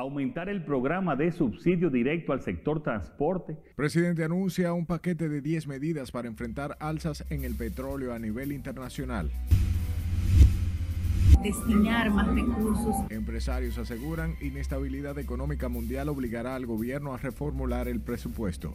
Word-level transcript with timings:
aumentar 0.00 0.48
el 0.48 0.64
programa 0.64 1.14
de 1.14 1.30
subsidio 1.30 1.90
directo 1.90 2.32
al 2.32 2.40
sector 2.40 2.82
transporte. 2.82 3.56
Presidente 3.76 4.24
anuncia 4.24 4.72
un 4.72 4.86
paquete 4.86 5.28
de 5.28 5.40
10 5.40 5.66
medidas 5.66 6.10
para 6.10 6.28
enfrentar 6.28 6.76
alzas 6.80 7.24
en 7.30 7.44
el 7.44 7.54
petróleo 7.54 8.14
a 8.14 8.18
nivel 8.18 8.52
internacional. 8.52 9.30
Destinar 11.42 12.10
más 12.10 12.28
recursos. 12.34 12.96
Empresarios 13.10 13.78
aseguran 13.78 14.34
inestabilidad 14.40 15.18
económica 15.18 15.68
mundial 15.68 16.08
obligará 16.08 16.54
al 16.54 16.66
gobierno 16.66 17.14
a 17.14 17.18
reformular 17.18 17.88
el 17.88 18.00
presupuesto. 18.00 18.74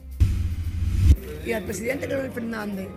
Y 1.45 1.51
al 1.51 1.63
presidente 1.63 2.07
Leonel 2.07 2.31
Fernández 2.31 2.87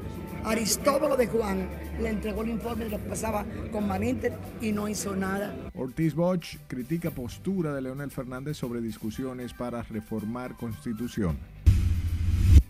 Aristóbulo 0.44 1.16
de 1.16 1.26
Juan 1.26 1.68
le 2.00 2.10
entregó 2.10 2.42
el 2.42 2.50
informe 2.50 2.84
de 2.84 2.90
lo 2.90 2.98
que 2.98 3.08
pasaba 3.08 3.44
con 3.72 3.86
Maninter 3.86 4.32
y 4.60 4.72
no 4.72 4.88
hizo 4.88 5.14
nada. 5.14 5.54
Ortiz 5.74 6.14
Bosch 6.14 6.56
critica 6.66 7.10
postura 7.10 7.74
de 7.74 7.82
Leonel 7.82 8.10
Fernández 8.10 8.56
sobre 8.56 8.80
discusiones 8.80 9.52
para 9.52 9.82
reformar 9.82 10.56
constitución. 10.56 11.36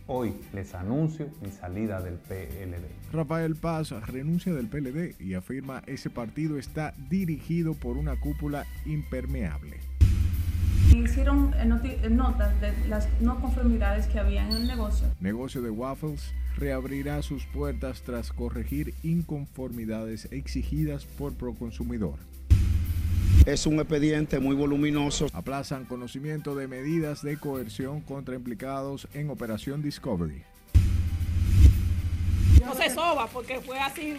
Hoy 0.07 0.35
les 0.55 0.75
anuncio 0.75 1.29
mi 1.43 1.51
salida 1.51 2.01
del 2.01 2.15
PLD. 2.15 3.13
Rafael 3.13 3.57
Paz 3.57 3.91
renuncia 4.07 4.55
del 4.55 4.67
PLD 4.67 5.21
y 5.21 5.35
afirma 5.35 5.83
ese 5.87 6.09
partido 6.09 6.59
está 6.59 6.95
dirigido 7.11 7.75
por 7.75 7.99
una 7.99 8.19
cúpula 8.19 8.65
impermeable. 8.87 9.79
Hicieron 10.97 11.55
notas 12.17 12.59
de 12.63 12.73
las 12.89 13.07
no 13.21 13.39
conformidades 13.39 14.07
que 14.07 14.19
había 14.19 14.47
en 14.47 14.53
el 14.53 14.67
negocio. 14.67 15.07
Negocio 15.21 15.61
de 15.61 15.69
waffles 15.69 16.33
reabrirá 16.59 17.23
sus 17.23 17.47
puertas 17.47 18.03
tras 18.03 18.33
corregir 18.33 18.95
inconformidades 19.03 20.29
exigidas 20.33 21.07
por 21.07 21.35
Proconsumidor. 21.35 22.19
Es 23.47 23.67
un 23.67 23.81
expediente 23.81 24.41
muy 24.41 24.55
voluminoso. 24.55 25.29
Aplazan 25.33 25.87
conocimiento 25.87 26.55
de 26.55 26.69
medidas 26.69 27.23
de 27.23 27.39
coerción 27.39 28.01
contra 28.03 28.35
implicados 28.35 29.09
en 29.15 29.31
Operación 29.31 29.83
Discovery. 29.83 30.43
No 32.63 32.75
se 32.75 32.91
soba 32.91 33.27
porque 33.29 33.61
fue 33.61 33.79
así, 33.79 34.15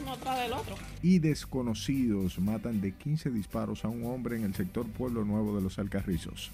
uno 0.00 0.16
tras 0.16 0.40
del 0.40 0.52
otro. 0.52 0.76
Y 1.02 1.18
desconocidos 1.18 2.38
matan 2.38 2.80
de 2.80 2.92
15 2.92 3.30
disparos 3.30 3.84
a 3.84 3.88
un 3.88 4.06
hombre 4.06 4.36
en 4.36 4.44
el 4.44 4.54
sector 4.54 4.86
Pueblo 4.86 5.24
Nuevo 5.24 5.54
de 5.54 5.62
los 5.62 5.78
Alcarrizos. 5.78 6.50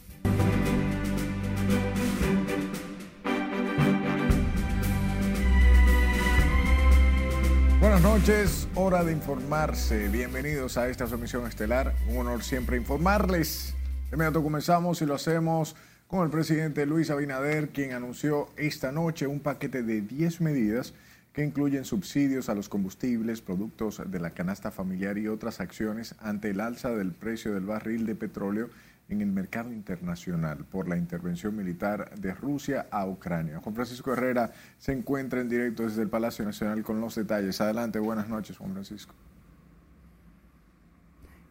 Buenas 7.83 8.01
noches, 8.01 8.69
hora 8.77 9.03
de 9.03 9.11
informarse. 9.11 10.07
Bienvenidos 10.07 10.77
a 10.77 10.89
esta 10.89 11.05
emisión 11.07 11.49
estelar. 11.49 11.93
Un 12.07 12.19
honor 12.19 12.45
siempre 12.45 12.77
informarles. 12.77 13.75
De 14.09 14.15
inmediato 14.15 14.41
comenzamos 14.41 15.03
y 15.03 15.05
lo 15.05 15.17
hacemos 15.17 15.75
con 16.07 16.23
el 16.23 16.31
presidente 16.31 16.87
Luis 16.87 17.11
Abinader, 17.11 17.71
quien 17.71 17.93
anunció 17.93 18.51
esta 18.57 18.93
noche 18.93 19.27
un 19.27 19.41
paquete 19.41 19.83
de 19.83 20.01
10 20.01 20.43
medidas 20.43 20.95
que 21.33 21.45
incluyen 21.45 21.85
subsidios 21.85 22.49
a 22.49 22.55
los 22.55 22.69
combustibles, 22.69 23.41
productos 23.41 24.03
de 24.07 24.21
la 24.21 24.31
canasta 24.31 24.71
familiar 24.71 25.17
y 25.17 25.29
otras 25.29 25.61
acciones 25.61 26.15
ante 26.21 26.51
el 26.51 26.61
alza 26.61 26.91
del 26.91 27.13
precio 27.13 27.55
del 27.55 27.65
barril 27.65 28.05
de 28.05 28.15
petróleo 28.15 28.69
en 29.09 29.21
el 29.21 29.33
mercado 29.33 29.73
internacional 29.73 30.65
por 30.65 30.89
la 30.89 30.97
intervención 30.97 31.57
militar 31.57 32.15
de 32.19 32.35
Rusia 32.35 32.87
a 32.91 33.07
Ucrania. 33.07 33.59
Juan 33.61 33.75
Francisco 33.75 34.13
Herrera 34.13 34.53
se 34.79 34.93
encuentra 34.93 35.41
en 35.41 35.49
directo 35.49 35.85
desde 35.85 36.03
el 36.03 36.09
Palacio 36.09 36.45
Nacional 36.45 36.83
con 36.83 37.01
los 37.01 37.15
detalles. 37.15 37.61
Adelante, 37.61 37.99
buenas 37.99 38.29
noches, 38.29 38.57
Juan 38.57 38.73
Francisco. 38.73 39.15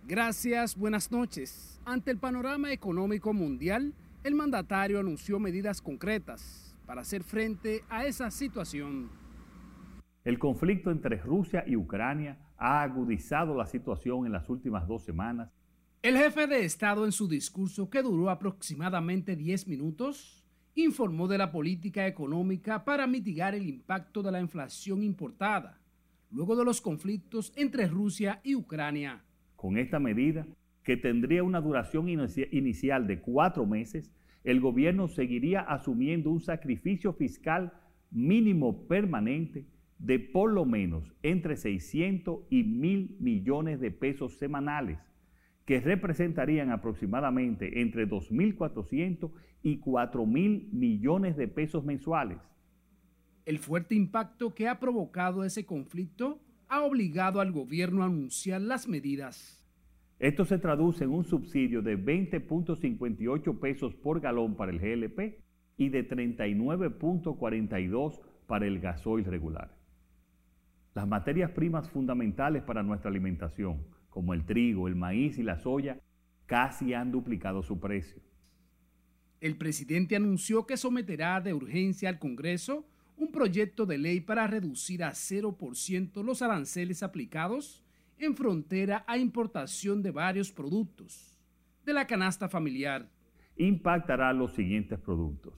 Gracias, 0.08 0.76
buenas 0.76 1.12
noches. 1.12 1.80
Ante 1.86 2.12
el 2.12 2.18
panorama 2.18 2.72
económico 2.72 3.34
mundial, 3.34 3.94
el 4.24 4.36
mandatario 4.36 5.00
anunció 5.00 5.40
medidas 5.40 5.82
concretas 5.82 6.76
para 6.86 7.02
hacer 7.02 7.24
frente 7.24 7.84
a 7.90 8.06
esa 8.06 8.30
situación. 8.30 9.21
El 10.24 10.40
conflicto 10.40 10.92
entre 10.92 11.18
Rusia 11.18 11.64
y 11.66 11.76
Ucrania 11.76 12.38
ha 12.58 12.82
agudizado 12.84 13.56
la 13.56 13.66
situación 13.66 14.26
en 14.26 14.32
las 14.32 14.50
últimas 14.50 14.88
dos 14.88 15.04
semanas 15.04 15.50
el 16.04 16.18
jefe 16.18 16.48
de 16.48 16.66
Estado 16.66 17.06
en 17.06 17.12
su 17.12 17.28
discurso, 17.28 17.88
que 17.88 18.02
duró 18.02 18.32
aproximadamente 18.32 19.36
10 19.36 19.68
minutos, 19.68 20.44
informó 20.74 21.28
de 21.28 21.38
la 21.38 21.52
política 21.52 22.08
económica 22.08 22.84
para 22.84 23.06
mitigar 23.06 23.54
el 23.54 23.70
impacto 23.70 24.24
de 24.24 24.32
la 24.32 24.42
inflación 24.42 25.04
importada, 25.04 25.80
luego 26.32 26.56
de 26.56 26.66
los 26.66 26.82
conflictos 26.82 27.54
entre 27.56 27.86
Rusia 27.86 28.42
y 28.44 28.56
Ucrania. 28.56 29.22
Con 29.56 29.78
esta 29.78 30.00
medida, 30.00 30.48
que 30.82 30.98
tendría 30.98 31.44
una 31.44 31.62
duración 31.62 32.10
inicial 32.10 33.06
de 33.06 33.22
cuatro 33.22 33.68
meses, 33.68 34.12
el 34.44 34.60
gobierno 34.60 35.08
seguiría 35.08 35.62
asumiendo 35.62 36.32
un 36.32 36.42
sacrificio 36.42 37.14
fiscal 37.14 37.74
mínimo 38.10 38.88
permanente 38.88 39.68
de 40.02 40.20
por 40.20 40.52
lo 40.52 40.66
menos 40.66 41.14
entre 41.22 41.56
600 41.56 42.40
y 42.50 42.64
mil 42.64 43.16
millones 43.20 43.80
de 43.80 43.92
pesos 43.92 44.40
semanales 44.40 44.98
que 45.66 45.80
representarían 45.80 46.72
aproximadamente 46.72 47.82
entre 47.82 48.10
2.400 48.10 49.30
y 49.62 49.80
4.000 49.80 50.74
millones 50.74 51.38
de 51.38 51.48
pesos 51.48 51.86
mensuales. 51.86 52.40
El 53.46 53.60
fuerte 53.60 53.94
impacto 53.94 54.56
que 54.56 54.68
ha 54.68 54.80
provocado 54.80 55.44
ese 55.44 55.68
conflicto 55.68 56.40
ha 56.68 56.82
obligado 56.82 57.40
al 57.40 57.52
gobierno 57.52 58.02
a 58.02 58.08
anunciar 58.08 58.62
las 58.62 58.88
medidas. 58.88 59.64
Esto 60.18 60.46
se 60.46 60.58
traduce 60.58 61.04
en 61.04 61.12
un 61.12 61.26
subsidio 61.26 61.84
de 61.84 61.96
20.58 61.98 63.60
pesos 63.60 63.94
por 63.96 64.20
galón 64.20 64.56
para 64.56 64.72
el 64.72 64.80
GLP 64.80 65.44
y 65.78 65.90
de 65.90 66.10
39.42 66.10 68.20
para 68.48 68.66
el 68.66 68.80
gasoil 68.80 69.26
regular. 69.26 69.81
Las 70.94 71.08
materias 71.08 71.52
primas 71.52 71.90
fundamentales 71.90 72.64
para 72.64 72.84
nuestra 72.84 73.10
alimentación, 73.10 73.86
como 74.10 74.34
el 74.34 74.46
trigo, 74.46 74.88
el 74.88 74.96
maíz 74.96 75.38
y 75.38 75.44
la 75.44 75.58
soya, 75.58 76.00
casi 76.46 76.94
han 76.94 77.12
duplicado 77.12 77.64
su 77.64 77.80
precio. 77.80 78.22
El 79.40 79.58
presidente 79.58 80.18
anunció 80.18 80.68
que 80.68 80.76
someterá 80.76 81.40
de 81.40 81.54
urgencia 81.54 82.10
al 82.10 82.20
Congreso 82.20 82.86
un 83.16 83.32
proyecto 83.32 83.86
de 83.86 83.98
ley 83.98 84.20
para 84.20 84.48
reducir 84.48 85.04
a 85.04 85.12
0% 85.12 86.24
los 86.24 86.42
aranceles 86.42 87.04
aplicados 87.04 87.84
en 88.18 88.36
frontera 88.36 89.06
a 89.08 89.18
importación 89.18 90.02
de 90.04 90.12
varios 90.12 90.52
productos 90.52 91.40
de 91.86 91.94
la 91.94 92.06
canasta 92.06 92.50
familiar. 92.50 93.10
Impactará 93.58 94.34
los 94.34 94.54
siguientes 94.54 95.00
productos. 95.00 95.54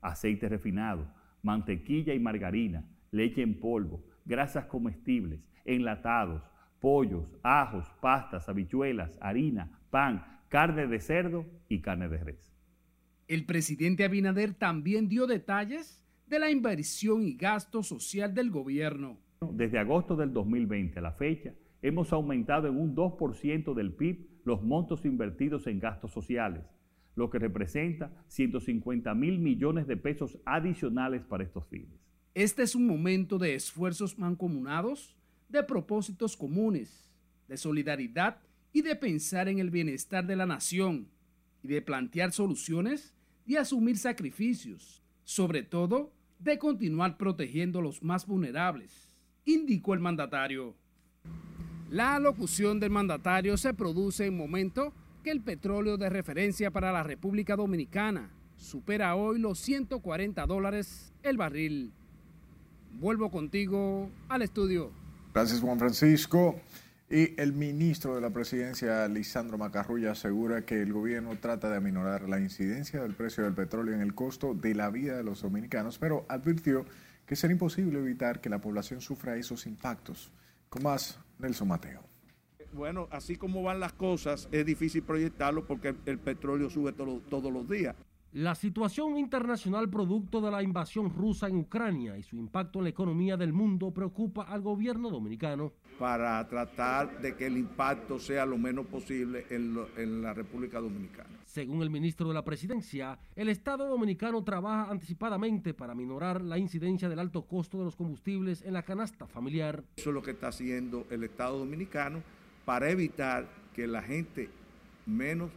Aceite 0.00 0.48
refinado, 0.48 1.08
mantequilla 1.42 2.14
y 2.14 2.18
margarina, 2.18 2.84
leche 3.10 3.42
en 3.42 3.58
polvo, 3.60 4.04
grasas 4.24 4.66
comestibles, 4.66 5.40
enlatados, 5.64 6.42
pollos, 6.80 7.24
ajos, 7.42 7.86
pastas, 8.00 8.48
habichuelas, 8.48 9.18
harina, 9.20 9.80
pan, 9.90 10.24
carne 10.48 10.86
de 10.86 11.00
cerdo 11.00 11.46
y 11.68 11.80
carne 11.80 12.08
de 12.08 12.18
res. 12.18 12.52
El 13.28 13.46
presidente 13.46 14.04
Abinader 14.04 14.54
también 14.54 15.08
dio 15.08 15.26
detalles 15.26 16.04
de 16.26 16.38
la 16.38 16.50
inversión 16.50 17.22
y 17.22 17.34
gasto 17.34 17.82
social 17.82 18.34
del 18.34 18.50
gobierno. 18.50 19.18
Desde 19.40 19.78
agosto 19.78 20.16
del 20.16 20.32
2020 20.32 20.98
a 20.98 21.02
la 21.02 21.12
fecha, 21.12 21.54
hemos 21.82 22.12
aumentado 22.12 22.68
en 22.68 22.78
un 22.78 22.94
2% 22.94 23.74
del 23.74 23.92
PIB 23.92 24.28
los 24.44 24.62
montos 24.62 25.04
invertidos 25.04 25.66
en 25.66 25.78
gastos 25.78 26.12
sociales, 26.12 26.64
lo 27.14 27.30
que 27.30 27.38
representa 27.38 28.10
150 28.28 29.14
mil 29.14 29.38
millones 29.38 29.86
de 29.86 29.96
pesos 29.96 30.38
adicionales 30.44 31.22
para 31.22 31.44
estos 31.44 31.66
fines. 31.68 32.00
Este 32.34 32.62
es 32.62 32.74
un 32.74 32.86
momento 32.86 33.36
de 33.38 33.54
esfuerzos 33.54 34.18
mancomunados 34.18 35.14
de 35.50 35.62
propósitos 35.62 36.34
comunes, 36.34 37.10
de 37.46 37.58
solidaridad 37.58 38.38
y 38.72 38.80
de 38.80 38.96
pensar 38.96 39.48
en 39.48 39.58
el 39.58 39.70
bienestar 39.70 40.26
de 40.26 40.36
la 40.36 40.46
nación 40.46 41.08
y 41.62 41.68
de 41.68 41.82
plantear 41.82 42.32
soluciones 42.32 43.12
y 43.46 43.56
asumir 43.56 43.98
sacrificios, 43.98 45.02
sobre 45.24 45.62
todo 45.62 46.10
de 46.38 46.58
continuar 46.58 47.18
protegiendo 47.18 47.80
a 47.80 47.82
los 47.82 48.02
más 48.02 48.26
vulnerables, 48.26 49.12
indicó 49.44 49.92
el 49.92 50.00
mandatario. 50.00 50.74
La 51.90 52.14
alocución 52.14 52.80
del 52.80 52.88
mandatario 52.88 53.58
se 53.58 53.74
produce 53.74 54.24
en 54.24 54.38
momento 54.38 54.94
que 55.22 55.30
el 55.30 55.42
petróleo 55.42 55.98
de 55.98 56.08
referencia 56.08 56.70
para 56.70 56.92
la 56.92 57.02
República 57.02 57.56
Dominicana 57.56 58.30
supera 58.56 59.16
hoy 59.16 59.38
los 59.38 59.58
140 59.58 60.46
dólares 60.46 61.12
el 61.22 61.36
barril. 61.36 61.92
Vuelvo 62.94 63.30
contigo 63.30 64.10
al 64.28 64.42
estudio. 64.42 64.90
Gracias, 65.34 65.60
Juan 65.60 65.78
Francisco. 65.78 66.60
Y 67.12 67.38
el 67.38 67.52
ministro 67.52 68.14
de 68.14 68.22
la 68.22 68.30
Presidencia, 68.30 69.06
Lisandro 69.06 69.58
Macarrulla, 69.58 70.12
asegura 70.12 70.64
que 70.64 70.80
el 70.80 70.94
gobierno 70.94 71.36
trata 71.38 71.68
de 71.68 71.76
aminorar 71.76 72.26
la 72.26 72.40
incidencia 72.40 73.02
del 73.02 73.14
precio 73.14 73.44
del 73.44 73.52
petróleo 73.52 73.94
en 73.94 74.00
el 74.00 74.14
costo 74.14 74.54
de 74.54 74.74
la 74.74 74.88
vida 74.88 75.18
de 75.18 75.22
los 75.22 75.42
dominicanos, 75.42 75.98
pero 75.98 76.24
advirtió 76.30 76.86
que 77.26 77.36
será 77.36 77.52
imposible 77.52 77.98
evitar 77.98 78.40
que 78.40 78.48
la 78.48 78.62
población 78.62 79.02
sufra 79.02 79.36
esos 79.36 79.66
impactos. 79.66 80.32
Con 80.70 80.84
más, 80.84 81.18
Nelson 81.38 81.68
Mateo. 81.68 82.02
bueno, 82.72 83.08
así 83.10 83.36
como 83.36 83.62
van 83.62 83.78
las 83.78 83.92
cosas, 83.92 84.48
es 84.50 84.64
difícil 84.64 85.02
proyectarlo 85.02 85.66
porque 85.66 85.94
el, 86.06 86.18
petróleo 86.18 86.70
sube 86.70 86.92
todos 86.94 87.52
los 87.52 87.68
días. 87.68 87.94
La 88.34 88.54
situación 88.54 89.18
internacional 89.18 89.90
producto 89.90 90.40
de 90.40 90.50
la 90.50 90.62
invasión 90.62 91.12
rusa 91.12 91.48
en 91.48 91.56
Ucrania 91.56 92.16
y 92.16 92.22
su 92.22 92.36
impacto 92.36 92.78
en 92.78 92.84
la 92.84 92.88
economía 92.88 93.36
del 93.36 93.52
mundo 93.52 93.90
preocupa 93.90 94.44
al 94.44 94.62
gobierno 94.62 95.10
dominicano. 95.10 95.74
Para 95.98 96.48
tratar 96.48 97.20
de 97.20 97.36
que 97.36 97.44
el 97.44 97.58
impacto 97.58 98.18
sea 98.18 98.46
lo 98.46 98.56
menos 98.56 98.86
posible 98.86 99.44
en, 99.50 99.78
en 99.98 100.22
la 100.22 100.32
República 100.32 100.80
Dominicana. 100.80 101.28
Según 101.44 101.82
el 101.82 101.90
ministro 101.90 102.26
de 102.28 102.32
la 102.32 102.42
Presidencia, 102.42 103.18
el 103.36 103.50
Estado 103.50 103.86
dominicano 103.86 104.42
trabaja 104.42 104.90
anticipadamente 104.90 105.74
para 105.74 105.94
minorar 105.94 106.40
la 106.40 106.56
incidencia 106.56 107.10
del 107.10 107.18
alto 107.18 107.42
costo 107.42 107.76
de 107.76 107.84
los 107.84 107.96
combustibles 107.96 108.62
en 108.62 108.72
la 108.72 108.82
canasta 108.82 109.26
familiar. 109.26 109.84
Eso 109.96 110.08
es 110.08 110.14
lo 110.14 110.22
que 110.22 110.30
está 110.30 110.48
haciendo 110.48 111.06
el 111.10 111.22
Estado 111.24 111.58
dominicano 111.58 112.22
para 112.64 112.88
evitar 112.88 113.46
que 113.74 113.86
la 113.86 114.00
gente 114.00 114.48
menos, 115.04 115.50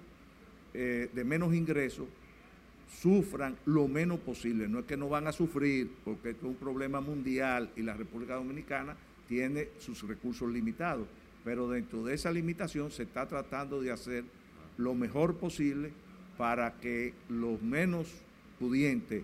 eh, 0.73 1.09
de 1.13 1.23
menos 1.23 1.55
ingresos 1.55 2.07
sufran 2.87 3.57
lo 3.65 3.87
menos 3.87 4.19
posible. 4.19 4.67
No 4.67 4.79
es 4.79 4.85
que 4.85 4.97
no 4.97 5.09
van 5.09 5.27
a 5.27 5.31
sufrir, 5.31 5.91
porque 6.03 6.31
esto 6.31 6.47
es 6.47 6.51
un 6.51 6.57
problema 6.57 7.01
mundial 7.01 7.71
y 7.75 7.81
la 7.81 7.93
República 7.93 8.35
Dominicana 8.35 8.95
tiene 9.27 9.69
sus 9.79 10.03
recursos 10.03 10.51
limitados, 10.51 11.07
pero 11.43 11.69
dentro 11.69 12.03
de 12.03 12.13
esa 12.13 12.31
limitación 12.31 12.91
se 12.91 13.03
está 13.03 13.27
tratando 13.27 13.81
de 13.81 13.91
hacer 13.91 14.23
lo 14.77 14.93
mejor 14.93 15.37
posible 15.37 15.91
para 16.37 16.73
que 16.73 17.13
los 17.29 17.61
menos 17.61 18.07
pudientes 18.59 19.23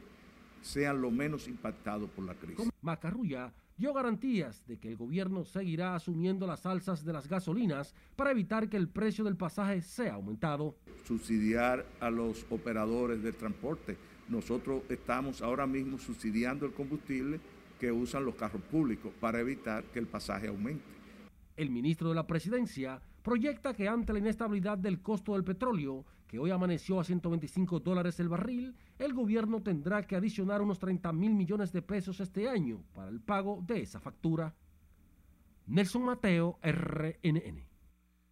sean 0.62 1.02
lo 1.02 1.12
menos 1.12 1.48
impactados 1.48 2.10
por 2.10 2.26
la 2.26 2.36
crisis. 2.36 2.70
Macarrulla 2.82 3.52
dio 3.82 3.94
garantías 3.94 4.64
de 4.68 4.78
que 4.78 4.90
el 4.90 4.96
gobierno 4.96 5.44
seguirá 5.44 5.96
asumiendo 5.96 6.46
las 6.46 6.68
alzas 6.68 7.04
de 7.04 7.14
las 7.14 7.28
gasolinas 7.28 7.96
para 8.16 8.30
evitar 8.30 8.70
que 8.70 8.78
el 8.78 8.88
precio 8.88 9.24
del 9.24 9.36
pasaje 9.36 9.82
sea 9.82 10.14
aumentado. 10.14 10.76
Subsidiar 11.04 11.84
a 12.00 12.12
los 12.12 12.46
operadores 12.52 13.24
del 13.24 13.34
transporte. 13.34 13.98
Nosotros 14.30 14.84
estamos 14.88 15.42
ahora 15.42 15.66
mismo 15.66 15.98
subsidiando 15.98 16.68
el 16.68 16.74
combustible 16.74 17.40
que 17.80 17.92
usan 17.92 18.24
los 18.24 18.36
carros 18.36 18.62
públicos 18.62 19.12
para 19.20 19.40
evitar 19.40 19.84
que 19.86 19.98
el 19.98 20.06
pasaje 20.06 20.48
aumente. 20.48 20.86
El 21.58 21.72
ministro 21.72 22.10
de 22.10 22.16
la 22.16 22.28
Presidencia 22.28 23.02
proyecta 23.24 23.74
que 23.74 23.88
ante 23.88 24.14
la 24.14 24.20
inestabilidad 24.20 24.78
del 24.78 25.02
costo 25.02 25.34
del 25.34 25.44
petróleo, 25.44 26.06
que 26.32 26.40
hoy 26.40 26.50
amaneció 26.50 26.98
a 26.98 27.04
125 27.04 27.82
dólares 27.82 28.18
el 28.22 28.30
barril, 28.30 28.74
el 28.98 29.14
gobierno 29.14 29.62
tendrá 29.62 30.02
que 30.04 30.16
adicionar 30.16 30.62
unos 30.62 30.80
30 30.80 31.12
mil 31.12 31.34
millones 31.34 31.74
de 31.74 31.82
pesos 31.82 32.22
este 32.22 32.48
año 32.48 32.82
para 32.96 33.10
el 33.10 33.20
pago 33.20 33.62
de 33.68 33.82
esa 33.82 34.00
factura. 34.00 34.56
Nelson 35.68 36.04
Mateo, 36.04 36.58
RNN. 36.64 37.66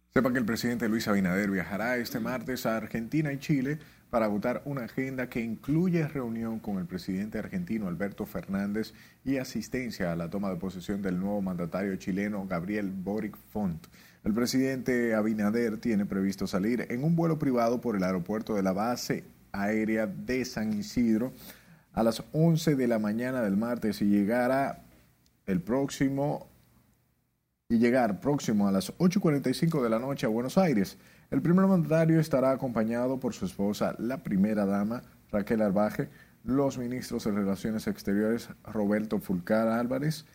Sepa 0.08 0.32
que 0.32 0.38
el 0.38 0.46
presidente 0.46 0.88
Luis 0.88 1.08
Abinader 1.08 1.50
viajará 1.50 1.98
este 1.98 2.20
martes 2.20 2.64
a 2.64 2.78
Argentina 2.78 3.34
y 3.34 3.38
Chile 3.38 3.78
para 4.08 4.28
votar 4.28 4.62
una 4.64 4.84
agenda 4.84 5.28
que 5.28 5.42
incluye 5.42 6.08
reunión 6.08 6.58
con 6.58 6.78
el 6.78 6.86
presidente 6.86 7.38
argentino 7.38 7.86
Alberto 7.86 8.24
Fernández 8.24 8.94
y 9.26 9.36
asistencia 9.36 10.10
a 10.10 10.16
la 10.16 10.30
toma 10.30 10.48
de 10.48 10.56
posesión 10.56 11.02
del 11.02 11.20
nuevo 11.20 11.42
mandatario 11.42 11.94
chileno 11.96 12.46
Gabriel 12.46 12.90
Boric 12.90 13.36
Font. 13.52 13.86
El 14.22 14.34
presidente 14.34 15.14
Abinader 15.14 15.78
tiene 15.78 16.04
previsto 16.04 16.46
salir 16.46 16.86
en 16.90 17.04
un 17.04 17.16
vuelo 17.16 17.38
privado 17.38 17.80
por 17.80 17.96
el 17.96 18.02
aeropuerto 18.02 18.54
de 18.54 18.62
la 18.62 18.72
base 18.72 19.24
aérea 19.52 20.06
de 20.06 20.44
San 20.44 20.74
Isidro 20.74 21.32
a 21.94 22.02
las 22.02 22.22
11 22.32 22.76
de 22.76 22.86
la 22.86 22.98
mañana 22.98 23.40
del 23.40 23.56
martes 23.56 24.02
y 24.02 24.06
llegará 24.06 24.82
el 25.46 25.60
próximo 25.60 26.48
y 27.70 27.78
llegar 27.78 28.20
próximo 28.20 28.68
a 28.68 28.72
las 28.72 28.92
8.45 28.98 29.82
de 29.82 29.88
la 29.88 29.98
noche 29.98 30.26
a 30.26 30.28
Buenos 30.28 30.58
Aires. 30.58 30.98
El 31.30 31.40
primer 31.40 31.66
mandatario 31.66 32.20
estará 32.20 32.50
acompañado 32.50 33.18
por 33.20 33.32
su 33.32 33.46
esposa, 33.46 33.94
la 33.98 34.22
primera 34.22 34.66
dama, 34.66 35.02
Raquel 35.30 35.62
Arbaje, 35.62 36.08
los 36.44 36.78
ministros 36.78 37.24
de 37.24 37.30
Relaciones 37.30 37.86
Exteriores, 37.86 38.48
Roberto 38.64 39.20
Fulcar 39.20 39.68
Álvarez, 39.68 40.26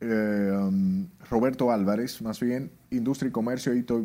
eh, 0.00 0.50
um, 0.52 1.08
Roberto 1.30 1.70
Álvarez, 1.70 2.20
más 2.22 2.40
bien, 2.40 2.70
Industria 2.90 3.28
y 3.28 3.32
Comercio, 3.32 3.74
Ito 3.74 4.04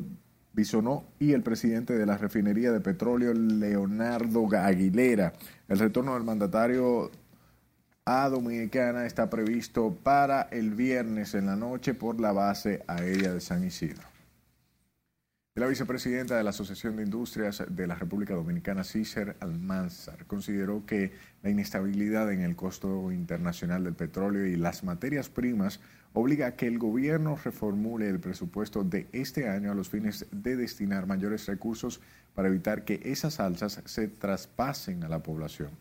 Bisonó, 0.53 1.05
y 1.19 1.33
el 1.33 1.43
presidente 1.43 1.97
de 1.97 2.05
la 2.05 2.17
refinería 2.17 2.71
de 2.71 2.79
petróleo, 2.79 3.33
Leonardo 3.33 4.47
Aguilera. 4.57 5.33
El 5.67 5.79
retorno 5.79 6.13
del 6.13 6.23
mandatario 6.23 7.11
a 8.05 8.27
Dominicana 8.29 9.05
está 9.05 9.29
previsto 9.29 9.95
para 10.03 10.43
el 10.51 10.71
viernes 10.71 11.35
en 11.35 11.45
la 11.45 11.55
noche 11.55 11.93
por 11.93 12.19
la 12.19 12.31
base 12.31 12.83
aérea 12.87 13.33
de 13.33 13.41
San 13.41 13.63
Isidro. 13.63 14.10
La 15.55 15.67
vicepresidenta 15.67 16.37
de 16.37 16.45
la 16.45 16.51
Asociación 16.51 16.95
de 16.95 17.03
Industrias 17.03 17.61
de 17.67 17.85
la 17.85 17.95
República 17.95 18.33
Dominicana, 18.33 18.85
Cícer 18.85 19.35
Almanzar, 19.41 20.25
consideró 20.25 20.85
que 20.85 21.11
la 21.43 21.49
inestabilidad 21.49 22.31
en 22.31 22.39
el 22.39 22.55
costo 22.55 23.11
internacional 23.11 23.83
del 23.83 23.93
petróleo 23.93 24.45
y 24.45 24.55
las 24.55 24.85
materias 24.85 25.27
primas 25.27 25.81
obliga 26.13 26.47
a 26.47 26.55
que 26.55 26.67
el 26.67 26.79
gobierno 26.79 27.35
reformule 27.35 28.07
el 28.07 28.21
presupuesto 28.21 28.85
de 28.85 29.09
este 29.11 29.49
año 29.49 29.73
a 29.73 29.75
los 29.75 29.89
fines 29.89 30.25
de 30.31 30.55
destinar 30.55 31.05
mayores 31.05 31.47
recursos 31.47 31.99
para 32.33 32.47
evitar 32.47 32.85
que 32.85 33.01
esas 33.03 33.41
alzas 33.41 33.81
se 33.83 34.07
traspasen 34.07 35.03
a 35.03 35.09
la 35.09 35.21
población. 35.21 35.71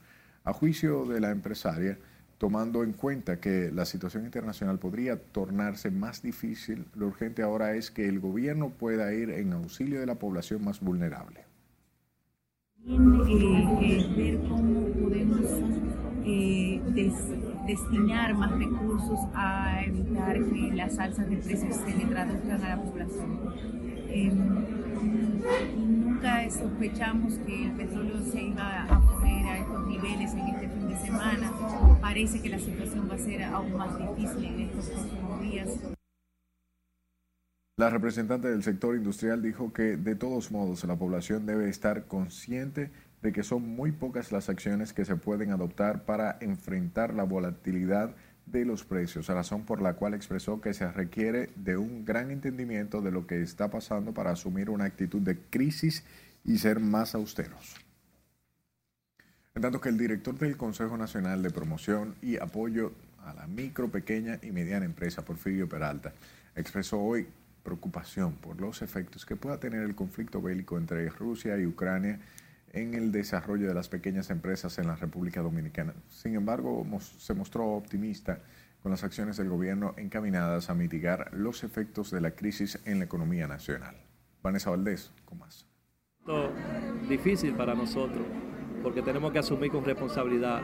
A 0.43 0.53
juicio 0.53 1.05
de 1.05 1.21
la 1.21 1.31
empresaria, 1.31 1.97
tomando 2.41 2.83
en 2.83 2.95
cuenta 2.95 3.39
que 3.39 3.71
la 3.71 3.85
situación 3.85 4.25
internacional 4.25 4.79
podría 4.79 5.21
tornarse 5.21 5.91
más 5.91 6.23
difícil, 6.23 6.87
lo 6.95 7.09
urgente 7.09 7.43
ahora 7.43 7.75
es 7.75 7.91
que 7.91 8.09
el 8.09 8.19
gobierno 8.19 8.71
pueda 8.71 9.13
ir 9.13 9.29
en 9.29 9.53
auxilio 9.53 10.01
de 10.01 10.07
la 10.07 10.15
población 10.15 10.65
más 10.65 10.81
vulnerable. 10.81 11.45
Eh, 12.87 14.09
ver 14.17 14.39
cómo 14.49 14.87
podemos 14.87 15.43
eh, 16.25 16.81
destinar 17.67 18.35
más 18.35 18.53
recursos 18.53 19.21
a 19.35 19.85
evitar 19.85 20.43
que 20.43 20.73
las 20.75 20.99
alzas 20.99 21.29
de 21.29 21.37
precios 21.37 21.77
se 21.77 21.95
le 21.95 22.07
traduzcan 22.07 22.65
a 22.65 22.69
la 22.75 22.83
población. 22.83 23.39
Em, 24.09 24.65
nunca 25.77 26.51
sospechamos 26.51 27.35
que 27.47 27.67
el 27.67 27.73
petróleo 27.73 28.23
se 28.23 28.45
iba 28.45 28.85
a 28.85 28.99
poner 28.99 29.45
a 29.45 29.59
estos 29.59 29.87
niveles 29.87 30.33
en 30.33 30.49
este 30.49 30.80
de 30.91 32.01
parece 32.01 32.43
que 32.43 32.49
la 32.49 32.59
situación 32.59 33.09
va 33.09 33.15
a 33.15 33.19
ser 33.19 33.43
aún 33.45 33.73
más 33.77 33.97
difícil 33.99 34.45
en 34.45 34.61
estos 34.61 34.87
próximos 34.87 35.41
días. 35.41 35.69
La 37.79 37.89
representante 37.89 38.49
del 38.49 38.63
sector 38.63 38.95
industrial 38.97 39.41
dijo 39.41 39.73
que 39.73 39.97
de 39.97 40.15
todos 40.15 40.51
modos 40.51 40.85
la 40.85 40.97
población 40.97 41.47
debe 41.47 41.69
estar 41.69 42.07
consciente 42.07 42.91
de 43.23 43.33
que 43.33 43.43
son 43.43 43.69
muy 43.69 43.93
pocas 43.93 44.33
las 44.33 44.49
acciones 44.49 44.93
que 44.93 45.05
se 45.05 45.17
pueden 45.17 45.51
adoptar 45.51 46.05
para 46.05 46.37
enfrentar 46.41 47.15
la 47.15 47.25
volatilidad 47.25 48.15
de 48.47 48.65
los 48.65 48.85
precios, 48.85 49.29
razón 49.29 49.65
por 49.65 49.81
la 49.81 49.95
cual 49.95 50.15
expresó 50.15 50.61
que 50.61 50.75
se 50.75 50.91
requiere 50.91 51.51
de 51.57 51.77
un 51.77 52.05
gran 52.05 52.31
entendimiento 52.31 53.01
de 53.01 53.13
lo 53.13 53.27
que 53.27 53.41
está 53.41 53.71
pasando 53.71 54.13
para 54.13 54.33
asumir 54.33 54.71
una 54.71 54.85
actitud 54.85 55.23
de 55.23 55.39
crisis 55.39 56.05
y 56.45 56.59
ser 56.59 56.81
más 56.81 57.15
austeros. 57.15 57.77
Tanto 59.61 59.79
que 59.79 59.91
el 59.91 59.99
director 59.99 60.39
del 60.39 60.57
Consejo 60.57 60.97
Nacional 60.97 61.43
de 61.43 61.51
Promoción 61.51 62.15
y 62.23 62.39
Apoyo 62.39 62.93
a 63.27 63.35
la 63.35 63.47
Micro, 63.47 63.91
Pequeña 63.91 64.39
y 64.41 64.53
Mediana 64.53 64.87
Empresa, 64.87 65.23
Porfirio 65.23 65.69
Peralta, 65.69 66.15
expresó 66.57 66.99
hoy 66.99 67.27
preocupación 67.63 68.33
por 68.37 68.59
los 68.59 68.81
efectos 68.81 69.27
que 69.27 69.37
pueda 69.37 69.61
tener 69.61 69.83
el 69.83 69.95
conflicto 69.95 70.41
bélico 70.41 70.79
entre 70.79 71.11
Rusia 71.11 71.59
y 71.59 71.67
Ucrania 71.67 72.21
en 72.73 72.95
el 72.95 73.13
desarrollo 73.13 73.69
de 73.69 73.75
las 73.75 73.91
pequeñas 73.91 74.31
empresas 74.31 74.79
en 74.79 74.87
la 74.87 74.97
República 74.97 75.43
Dominicana. 75.43 75.93
Sin 76.09 76.37
embargo, 76.37 76.87
se 77.19 77.35
mostró 77.35 77.67
optimista 77.67 78.39
con 78.83 78.91
las 78.91 79.05
acciones 79.05 79.37
del 79.37 79.51
gobierno 79.51 79.93
encaminadas 79.99 80.71
a 80.71 80.75
mitigar 80.75 81.35
los 81.35 81.65
efectos 81.65 82.11
de 82.11 82.23
la 82.23 82.31
crisis 82.31 82.79
en 82.87 82.99
la 82.99 83.05
economía 83.05 83.47
nacional. 83.47 83.95
Vanessa 84.43 84.71
Valdés, 84.71 85.13
con 85.27 85.39
más. 85.39 85.67
Difícil 87.11 87.53
para 87.53 87.75
nosotros 87.75 88.25
porque 88.83 89.03
tenemos 89.03 89.33
que 89.33 89.39
asumir 89.39 89.71
con 89.71 89.85
responsabilidad 89.85 90.63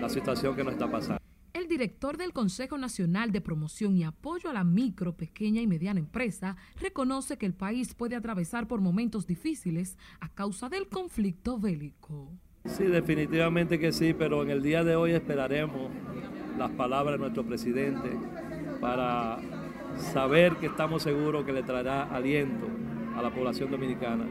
la 0.00 0.08
situación 0.08 0.54
que 0.54 0.64
nos 0.64 0.72
está 0.74 0.90
pasando. 0.90 1.20
El 1.52 1.68
director 1.68 2.16
del 2.16 2.32
Consejo 2.32 2.76
Nacional 2.78 3.32
de 3.32 3.40
Promoción 3.40 3.96
y 3.96 4.04
Apoyo 4.04 4.50
a 4.50 4.52
la 4.52 4.62
Micro, 4.62 5.16
Pequeña 5.16 5.60
y 5.62 5.66
Mediana 5.66 5.98
Empresa 5.98 6.56
reconoce 6.78 7.38
que 7.38 7.46
el 7.46 7.54
país 7.54 7.94
puede 7.94 8.14
atravesar 8.14 8.68
por 8.68 8.80
momentos 8.80 9.26
difíciles 9.26 9.96
a 10.20 10.28
causa 10.28 10.68
del 10.68 10.88
conflicto 10.88 11.58
bélico. 11.58 12.30
Sí, 12.66 12.84
definitivamente 12.84 13.78
que 13.78 13.92
sí, 13.92 14.12
pero 14.12 14.42
en 14.42 14.50
el 14.50 14.62
día 14.62 14.84
de 14.84 14.96
hoy 14.96 15.12
esperaremos 15.12 15.90
las 16.58 16.70
palabras 16.72 17.14
de 17.14 17.18
nuestro 17.18 17.44
presidente 17.44 18.10
para 18.80 19.38
saber 20.12 20.56
que 20.56 20.66
estamos 20.66 21.02
seguros 21.02 21.44
que 21.44 21.52
le 21.52 21.62
traerá 21.62 22.04
aliento 22.04 22.66
a 23.16 23.22
la 23.22 23.30
población 23.32 23.70
dominicana 23.70 24.26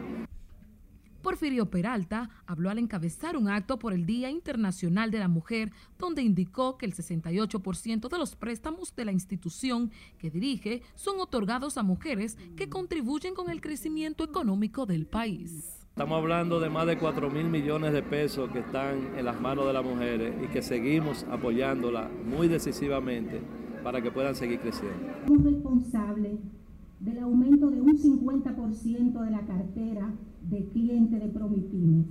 Porfirio 1.26 1.72
Peralta 1.72 2.30
habló 2.46 2.70
al 2.70 2.78
encabezar 2.78 3.36
un 3.36 3.50
acto 3.50 3.80
por 3.80 3.94
el 3.94 4.06
Día 4.06 4.30
Internacional 4.30 5.10
de 5.10 5.18
la 5.18 5.28
Mujer, 5.28 5.72
donde 5.98 6.22
indicó 6.22 6.78
que 6.78 6.86
el 6.86 6.94
68% 6.94 8.10
de 8.10 8.18
los 8.20 8.36
préstamos 8.36 8.96
de 8.96 9.06
la 9.06 9.12
institución 9.12 9.90
que 10.20 10.30
dirige 10.30 10.84
son 10.94 11.20
otorgados 11.20 11.80
a 11.80 11.84
mujeres 11.84 12.38
que 12.56 12.70
contribuyen 12.70 13.34
con 13.34 13.50
el 13.50 13.60
crecimiento 13.60 14.24
económico 14.24 14.86
del 14.86 15.08
país. 15.08 15.88
Estamos 15.90 16.16
hablando 16.16 16.60
de 16.60 16.70
más 16.70 16.86
de 16.86 17.00
4 17.00 17.32
mil 17.32 17.50
millones 17.50 17.92
de 17.92 18.04
pesos 18.04 18.52
que 18.52 18.60
están 18.60 19.18
en 19.18 19.26
las 19.26 19.42
manos 19.42 19.66
de 19.66 19.74
las 19.74 19.84
mujeres 19.84 20.36
y 20.44 20.48
que 20.50 20.62
seguimos 20.62 21.26
apoyándola 21.32 22.08
muy 22.24 22.48
decisivamente 22.48 23.42
para 23.84 24.00
que 24.00 24.12
puedan 24.12 24.36
seguir 24.36 24.60
creciendo. 24.60 25.08
Un 25.28 25.44
responsable 25.44 26.38
del 27.00 27.18
aumento 27.18 27.72
de 27.72 27.82
un 27.82 27.98
50% 27.98 29.22
de 29.22 29.32
la 29.32 29.42
cartera 29.42 30.14
de 30.50 30.66
clientes 30.70 31.20
de 31.20 31.28
Promipymes. 31.28 32.08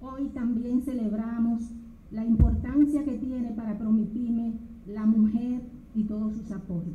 Hoy 0.00 0.28
también 0.28 0.82
celebramos 0.82 1.62
la 2.10 2.24
importancia 2.24 3.04
que 3.04 3.18
tiene 3.18 3.52
para 3.52 3.78
Promipyme 3.78 4.54
la 4.86 5.06
mujer 5.06 5.62
y 5.94 6.04
todos 6.04 6.34
sus 6.34 6.50
aportes. 6.50 6.94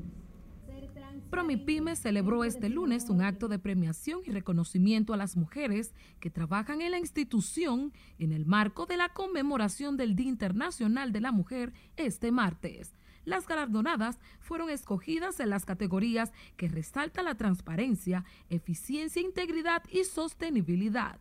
Promipyme 1.30 1.96
celebró 1.96 2.46
este 2.46 2.70
lunes 2.70 3.10
un 3.10 3.22
acto 3.22 3.50
de 3.50 3.60
premiación 3.60 4.22
y 4.26 4.32
reconocimiento 4.32 5.14
a 5.14 5.18
las 5.18 5.36
mujeres 5.36 5.94
que 6.20 6.30
trabajan 6.30 6.82
en 6.82 6.92
la 6.92 7.00
institución 7.00 7.92
en 8.18 8.32
el 8.32 8.46
marco 8.46 8.86
de 8.86 8.96
la 8.96 9.10
conmemoración 9.10 9.98
del 9.98 10.16
Día 10.16 10.30
Internacional 10.30 11.12
de 11.12 11.22
la 11.22 11.34
Mujer 11.34 11.74
este 11.98 12.32
martes. 12.32 12.94
Las 13.28 13.46
galardonadas 13.46 14.20
fueron 14.40 14.70
escogidas 14.70 15.42
en 15.42 15.50
las 15.50 15.66
categorías 15.66 16.32
que 16.56 16.70
resaltan 16.70 17.26
la 17.26 17.36
transparencia, 17.36 18.24
eficiencia, 18.50 19.22
integridad 19.22 19.84
y 19.92 20.06
sostenibilidad. 20.06 21.18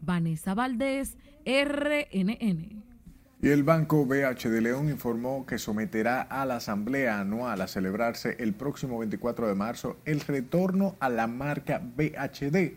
Vanessa 0.00 0.54
Valdés, 0.54 1.16
RNN. 1.44 2.84
Y 3.40 3.48
el 3.48 3.64
Banco 3.64 4.06
BH 4.06 4.50
de 4.50 4.60
León 4.60 4.88
informó 4.88 5.44
que 5.44 5.58
someterá 5.58 6.22
a 6.22 6.46
la 6.46 6.58
Asamblea 6.58 7.18
Anual 7.18 7.60
a 7.60 7.66
celebrarse 7.66 8.36
el 8.38 8.54
próximo 8.54 9.00
24 9.00 9.48
de 9.48 9.56
marzo 9.56 9.96
el 10.04 10.20
retorno 10.20 10.94
a 11.00 11.08
la 11.08 11.26
marca 11.26 11.82
BHD, 11.82 12.76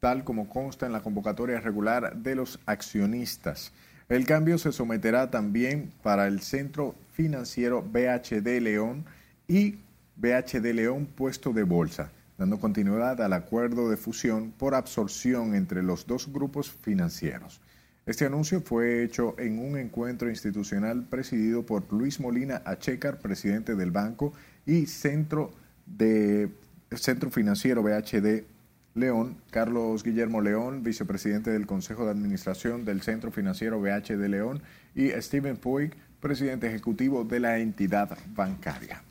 tal 0.00 0.24
como 0.24 0.48
consta 0.48 0.86
en 0.86 0.92
la 0.92 1.02
convocatoria 1.02 1.60
regular 1.60 2.16
de 2.16 2.34
los 2.34 2.60
accionistas. 2.64 3.74
El 4.08 4.26
cambio 4.26 4.58
se 4.58 4.72
someterá 4.72 5.30
también 5.30 5.92
para 6.02 6.26
el 6.26 6.40
Centro 6.40 6.96
Financiero 7.20 7.82
BHD 7.82 8.62
León 8.62 9.04
y 9.46 9.74
BHD 10.16 10.72
León 10.72 11.04
Puesto 11.04 11.52
de 11.52 11.64
Bolsa, 11.64 12.10
dando 12.38 12.58
continuidad 12.58 13.20
al 13.20 13.34
acuerdo 13.34 13.90
de 13.90 13.98
fusión 13.98 14.52
por 14.52 14.74
absorción 14.74 15.54
entre 15.54 15.82
los 15.82 16.06
dos 16.06 16.32
grupos 16.32 16.70
financieros. 16.70 17.60
Este 18.06 18.24
anuncio 18.24 18.62
fue 18.62 19.04
hecho 19.04 19.34
en 19.38 19.58
un 19.58 19.76
encuentro 19.76 20.30
institucional 20.30 21.04
presidido 21.10 21.66
por 21.66 21.92
Luis 21.92 22.20
Molina 22.20 22.62
Achecar, 22.64 23.18
presidente 23.18 23.74
del 23.74 23.90
banco, 23.90 24.32
y 24.64 24.86
Centro, 24.86 25.50
de, 25.84 26.48
Centro 26.92 27.30
Financiero 27.30 27.82
BHD 27.82 28.44
León, 28.94 29.36
Carlos 29.50 30.02
Guillermo 30.02 30.40
León, 30.40 30.82
vicepresidente 30.82 31.50
del 31.50 31.66
Consejo 31.66 32.06
de 32.06 32.12
Administración 32.12 32.86
del 32.86 33.02
Centro 33.02 33.30
Financiero 33.30 33.78
BHD 33.78 34.26
León, 34.26 34.62
y 34.94 35.10
Steven 35.10 35.58
Puig, 35.58 35.92
presidente 36.20 36.68
ejecutivo 36.68 37.24
de 37.24 37.40
la 37.40 37.58
entidad 37.58 38.16
bancaria. 38.34 39.02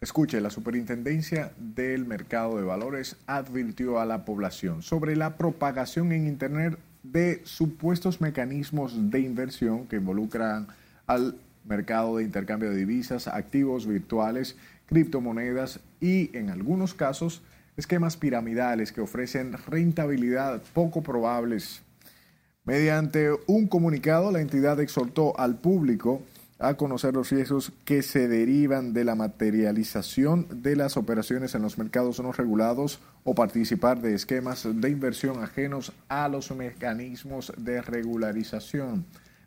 Escuche, 0.00 0.40
la 0.40 0.50
Superintendencia 0.50 1.52
del 1.58 2.04
Mercado 2.04 2.58
de 2.58 2.64
Valores 2.64 3.16
advirtió 3.26 3.98
a 3.98 4.04
la 4.04 4.24
población 4.24 4.82
sobre 4.82 5.16
la 5.16 5.36
propagación 5.36 6.12
en 6.12 6.26
Internet 6.26 6.78
de 7.02 7.40
supuestos 7.44 8.20
mecanismos 8.20 9.10
de 9.10 9.20
inversión 9.20 9.86
que 9.86 9.96
involucran 9.96 10.68
al 11.06 11.36
mercado 11.64 12.18
de 12.18 12.24
intercambio 12.24 12.70
de 12.70 12.76
divisas, 12.76 13.26
activos 13.26 13.86
virtuales, 13.86 14.56
criptomonedas 14.86 15.80
y, 16.00 16.36
en 16.36 16.50
algunos 16.50 16.94
casos, 16.94 17.42
esquemas 17.76 18.16
piramidales 18.16 18.92
que 18.92 19.00
ofrecen 19.00 19.54
rentabilidad 19.66 20.62
poco 20.74 21.02
probables. 21.02 21.82
Mediante 22.66 23.30
un 23.46 23.68
comunicado, 23.68 24.32
la 24.32 24.40
entidad 24.40 24.80
exhortó 24.80 25.38
al 25.38 25.56
público 25.56 26.22
a 26.58 26.74
conocer 26.74 27.14
los 27.14 27.30
riesgos 27.30 27.70
que 27.84 28.02
se 28.02 28.26
derivan 28.26 28.92
de 28.92 29.04
la 29.04 29.14
materialización 29.14 30.48
de 30.62 30.74
las 30.74 30.96
operaciones 30.96 31.54
en 31.54 31.62
los 31.62 31.78
mercados 31.78 32.18
no 32.18 32.32
regulados 32.32 32.98
o 33.22 33.36
participar 33.36 34.00
de 34.00 34.14
esquemas 34.14 34.66
de 34.68 34.90
inversión 34.90 35.44
ajenos 35.44 35.92
a 36.08 36.26
los 36.28 36.50
mecanismos 36.50 37.52
de 37.56 37.82
regularización. 37.82 39.04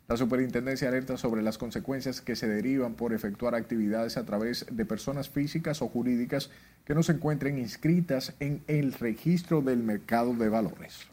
La 0.08 0.16
superintendencia 0.16 0.88
alerta 0.88 1.18
sobre 1.18 1.42
las 1.42 1.58
consecuencias 1.58 2.22
que 2.22 2.36
se 2.36 2.48
derivan 2.48 2.94
por 2.94 3.12
efectuar 3.12 3.54
actividades 3.54 4.16
a 4.16 4.24
través 4.24 4.64
de 4.70 4.86
personas 4.86 5.28
físicas 5.28 5.82
o 5.82 5.88
jurídicas 5.88 6.48
que 6.86 6.94
no 6.94 7.02
se 7.02 7.12
encuentren 7.12 7.58
inscritas 7.58 8.32
en 8.40 8.62
el 8.66 8.94
registro 8.94 9.60
del 9.60 9.82
mercado 9.82 10.32
de 10.32 10.48
valores. 10.48 11.10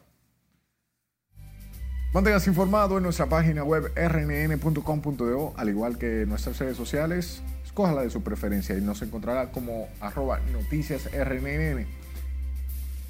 Manténgase 2.14 2.50
informado 2.50 2.98
en 2.98 3.04
nuestra 3.04 3.28
página 3.28 3.64
web 3.64 3.92
rnn.com.do, 3.96 5.54
al 5.58 5.70
igual 5.70 5.98
que 5.98 6.26
nuestras 6.26 6.58
redes 6.58 6.78
sociales. 6.78 7.42
Escoja 7.66 7.94
la 7.94 8.02
de 8.02 8.10
su 8.10 8.24
preferencia 8.24 8.78
y 8.78 8.82
nos 8.82 9.02
encontrará 9.02 9.52
como 9.52 9.88
arroba 10.00 10.40
noticias 10.52 11.10
rnn. 11.12 11.86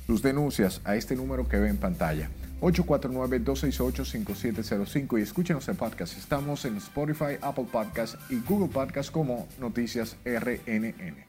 Sus 0.07 0.21
denuncias 0.21 0.81
a 0.83 0.95
este 0.95 1.15
número 1.15 1.47
que 1.47 1.57
ve 1.57 1.69
en 1.69 1.77
pantalla. 1.77 2.29
849-268-5705 2.61 5.19
y 5.19 5.21
escúchenos 5.21 5.69
en 5.69 5.75
podcast. 5.75 6.17
Estamos 6.17 6.65
en 6.65 6.77
Spotify, 6.77 7.37
Apple 7.41 7.67
Podcast 7.71 8.15
y 8.31 8.39
Google 8.39 8.69
Podcast 8.69 9.11
como 9.11 9.47
Noticias 9.59 10.17
RNN. 10.25 11.26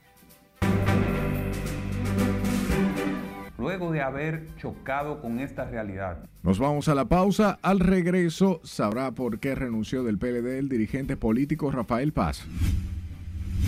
Luego 3.69 3.93
de 3.93 4.01
haber 4.01 4.47
chocado 4.57 5.21
con 5.21 5.41
esta 5.41 5.67
realidad. 5.67 6.25
Nos 6.43 6.59
vamos 6.59 6.89
a 6.89 6.95
la 6.95 7.05
pausa. 7.05 7.59
Al 7.61 7.81
regreso 7.81 8.63
sabrá 8.65 9.11
por 9.11 9.41
qué 9.41 9.55
renunció 9.55 10.03
del 10.05 10.17
PLD 10.17 10.59
el 10.59 10.71
dirigente 10.71 11.19
político 11.19 11.71
Rafael 11.71 12.15
Paz. 12.15 12.47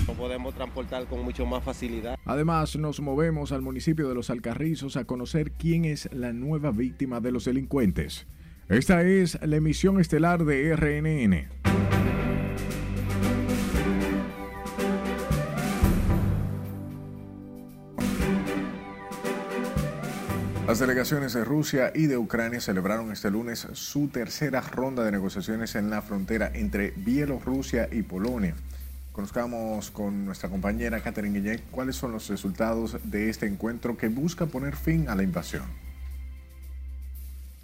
No 0.08 0.14
podemos 0.14 0.54
transportar 0.54 1.04
con 1.04 1.22
mucho 1.22 1.44
más 1.44 1.62
facilidad. 1.62 2.16
Además, 2.24 2.76
nos 2.76 3.00
movemos 3.00 3.52
al 3.52 3.60
municipio 3.60 4.08
de 4.08 4.14
Los 4.14 4.30
Alcarrizos 4.30 4.96
a 4.96 5.04
conocer 5.04 5.52
quién 5.52 5.84
es 5.84 6.08
la 6.14 6.32
nueva 6.32 6.70
víctima 6.70 7.20
de 7.20 7.32
los 7.32 7.44
delincuentes. 7.44 8.26
Esta 8.70 9.02
es 9.02 9.38
la 9.42 9.56
emisión 9.56 10.00
estelar 10.00 10.46
de 10.46 10.76
RNN. 10.76 11.79
Las 20.70 20.78
delegaciones 20.78 21.32
de 21.32 21.42
Rusia 21.42 21.90
y 21.96 22.06
de 22.06 22.16
Ucrania 22.16 22.60
celebraron 22.60 23.10
este 23.10 23.28
lunes 23.28 23.66
su 23.72 24.06
tercera 24.06 24.60
ronda 24.60 25.02
de 25.02 25.10
negociaciones 25.10 25.74
en 25.74 25.90
la 25.90 26.00
frontera 26.00 26.48
entre 26.54 26.92
Bielorrusia 26.92 27.88
y 27.90 28.02
Polonia. 28.02 28.54
Conozcamos 29.10 29.90
con 29.90 30.24
nuestra 30.24 30.48
compañera 30.48 31.00
Catherine 31.00 31.36
Guillén 31.36 31.62
cuáles 31.72 31.96
son 31.96 32.12
los 32.12 32.28
resultados 32.28 32.98
de 33.02 33.30
este 33.30 33.46
encuentro 33.46 33.96
que 33.96 34.06
busca 34.06 34.46
poner 34.46 34.76
fin 34.76 35.08
a 35.08 35.16
la 35.16 35.24
invasión. 35.24 35.64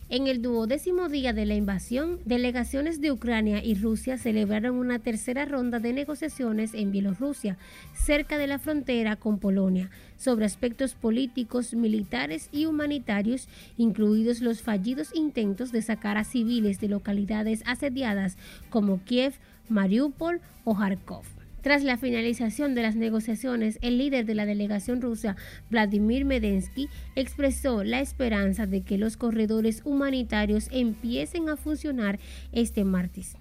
En 0.08 0.28
el 0.28 0.40
duodécimo 0.40 1.08
día 1.08 1.32
de 1.32 1.46
la 1.46 1.56
invasión, 1.56 2.20
delegaciones 2.24 3.00
de 3.00 3.10
Ucrania 3.10 3.64
y 3.64 3.74
Rusia 3.74 4.18
celebraron 4.18 4.76
una 4.76 5.00
tercera 5.00 5.46
ronda 5.46 5.80
de 5.80 5.92
negociaciones 5.92 6.74
en 6.74 6.92
Bielorrusia, 6.92 7.58
cerca 7.92 8.38
de 8.38 8.46
la 8.46 8.60
frontera 8.60 9.16
con 9.16 9.40
Polonia, 9.40 9.90
sobre 10.16 10.44
aspectos 10.44 10.94
políticos, 10.94 11.74
militares 11.74 12.50
y 12.52 12.66
humanitarios, 12.66 13.48
incluidos 13.76 14.42
los 14.42 14.62
fallidos 14.62 15.10
intentos 15.12 15.72
de 15.72 15.82
sacar 15.82 16.18
a 16.18 16.22
civiles 16.22 16.78
de 16.78 16.86
localidades 16.86 17.64
asediadas 17.66 18.36
como 18.70 19.02
Kiev, 19.02 19.34
Mariupol 19.68 20.40
o 20.62 20.76
Kharkov. 20.76 21.35
Tras 21.66 21.82
la 21.82 21.96
finalización 21.96 22.76
de 22.76 22.82
las 22.82 22.94
negociaciones, 22.94 23.80
el 23.82 23.98
líder 23.98 24.24
de 24.24 24.36
la 24.36 24.46
delegación 24.46 25.02
rusa, 25.02 25.34
Vladimir 25.68 26.24
Medensky, 26.24 26.88
expresó 27.16 27.82
la 27.82 27.98
esperanza 27.98 28.66
de 28.66 28.82
que 28.82 28.98
los 28.98 29.16
corredores 29.16 29.82
humanitarios 29.84 30.68
empiecen 30.70 31.48
a 31.48 31.56
funcionar 31.56 32.20
este 32.52 32.84
martes. 32.84 33.34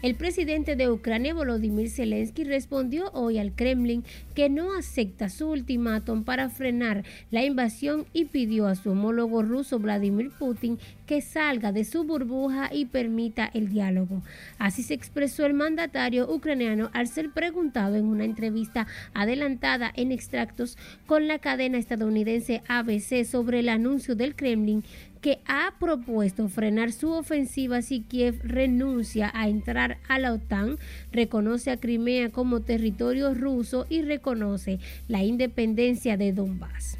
El 0.00 0.14
presidente 0.14 0.76
de 0.76 0.88
Ucrania, 0.88 1.34
Volodymyr 1.34 1.90
Zelensky, 1.90 2.44
respondió 2.44 3.10
hoy 3.14 3.38
al 3.38 3.52
Kremlin 3.52 4.04
que 4.32 4.48
no 4.48 4.72
acepta 4.72 5.28
su 5.28 5.50
ultimátum 5.50 6.22
para 6.22 6.50
frenar 6.50 7.02
la 7.32 7.44
invasión 7.44 8.06
y 8.12 8.26
pidió 8.26 8.68
a 8.68 8.76
su 8.76 8.92
homólogo 8.92 9.42
ruso 9.42 9.80
Vladimir 9.80 10.30
Putin 10.38 10.78
que 11.04 11.20
salga 11.20 11.72
de 11.72 11.84
su 11.84 12.04
burbuja 12.04 12.70
y 12.72 12.84
permita 12.84 13.50
el 13.52 13.70
diálogo. 13.70 14.22
Así 14.58 14.84
se 14.84 14.94
expresó 14.94 15.44
el 15.46 15.54
mandatario 15.54 16.32
ucraniano 16.32 16.90
al 16.92 17.08
ser 17.08 17.32
preguntado 17.32 17.96
en 17.96 18.04
una 18.04 18.24
entrevista 18.24 18.86
adelantada 19.14 19.92
en 19.96 20.12
extractos 20.12 20.78
con 21.06 21.26
la 21.26 21.40
cadena 21.40 21.76
estadounidense 21.76 22.62
ABC 22.68 23.24
sobre 23.24 23.60
el 23.60 23.68
anuncio 23.68 24.14
del 24.14 24.36
Kremlin 24.36 24.84
que 25.20 25.40
ha 25.46 25.74
propuesto 25.80 26.48
frenar 26.48 26.92
su 26.92 27.10
ofensiva 27.10 27.82
si 27.82 28.02
Kiev 28.02 28.40
renuncia 28.44 29.30
a 29.34 29.48
entrar 29.48 29.87
a 30.08 30.18
la 30.18 30.32
OTAN, 30.32 30.78
reconoce 31.12 31.70
a 31.70 31.78
Crimea 31.78 32.30
como 32.30 32.60
territorio 32.60 33.34
ruso 33.34 33.86
y 33.88 34.02
reconoce 34.02 34.78
la 35.08 35.22
independencia 35.24 36.16
de 36.16 36.32
Donbass. 36.32 36.98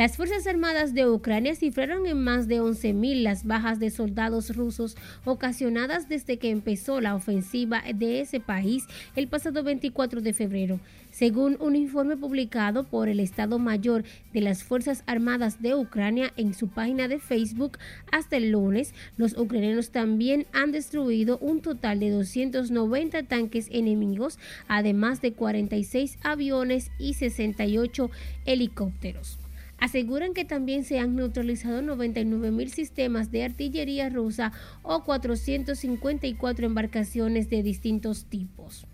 Las 0.00 0.16
Fuerzas 0.16 0.46
Armadas 0.46 0.94
de 0.94 1.06
Ucrania 1.06 1.54
cifraron 1.54 2.06
en 2.06 2.24
más 2.24 2.48
de 2.48 2.62
11.000 2.62 3.22
las 3.22 3.44
bajas 3.44 3.78
de 3.78 3.90
soldados 3.90 4.56
rusos 4.56 4.96
ocasionadas 5.26 6.08
desde 6.08 6.38
que 6.38 6.48
empezó 6.48 7.02
la 7.02 7.14
ofensiva 7.14 7.82
de 7.94 8.22
ese 8.22 8.40
país 8.40 8.86
el 9.14 9.28
pasado 9.28 9.62
24 9.62 10.22
de 10.22 10.32
febrero. 10.32 10.80
Según 11.10 11.58
un 11.60 11.76
informe 11.76 12.16
publicado 12.16 12.84
por 12.84 13.10
el 13.10 13.20
Estado 13.20 13.58
Mayor 13.58 14.04
de 14.32 14.40
las 14.40 14.64
Fuerzas 14.64 15.04
Armadas 15.06 15.60
de 15.60 15.74
Ucrania 15.74 16.32
en 16.38 16.54
su 16.54 16.68
página 16.68 17.06
de 17.06 17.18
Facebook, 17.18 17.76
hasta 18.10 18.38
el 18.38 18.52
lunes, 18.52 18.94
los 19.18 19.36
ucranianos 19.36 19.90
también 19.90 20.46
han 20.54 20.72
destruido 20.72 21.36
un 21.42 21.60
total 21.60 22.00
de 22.00 22.08
290 22.08 23.24
tanques 23.24 23.68
enemigos, 23.70 24.38
además 24.66 25.20
de 25.20 25.34
46 25.34 26.16
aviones 26.22 26.90
y 26.98 27.12
68 27.12 28.10
helicópteros. 28.46 29.39
Aseguran 29.80 30.34
que 30.34 30.44
también 30.44 30.84
se 30.84 30.98
han 30.98 31.16
neutralizado 31.16 31.82
99 31.82 32.50
mil 32.50 32.70
sistemas 32.70 33.30
de 33.30 33.44
artillería 33.44 34.10
rusa 34.10 34.52
o 34.82 35.04
454 35.04 36.66
embarcaciones 36.66 37.48
de 37.48 37.62
distintos 37.62 38.26
tipos. 38.26 38.86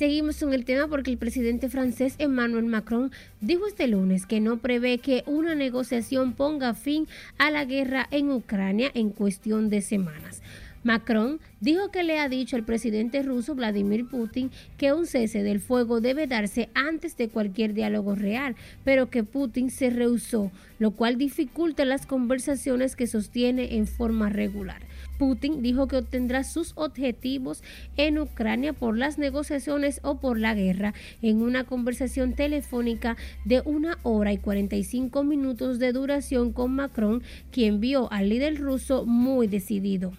Seguimos 0.00 0.40
con 0.40 0.54
el 0.54 0.64
tema 0.64 0.88
porque 0.88 1.10
el 1.10 1.18
presidente 1.18 1.68
francés 1.68 2.14
Emmanuel 2.16 2.64
Macron 2.64 3.12
dijo 3.42 3.66
este 3.66 3.86
lunes 3.86 4.24
que 4.24 4.40
no 4.40 4.56
prevé 4.56 4.96
que 4.96 5.24
una 5.26 5.54
negociación 5.54 6.32
ponga 6.32 6.72
fin 6.72 7.06
a 7.36 7.50
la 7.50 7.66
guerra 7.66 8.08
en 8.10 8.32
Ucrania 8.32 8.90
en 8.94 9.10
cuestión 9.10 9.68
de 9.68 9.82
semanas. 9.82 10.40
Macron 10.82 11.40
dijo 11.60 11.90
que 11.90 12.02
le 12.02 12.18
ha 12.18 12.30
dicho 12.30 12.56
al 12.56 12.64
presidente 12.64 13.22
ruso 13.22 13.54
Vladimir 13.54 14.08
Putin 14.08 14.50
que 14.78 14.94
un 14.94 15.06
cese 15.06 15.42
del 15.42 15.60
fuego 15.60 16.00
debe 16.00 16.26
darse 16.26 16.70
antes 16.72 17.18
de 17.18 17.28
cualquier 17.28 17.74
diálogo 17.74 18.14
real, 18.14 18.56
pero 18.82 19.10
que 19.10 19.22
Putin 19.22 19.70
se 19.70 19.90
rehusó, 19.90 20.50
lo 20.78 20.92
cual 20.92 21.18
dificulta 21.18 21.84
las 21.84 22.06
conversaciones 22.06 22.96
que 22.96 23.06
sostiene 23.06 23.76
en 23.76 23.86
forma 23.86 24.30
regular. 24.30 24.80
Putin 25.18 25.62
dijo 25.62 25.86
que 25.86 25.98
obtendrá 25.98 26.44
sus 26.44 26.72
objetivos 26.76 27.62
en 27.98 28.18
Ucrania 28.18 28.72
por 28.72 28.96
las 28.96 29.18
negociaciones 29.18 30.00
o 30.02 30.18
por 30.18 30.38
la 30.38 30.54
guerra 30.54 30.94
en 31.20 31.42
una 31.42 31.64
conversación 31.64 32.32
telefónica 32.32 33.18
de 33.44 33.60
una 33.66 33.98
hora 34.02 34.32
y 34.32 34.38
45 34.38 35.24
minutos 35.24 35.78
de 35.78 35.92
duración 35.92 36.54
con 36.54 36.74
Macron, 36.74 37.22
quien 37.50 37.80
vio 37.80 38.10
al 38.10 38.30
líder 38.30 38.58
ruso 38.58 39.04
muy 39.04 39.46
decidido. 39.46 40.12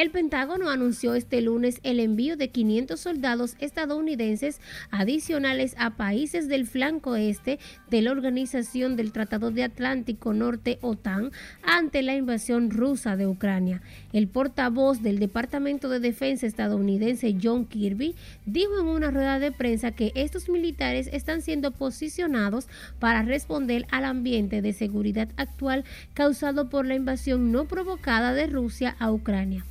El 0.00 0.10
Pentágono 0.10 0.70
anunció 0.70 1.14
este 1.14 1.42
lunes 1.42 1.78
el 1.82 2.00
envío 2.00 2.38
de 2.38 2.48
500 2.48 2.98
soldados 2.98 3.56
estadounidenses 3.58 4.58
adicionales 4.90 5.74
a 5.76 5.90
países 5.90 6.48
del 6.48 6.66
flanco 6.66 7.16
este 7.16 7.58
de 7.90 8.00
la 8.00 8.12
Organización 8.12 8.96
del 8.96 9.12
Tratado 9.12 9.50
de 9.50 9.62
Atlántico 9.62 10.32
Norte 10.32 10.78
OTAN 10.80 11.32
ante 11.62 12.00
la 12.02 12.14
invasión 12.14 12.70
rusa 12.70 13.18
de 13.18 13.26
Ucrania. 13.26 13.82
El 14.14 14.26
portavoz 14.26 15.02
del 15.02 15.18
Departamento 15.18 15.90
de 15.90 16.00
Defensa 16.00 16.46
estadounidense 16.46 17.36
John 17.38 17.66
Kirby 17.66 18.14
dijo 18.46 18.80
en 18.80 18.86
una 18.86 19.10
rueda 19.10 19.38
de 19.38 19.52
prensa 19.52 19.90
que 19.90 20.12
estos 20.14 20.48
militares 20.48 21.10
están 21.12 21.42
siendo 21.42 21.72
posicionados 21.72 22.68
para 23.00 23.20
responder 23.20 23.86
al 23.90 24.06
ambiente 24.06 24.62
de 24.62 24.72
seguridad 24.72 25.28
actual 25.36 25.84
causado 26.14 26.70
por 26.70 26.86
la 26.86 26.94
invasión 26.94 27.52
no 27.52 27.66
provocada 27.66 28.32
de 28.32 28.46
Rusia 28.46 28.96
a 28.98 29.12
Ucrania. 29.12 29.62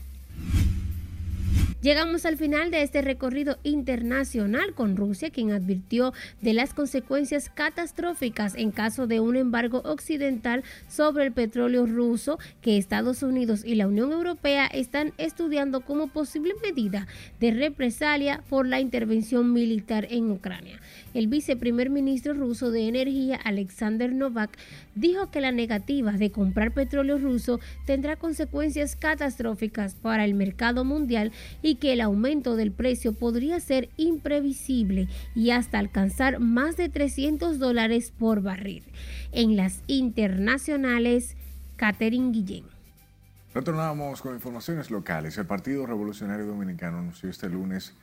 Llegamos 1.81 2.25
al 2.25 2.35
final 2.35 2.71
de 2.71 2.83
este 2.83 3.01
recorrido 3.01 3.57
internacional 3.63 4.73
con 4.73 4.97
Rusia, 4.97 5.29
quien 5.29 5.51
advirtió 5.51 6.11
de 6.41 6.51
las 6.51 6.73
consecuencias 6.73 7.49
catastróficas 7.49 8.53
en 8.55 8.71
caso 8.71 9.07
de 9.07 9.21
un 9.21 9.37
embargo 9.37 9.81
occidental 9.85 10.65
sobre 10.89 11.23
el 11.23 11.31
petróleo 11.31 11.85
ruso 11.85 12.37
que 12.59 12.77
Estados 12.77 13.23
Unidos 13.23 13.63
y 13.63 13.75
la 13.75 13.87
Unión 13.87 14.11
Europea 14.11 14.67
están 14.67 15.13
estudiando 15.17 15.79
como 15.79 16.07
posible 16.07 16.53
medida 16.61 17.07
de 17.39 17.51
represalia 17.51 18.43
por 18.49 18.67
la 18.67 18.81
intervención 18.81 19.53
militar 19.53 20.05
en 20.09 20.31
Ucrania. 20.31 20.81
El 21.13 21.27
viceprimer 21.27 21.89
ministro 21.89 22.33
ruso 22.33 22.71
de 22.71 22.87
Energía, 22.87 23.39
Alexander 23.43 24.13
Novak, 24.13 24.57
dijo 24.95 25.31
que 25.31 25.41
la 25.41 25.51
negativa 25.51 26.11
de 26.11 26.31
comprar 26.31 26.73
petróleo 26.73 27.17
ruso 27.17 27.59
tendrá 27.85 28.15
consecuencias 28.15 28.95
catastróficas 28.95 29.95
para 29.95 30.25
el 30.25 30.33
mercado 30.33 30.85
mundial 30.85 31.31
y 31.61 31.75
que 31.75 31.93
el 31.93 32.01
aumento 32.01 32.55
del 32.55 32.71
precio 32.71 33.13
podría 33.13 33.59
ser 33.59 33.89
imprevisible 33.97 35.07
y 35.35 35.51
hasta 35.51 35.79
alcanzar 35.79 36.39
más 36.39 36.77
de 36.77 36.89
300 36.89 37.59
dólares 37.59 38.13
por 38.17 38.41
barril. 38.41 38.83
En 39.31 39.55
las 39.55 39.81
internacionales, 39.87 41.35
Catherine 41.75 42.31
Guillén. 42.31 42.65
Retornamos 43.53 44.21
con 44.21 44.35
informaciones 44.35 44.91
locales. 44.91 45.37
El 45.37 45.47
Partido 45.47 45.85
Revolucionario 45.85 46.45
Dominicano 46.45 46.99
anunció 46.99 47.29
este 47.29 47.49
lunes 47.49 47.95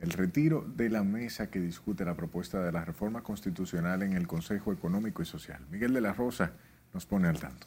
el 0.00 0.10
retiro 0.10 0.64
de 0.76 0.90
la 0.90 1.02
mesa 1.02 1.50
que 1.50 1.60
discute 1.60 2.04
la 2.04 2.16
propuesta 2.16 2.62
de 2.62 2.72
la 2.72 2.84
reforma 2.84 3.22
constitucional 3.22 4.02
en 4.02 4.12
el 4.12 4.26
Consejo 4.26 4.72
Económico 4.72 5.22
y 5.22 5.26
Social. 5.26 5.64
Miguel 5.70 5.94
de 5.94 6.00
la 6.00 6.12
Rosa 6.12 6.52
nos 6.92 7.06
pone 7.06 7.28
al 7.28 7.38
tanto. 7.38 7.66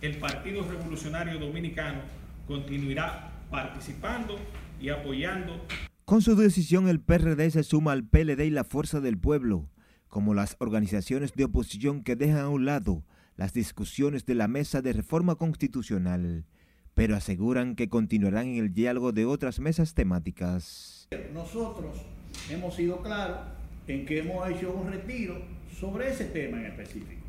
El 0.00 0.18
Partido 0.18 0.62
Revolucionario 0.68 1.38
Dominicano 1.38 2.00
continuará 2.46 3.32
participando 3.50 4.36
y 4.80 4.90
apoyando. 4.90 5.66
Con 6.04 6.22
su 6.22 6.36
decisión 6.36 6.88
el 6.88 7.00
PRD 7.00 7.50
se 7.50 7.62
suma 7.62 7.92
al 7.92 8.04
PLD 8.04 8.44
y 8.44 8.50
la 8.50 8.64
Fuerza 8.64 9.00
del 9.00 9.18
Pueblo, 9.18 9.68
como 10.08 10.34
las 10.34 10.56
organizaciones 10.58 11.32
de 11.34 11.44
oposición 11.44 12.02
que 12.02 12.16
dejan 12.16 12.40
a 12.40 12.48
un 12.48 12.64
lado 12.64 13.04
las 13.36 13.52
discusiones 13.52 14.26
de 14.26 14.34
la 14.34 14.48
mesa 14.48 14.82
de 14.82 14.92
reforma 14.92 15.36
constitucional, 15.36 16.44
pero 16.94 17.14
aseguran 17.14 17.76
que 17.76 17.88
continuarán 17.88 18.48
en 18.48 18.56
el 18.56 18.72
diálogo 18.72 19.12
de 19.12 19.26
otras 19.26 19.60
mesas 19.60 19.94
temáticas. 19.94 20.97
Nosotros 21.32 22.02
hemos 22.50 22.74
sido 22.74 23.00
claros 23.00 23.38
en 23.86 24.04
que 24.04 24.18
hemos 24.18 24.46
hecho 24.50 24.70
un 24.74 24.92
retiro 24.92 25.40
sobre 25.80 26.10
ese 26.10 26.26
tema 26.26 26.58
en 26.58 26.66
específico, 26.66 27.22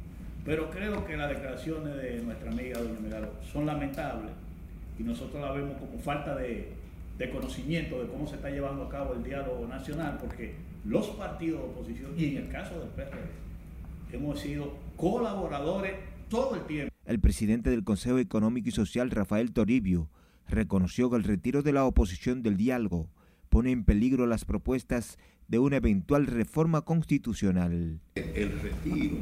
pero 0.44 0.70
creo 0.70 1.06
que 1.06 1.16
las 1.16 1.30
declaraciones 1.30 1.96
de 1.96 2.22
nuestra 2.22 2.52
amiga 2.52 2.82
doña 2.82 3.00
Megalo 3.00 3.30
son 3.54 3.66
lamentables 3.66 4.32
y 5.00 5.04
nosotros 5.04 5.42
la 5.42 5.54
vemos 5.54 5.78
como 5.78 5.98
falta 5.98 6.36
de, 6.36 6.74
de 7.18 7.30
conocimiento 7.30 8.02
de 8.02 8.10
cómo 8.10 8.28
se 8.28 8.36
está 8.36 8.50
llevando 8.50 8.84
a 8.84 8.90
cabo 8.90 9.14
el 9.14 9.24
diálogo 9.24 9.66
nacional, 9.66 10.18
porque 10.20 10.56
los 10.84 11.08
partidos 11.12 11.62
de 11.62 11.68
oposición, 11.70 12.12
y 12.18 12.26
en 12.26 12.38
el 12.38 12.50
caso 12.50 12.78
del 12.82 12.90
PRD, 12.90 13.30
hemos 14.12 14.42
sido 14.42 14.74
colaboradores 14.98 15.94
todo 16.30 16.56
el 16.56 16.64
tiempo. 16.64 16.94
El 17.06 17.22
presidente 17.22 17.70
del 17.70 17.86
Consejo 17.86 18.18
Económico 18.18 18.68
y 18.68 18.74
Social, 18.74 19.10
Rafael 19.10 19.54
Toribio, 19.54 20.10
reconoció 20.50 21.10
que 21.10 21.16
el 21.16 21.24
retiro 21.24 21.62
de 21.62 21.72
la 21.72 21.86
oposición 21.86 22.44
del 22.44 22.58
diálogo 22.58 23.08
pone 23.50 23.72
en 23.72 23.84
peligro 23.84 24.26
las 24.28 24.46
propuestas 24.46 25.18
de 25.48 25.60
una 25.60 25.78
eventual 25.78 26.28
reforma 26.28 26.82
constitucional. 26.82 28.00
El 28.16 28.60
retiro 28.62 29.18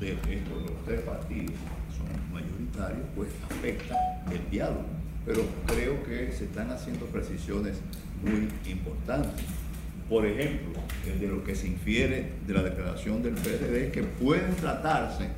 de 0.00 0.12
estos 0.12 0.62
los 0.62 0.84
tres 0.84 1.00
partidos 1.00 1.56
son 1.96 2.32
mayoritarios, 2.32 3.06
pues 3.14 3.30
afecta 3.50 3.96
el 4.30 4.50
diálogo 4.50 5.04
pero 5.24 5.42
creo 5.66 6.02
que 6.04 6.32
se 6.32 6.44
están 6.44 6.70
haciendo 6.70 7.06
precisiones 7.06 7.80
muy 8.22 8.48
importantes. 8.70 9.44
Por 10.08 10.26
ejemplo, 10.26 10.80
de 11.18 11.26
lo 11.26 11.42
que 11.44 11.54
se 11.54 11.66
infiere 11.66 12.32
de 12.46 12.52
la 12.52 12.62
declaración 12.62 13.22
del 13.22 13.34
PRD, 13.34 13.90
que 13.90 14.02
pueden 14.02 14.54
tratarse 14.56 15.28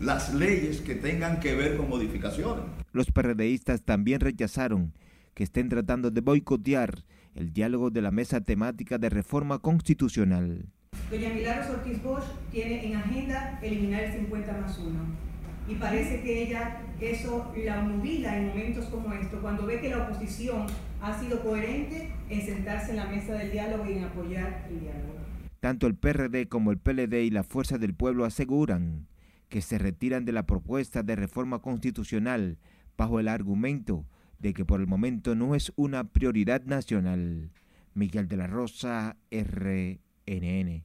las 0.00 0.32
leyes 0.32 0.80
que 0.80 0.94
tengan 0.94 1.38
que 1.38 1.54
ver 1.54 1.76
con 1.76 1.88
modificaciones. 1.88 2.64
Los 2.92 3.10
PRDistas 3.10 3.82
también 3.82 4.20
rechazaron 4.20 4.92
que 5.34 5.44
estén 5.44 5.68
tratando 5.68 6.10
de 6.10 6.22
boicotear 6.22 7.04
el 7.36 7.52
diálogo 7.52 7.90
de 7.90 8.02
la 8.02 8.10
mesa 8.10 8.40
temática 8.40 8.98
de 8.98 9.10
reforma 9.10 9.58
constitucional. 9.58 10.66
Doña 11.10 11.28
Milagros 11.28 11.70
Ortiz 11.70 12.02
Bosch 12.02 12.24
tiene 12.50 12.86
en 12.86 12.96
agenda 12.96 13.60
eliminar 13.62 14.04
el 14.04 14.12
50 14.12 14.60
más 14.60 14.78
1 14.78 15.26
y 15.68 15.74
parece 15.74 16.22
que 16.22 16.44
ella 16.44 16.80
eso 17.00 17.52
la 17.56 17.82
movila 17.82 18.38
en 18.38 18.48
momentos 18.48 18.86
como 18.86 19.12
estos, 19.12 19.40
cuando 19.40 19.66
ve 19.66 19.80
que 19.80 19.90
la 19.90 20.04
oposición 20.04 20.66
ha 21.02 21.20
sido 21.20 21.42
coherente 21.42 22.10
en 22.30 22.42
sentarse 22.42 22.92
en 22.92 22.96
la 22.96 23.06
mesa 23.06 23.34
del 23.34 23.52
diálogo 23.52 23.84
y 23.86 23.98
en 23.98 24.04
apoyar 24.04 24.66
el 24.70 24.80
diálogo. 24.80 25.14
Tanto 25.60 25.86
el 25.86 25.94
PRD 25.94 26.48
como 26.48 26.70
el 26.70 26.78
PLD 26.78 27.24
y 27.24 27.30
la 27.30 27.42
Fuerza 27.42 27.76
del 27.76 27.94
Pueblo 27.94 28.24
aseguran 28.24 29.06
que 29.48 29.60
se 29.60 29.78
retiran 29.78 30.24
de 30.24 30.32
la 30.32 30.46
propuesta 30.46 31.02
de 31.02 31.16
reforma 31.16 31.60
constitucional 31.60 32.58
bajo 32.96 33.20
el 33.20 33.28
argumento 33.28 34.06
de 34.38 34.54
que 34.54 34.64
por 34.64 34.80
el 34.80 34.86
momento 34.86 35.34
no 35.34 35.54
es 35.54 35.72
una 35.76 36.04
prioridad 36.04 36.62
nacional. 36.64 37.50
Miguel 37.94 38.28
de 38.28 38.36
la 38.36 38.46
Rosa, 38.46 39.16
RNN. 39.30 40.84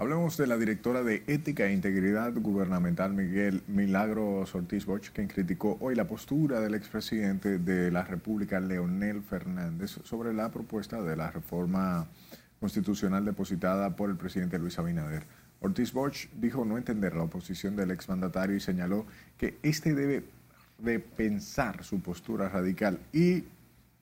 Hablemos 0.00 0.38
de 0.38 0.46
la 0.46 0.56
directora 0.56 1.02
de 1.02 1.22
Ética 1.26 1.66
e 1.66 1.74
Integridad 1.74 2.32
Gubernamental, 2.34 3.12
Miguel 3.12 3.62
Milagros 3.68 4.54
Ortiz 4.54 4.86
Bosch, 4.86 5.10
quien 5.10 5.28
criticó 5.28 5.76
hoy 5.80 5.94
la 5.94 6.06
postura 6.06 6.58
del 6.60 6.74
expresidente 6.74 7.58
de 7.58 7.90
la 7.90 8.02
República, 8.02 8.60
Leonel 8.60 9.22
Fernández, 9.22 10.00
sobre 10.04 10.32
la 10.32 10.50
propuesta 10.50 11.02
de 11.02 11.16
la 11.16 11.30
reforma 11.30 12.08
constitucional 12.58 13.26
depositada 13.26 13.94
por 13.94 14.08
el 14.08 14.16
presidente 14.16 14.58
Luis 14.58 14.78
Abinader. 14.78 15.24
Ortiz 15.60 15.92
Bosch 15.92 16.30
dijo 16.32 16.64
no 16.64 16.78
entender 16.78 17.14
la 17.14 17.24
oposición 17.24 17.76
del 17.76 17.90
exmandatario 17.90 18.56
y 18.56 18.60
señaló 18.60 19.04
que 19.36 19.58
este 19.62 19.94
debe 19.94 20.24
repensar 20.82 21.84
su 21.84 22.00
postura 22.00 22.48
radical 22.48 22.98
y 23.12 23.44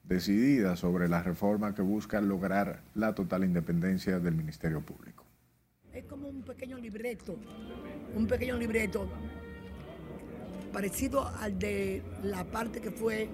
decidida 0.05 0.77
sobre 0.77 1.09
la 1.09 1.23
reforma 1.23 1.75
que 1.75 1.83
busca 1.83 2.21
lograr 2.21 2.81
la 2.95 3.15
total 3.15 3.45
independencia 3.45 4.19
del 4.19 4.35
Ministerio 4.35 4.81
Público. 4.81 5.25
Es 5.93 6.05
como 6.05 6.29
un 6.29 6.43
pequeño 6.43 6.79
libreto, 6.79 7.37
un 8.15 8.27
pequeño 8.27 8.57
libreto 8.57 9.09
parecido 10.73 11.27
al 11.27 11.59
de 11.59 12.03
la 12.23 12.45
parte 12.45 12.81
que 12.81 12.91
fue 12.91 13.29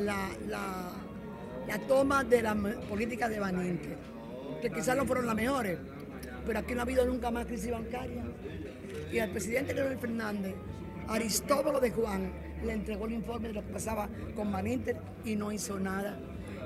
la, 0.00 0.28
la, 0.48 1.78
toma 1.86 2.24
de 2.24 2.42
la 2.42 2.54
política 2.88 3.28
de 3.28 3.38
Baninte, 3.38 3.96
que 4.62 4.70
quizás 4.70 4.96
no 4.96 5.04
fueron 5.04 5.26
las 5.26 5.34
mejores, 5.34 5.78
pero 6.46 6.58
aquí 6.58 6.74
no 6.74 6.80
ha 6.80 6.82
habido 6.82 7.04
nunca 7.06 7.30
más 7.30 7.46
crisis 7.46 7.70
bancaria. 7.70 8.24
Y 9.12 9.18
al 9.18 9.30
presidente 9.30 9.74
Leonel 9.74 9.98
Fernández, 9.98 10.54
Aristóbulo 11.08 11.80
de 11.80 11.90
Juan, 11.90 12.32
le 12.64 12.72
entregó 12.72 13.06
el 13.06 13.12
informe 13.12 13.48
de 13.48 13.54
lo 13.54 13.64
que 13.64 13.72
pasaba 13.72 14.08
con 14.34 14.50
Baninte 14.50 14.96
y 15.24 15.36
no 15.36 15.52
hizo 15.52 15.78
nada. 15.78 16.18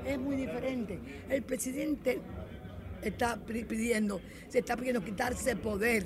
Es 0.07 0.19
muy 0.19 0.37
diferente. 0.37 0.99
El 1.29 1.43
presidente 1.43 2.21
está 3.03 3.37
pidiendo, 3.37 4.21
se 4.49 4.61
está 4.61 4.77
pidiendo 4.77 5.05
quitarse 5.05 5.57
poder. 5.57 6.05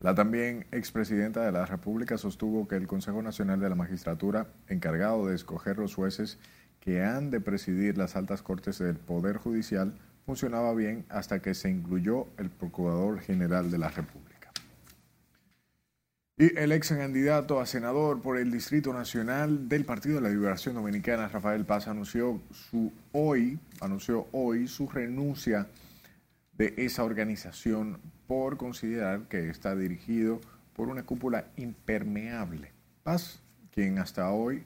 La 0.00 0.14
también 0.14 0.66
expresidenta 0.72 1.44
de 1.44 1.52
la 1.52 1.64
República 1.64 2.18
sostuvo 2.18 2.66
que 2.66 2.74
el 2.74 2.88
Consejo 2.88 3.22
Nacional 3.22 3.60
de 3.60 3.68
la 3.68 3.76
Magistratura, 3.76 4.48
encargado 4.68 5.28
de 5.28 5.36
escoger 5.36 5.78
los 5.78 5.94
jueces 5.94 6.38
que 6.80 7.02
han 7.02 7.30
de 7.30 7.40
presidir 7.40 7.96
las 7.96 8.16
altas 8.16 8.42
cortes 8.42 8.78
del 8.78 8.96
Poder 8.96 9.36
Judicial, 9.36 9.94
funcionaba 10.26 10.74
bien 10.74 11.06
hasta 11.08 11.40
que 11.40 11.54
se 11.54 11.70
incluyó 11.70 12.26
el 12.36 12.50
Procurador 12.50 13.20
General 13.20 13.70
de 13.70 13.78
la 13.78 13.88
República. 13.88 14.31
Y 16.38 16.58
el 16.58 16.72
ex 16.72 16.88
candidato 16.88 17.60
a 17.60 17.66
senador 17.66 18.22
por 18.22 18.38
el 18.38 18.50
Distrito 18.50 18.94
Nacional 18.94 19.68
del 19.68 19.84
Partido 19.84 20.14
de 20.14 20.22
la 20.22 20.30
Liberación 20.30 20.74
Dominicana, 20.74 21.28
Rafael 21.28 21.66
Paz, 21.66 21.88
anunció, 21.88 22.40
hoy, 23.12 23.58
anunció 23.80 24.26
hoy 24.32 24.66
su 24.66 24.88
renuncia 24.88 25.68
de 26.54 26.72
esa 26.78 27.04
organización 27.04 27.98
por 28.26 28.56
considerar 28.56 29.28
que 29.28 29.50
está 29.50 29.76
dirigido 29.76 30.40
por 30.72 30.88
una 30.88 31.02
cúpula 31.02 31.48
impermeable. 31.58 32.72
Paz, 33.02 33.42
quien 33.70 33.98
hasta 33.98 34.30
hoy 34.30 34.64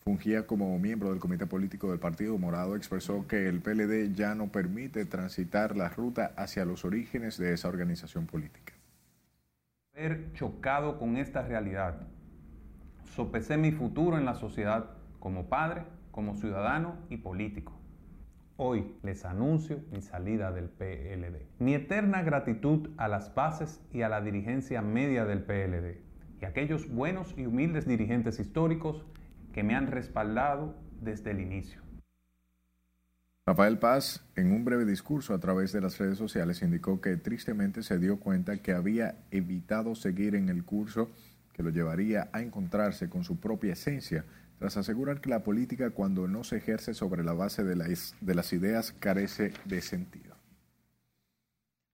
fungía 0.00 0.48
como 0.48 0.76
miembro 0.80 1.10
del 1.10 1.20
comité 1.20 1.46
político 1.46 1.90
del 1.90 2.00
Partido 2.00 2.36
Morado, 2.38 2.74
expresó 2.74 3.28
que 3.28 3.48
el 3.48 3.60
PLD 3.60 4.16
ya 4.16 4.34
no 4.34 4.48
permite 4.48 5.04
transitar 5.04 5.76
la 5.76 5.88
ruta 5.90 6.32
hacia 6.36 6.64
los 6.64 6.84
orígenes 6.84 7.38
de 7.38 7.54
esa 7.54 7.68
organización 7.68 8.26
política 8.26 8.73
haber 9.96 10.32
chocado 10.32 10.98
con 10.98 11.16
esta 11.16 11.42
realidad. 11.42 12.00
Sopesé 13.14 13.56
mi 13.56 13.70
futuro 13.70 14.18
en 14.18 14.24
la 14.24 14.34
sociedad 14.34 14.90
como 15.20 15.48
padre, 15.48 15.84
como 16.10 16.34
ciudadano 16.34 16.96
y 17.10 17.18
político. 17.18 17.72
Hoy 18.56 18.96
les 19.04 19.24
anuncio 19.24 19.84
mi 19.92 20.00
salida 20.00 20.50
del 20.50 20.68
PLD. 20.68 21.46
Mi 21.60 21.74
eterna 21.74 22.22
gratitud 22.22 22.90
a 22.96 23.06
las 23.06 23.36
bases 23.36 23.80
y 23.92 24.02
a 24.02 24.08
la 24.08 24.20
dirigencia 24.20 24.82
media 24.82 25.24
del 25.26 25.44
PLD 25.44 26.00
y 26.40 26.44
a 26.44 26.48
aquellos 26.48 26.88
buenos 26.88 27.32
y 27.38 27.46
humildes 27.46 27.86
dirigentes 27.86 28.40
históricos 28.40 29.04
que 29.52 29.62
me 29.62 29.76
han 29.76 29.86
respaldado 29.86 30.74
desde 31.02 31.30
el 31.30 31.40
inicio. 31.40 31.82
Rafael 33.46 33.78
Paz, 33.78 34.24
en 34.36 34.52
un 34.52 34.64
breve 34.64 34.86
discurso 34.86 35.34
a 35.34 35.38
través 35.38 35.70
de 35.72 35.82
las 35.82 35.98
redes 35.98 36.16
sociales, 36.16 36.62
indicó 36.62 37.02
que 37.02 37.18
tristemente 37.18 37.82
se 37.82 37.98
dio 37.98 38.18
cuenta 38.18 38.56
que 38.56 38.72
había 38.72 39.16
evitado 39.30 39.94
seguir 39.94 40.34
en 40.34 40.48
el 40.48 40.64
curso 40.64 41.10
que 41.52 41.62
lo 41.62 41.68
llevaría 41.68 42.30
a 42.32 42.40
encontrarse 42.40 43.10
con 43.10 43.22
su 43.22 43.38
propia 43.38 43.74
esencia, 43.74 44.24
tras 44.58 44.78
asegurar 44.78 45.20
que 45.20 45.28
la 45.28 45.42
política 45.42 45.90
cuando 45.90 46.26
no 46.26 46.42
se 46.42 46.56
ejerce 46.56 46.94
sobre 46.94 47.22
la 47.22 47.34
base 47.34 47.64
de 47.64 47.76
las, 47.76 48.16
de 48.22 48.34
las 48.34 48.50
ideas 48.54 48.92
carece 48.98 49.52
de 49.66 49.82
sentido. 49.82 50.34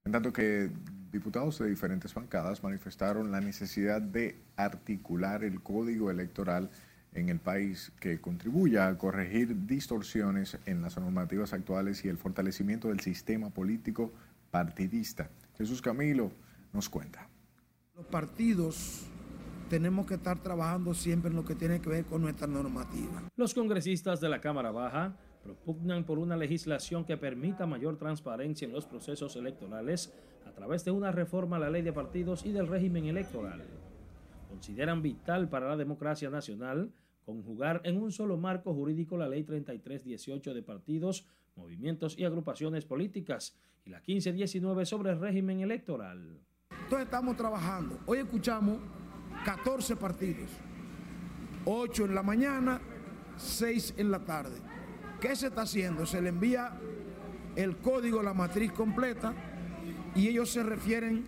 En 0.05 0.13
tanto 0.13 0.33
que 0.33 0.71
diputados 1.11 1.59
de 1.59 1.69
diferentes 1.69 2.15
bancadas 2.15 2.63
manifestaron 2.63 3.33
la 3.33 3.41
necesidad 3.41 4.01
de 4.01 4.41
articular 4.55 5.43
el 5.43 5.61
código 5.61 6.13
electoral 6.13 6.71
en 7.15 7.29
el 7.29 7.41
país 7.41 7.93
que 8.01 8.21
contribuya 8.21 8.89
a 8.89 8.97
corregir 8.97 9.67
distorsiones 9.67 10.59
en 10.67 10.83
las 10.83 10.97
normativas 10.97 11.53
actuales 11.53 12.05
y 12.05 12.09
el 12.09 12.19
fortalecimiento 12.19 12.89
del 12.89 13.01
sistema 13.01 13.51
político 13.51 14.13
partidista. 14.51 15.29
Jesús 15.59 15.83
Camilo 15.83 16.31
nos 16.73 16.89
cuenta. 16.89 17.29
Los 17.97 18.07
partidos 18.07 19.07
tenemos 19.69 20.07
que 20.07 20.15
estar 20.15 20.43
trabajando 20.43 20.95
siempre 20.95 21.31
en 21.31 21.37
lo 21.37 21.45
que 21.45 21.55
tiene 21.55 21.81
que 21.81 21.89
ver 21.89 22.05
con 22.05 22.23
nuestra 22.23 22.47
normativa. 22.47 23.23
Los 23.37 23.55
congresistas 23.55 24.21
de 24.21 24.29
la 24.29 24.41
Cámara 24.41 24.71
Baja 24.71 25.17
propugnan 25.43 26.05
por 26.05 26.19
una 26.19 26.37
legislación 26.37 27.05
que 27.05 27.17
permita 27.17 27.67
mayor 27.67 27.97
transparencia 27.97 28.67
en 28.67 28.73
los 28.73 28.87
procesos 28.87 29.37
electorales 29.37 30.13
a 30.47 30.53
través 30.53 30.85
de 30.85 30.91
una 30.91 31.13
reforma 31.13 31.57
a 31.57 31.61
la 31.61 31.71
ley 31.71 31.83
de 31.83 31.93
partidos 31.93 32.45
y 32.45 32.53
del 32.53 32.67
régimen 32.67 33.07
electoral. 33.07 33.63
Consideran 34.49 35.03
vital 35.03 35.49
para 35.49 35.69
la 35.69 35.77
democracia 35.77 36.29
nacional 36.29 36.91
conjugar 37.25 37.81
en 37.85 37.97
un 37.97 38.13
solo 38.13 38.37
marco 38.37 38.75
jurídico 38.75 39.17
la 39.17 39.29
Ley 39.29 39.45
3318 39.45 40.55
de 40.55 40.63
partidos, 40.63 41.27
movimientos 41.57 42.19
y 42.19 42.25
agrupaciones 42.25 42.85
políticas 42.85 43.57
y 43.85 43.91
la 43.91 43.99
1519 43.99 44.87
sobre 44.87 45.13
el 45.13 45.21
régimen 45.21 45.61
electoral. 45.61 46.41
Entonces 46.71 47.05
estamos 47.05 47.37
trabajando. 47.37 47.99
Hoy 48.07 48.19
escuchamos 48.19 48.79
14 49.45 49.97
partidos, 49.97 50.51
8 51.65 52.07
en 52.07 52.15
la 52.15 52.23
mañana, 52.23 52.81
6 53.37 53.95
en 53.97 54.11
la 54.11 54.25
tarde. 54.25 54.59
¿Qué 55.21 55.37
se 55.37 55.49
está 55.49 55.63
haciendo? 55.63 56.07
Se 56.07 56.21
le 56.21 56.31
envía 56.31 56.79
el 57.57 57.77
código, 57.79 58.23
la 58.23 58.35
matriz 58.35 58.73
completa 58.73 59.35
y 60.15 60.29
ellos 60.29 60.51
se 60.51 60.63
refieren 60.63 61.25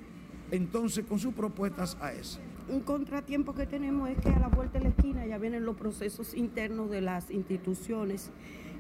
entonces 0.51 1.05
con 1.05 1.19
sus 1.19 1.35
propuestas 1.35 1.97
a 2.01 2.13
eso 2.13 2.41
un 2.69 2.81
contratiempo 2.81 3.55
que 3.55 3.67
tenemos 3.67 4.09
es 4.11 4.19
que 4.19 4.29
a 4.29 4.39
la 4.39 4.49
vuelta 4.49 4.79
de 4.79 4.85
la 4.85 4.91
esquina 4.91 5.27
ya 5.27 5.39
vienen 5.39 5.65
los 5.65 5.77
procesos 5.77 6.35
internos 6.35 6.91
de 6.91 7.01
las 7.01 7.31
instituciones 7.31 8.31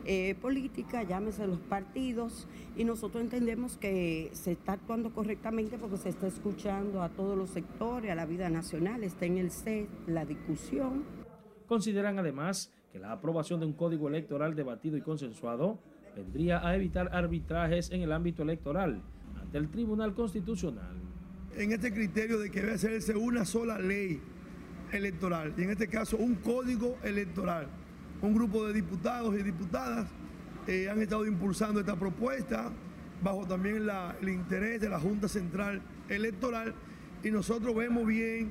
eh, 0.05 0.35
políticas, 0.41 1.07
llámese 1.07 1.47
los 1.47 1.61
partidos, 1.61 2.49
y 2.77 2.85
nosotros 2.85 3.23
entendemos 3.23 3.77
que 3.77 4.31
se 4.33 4.53
está 4.53 4.73
actuando 4.73 5.13
correctamente 5.13 5.79
porque 5.79 5.97
se 5.97 6.09
está 6.09 6.27
escuchando 6.27 7.03
a 7.03 7.09
todos 7.09 7.37
los 7.37 7.51
sectores, 7.51 8.11
a 8.11 8.15
la 8.15 8.27
vida 8.27 8.49
nacional, 8.49 9.05
está 9.05 9.27
en 9.27 9.39
el 9.39 9.51
set 9.51 9.89
la 10.07 10.25
discusión. 10.25 11.05
Consideran 11.67 12.19
además 12.19 12.73
que 12.93 12.99
la 12.99 13.13
aprobación 13.13 13.61
de 13.61 13.67
un 13.67 13.73
código 13.73 14.09
electoral 14.09 14.55
debatido 14.55 14.97
y 14.97 15.03
consensuado 15.03 15.79
vendría 16.17 16.67
a 16.67 16.75
evitar 16.75 17.15
arbitrajes 17.15 17.91
en 17.91 18.03
el 18.03 18.13
ámbito 18.13 18.43
electoral 18.43 19.03
ante 19.41 19.59
el 19.59 19.71
Tribunal 19.71 20.15
Constitucional 20.15 21.02
en 21.57 21.73
este 21.73 21.93
criterio 21.93 22.39
de 22.39 22.51
que 22.51 22.61
debe 22.61 22.75
hacerse 22.75 23.15
una 23.15 23.45
sola 23.45 23.79
ley 23.79 24.21
electoral 24.93 25.55
y 25.57 25.63
en 25.63 25.71
este 25.71 25.89
caso 25.89 26.17
un 26.17 26.37
código 26.37 26.99
electoral. 27.03 27.69
Un 28.21 28.35
grupo 28.35 28.67
de 28.67 28.73
diputados 28.73 29.35
y 29.39 29.43
diputadas 29.43 30.07
eh, 30.67 30.89
han 30.89 31.01
estado 31.03 31.27
impulsando 31.27 31.81
esta 31.81 31.97
propuesta 31.97 32.71
bajo 33.23 33.47
también 33.47 33.89
el 34.21 34.29
interés 34.29 34.81
de 34.81 34.89
la 34.89 34.99
Junta 34.99 35.29
Central 35.29 35.83
Electoral 36.09 36.75
y 37.23 37.31
nosotros 37.31 37.75
vemos 37.75 38.07
bien, 38.07 38.51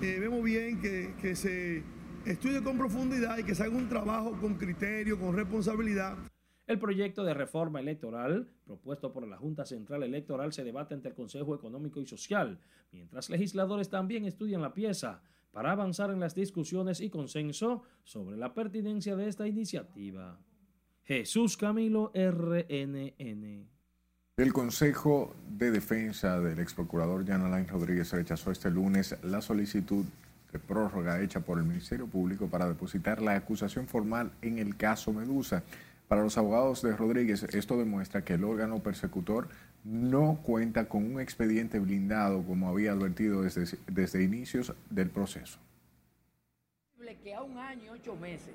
eh, 0.00 0.18
vemos 0.20 0.42
bien 0.42 0.80
que, 0.80 1.14
que 1.20 1.34
se 1.34 1.82
estudie 2.24 2.62
con 2.62 2.76
profundidad 2.76 3.38
y 3.38 3.44
que 3.44 3.54
se 3.54 3.64
haga 3.64 3.76
un 3.76 3.88
trabajo 3.88 4.32
con 4.40 4.54
criterio, 4.54 5.18
con 5.18 5.34
responsabilidad. 5.34 6.16
El 6.70 6.78
proyecto 6.78 7.24
de 7.24 7.34
reforma 7.34 7.80
electoral 7.80 8.46
propuesto 8.64 9.12
por 9.12 9.26
la 9.26 9.36
Junta 9.36 9.64
Central 9.64 10.04
Electoral 10.04 10.52
se 10.52 10.62
debate 10.62 10.94
ante 10.94 11.08
el 11.08 11.16
Consejo 11.16 11.52
Económico 11.52 12.00
y 12.00 12.06
Social, 12.06 12.60
mientras 12.92 13.28
legisladores 13.28 13.88
también 13.88 14.24
estudian 14.24 14.62
la 14.62 14.72
pieza 14.72 15.20
para 15.50 15.72
avanzar 15.72 16.12
en 16.12 16.20
las 16.20 16.36
discusiones 16.36 17.00
y 17.00 17.10
consenso 17.10 17.82
sobre 18.04 18.36
la 18.36 18.54
pertinencia 18.54 19.16
de 19.16 19.26
esta 19.26 19.48
iniciativa. 19.48 20.38
Jesús 21.02 21.56
Camilo, 21.56 22.12
RNN. 22.14 23.66
El 24.36 24.52
Consejo 24.52 25.34
de 25.48 25.72
Defensa 25.72 26.38
del 26.38 26.60
ex 26.60 26.72
procurador 26.74 27.26
Jan 27.26 27.42
Alain 27.42 27.66
Rodríguez 27.66 28.12
rechazó 28.12 28.52
este 28.52 28.70
lunes 28.70 29.16
la 29.24 29.40
solicitud 29.40 30.04
de 30.52 30.58
prórroga 30.60 31.20
hecha 31.20 31.40
por 31.40 31.58
el 31.58 31.64
Ministerio 31.64 32.06
Público 32.06 32.46
para 32.48 32.68
depositar 32.68 33.20
la 33.22 33.34
acusación 33.34 33.88
formal 33.88 34.30
en 34.40 34.58
el 34.58 34.76
caso 34.76 35.12
Medusa. 35.12 35.64
Para 36.10 36.24
los 36.24 36.36
abogados 36.36 36.82
de 36.82 36.96
Rodríguez, 36.96 37.44
esto 37.44 37.78
demuestra 37.78 38.24
que 38.24 38.34
el 38.34 38.42
órgano 38.42 38.82
persecutor 38.82 39.46
no 39.84 40.40
cuenta 40.42 40.88
con 40.88 41.04
un 41.04 41.20
expediente 41.20 41.78
blindado 41.78 42.42
como 42.42 42.68
había 42.68 42.90
advertido 42.90 43.42
desde, 43.42 43.78
desde 43.86 44.24
inicios 44.24 44.74
del 44.90 45.08
proceso. 45.08 45.60
Que 47.22 47.32
a 47.32 47.42
un 47.42 47.56
año 47.56 47.92
ocho 47.92 48.16
meses 48.16 48.52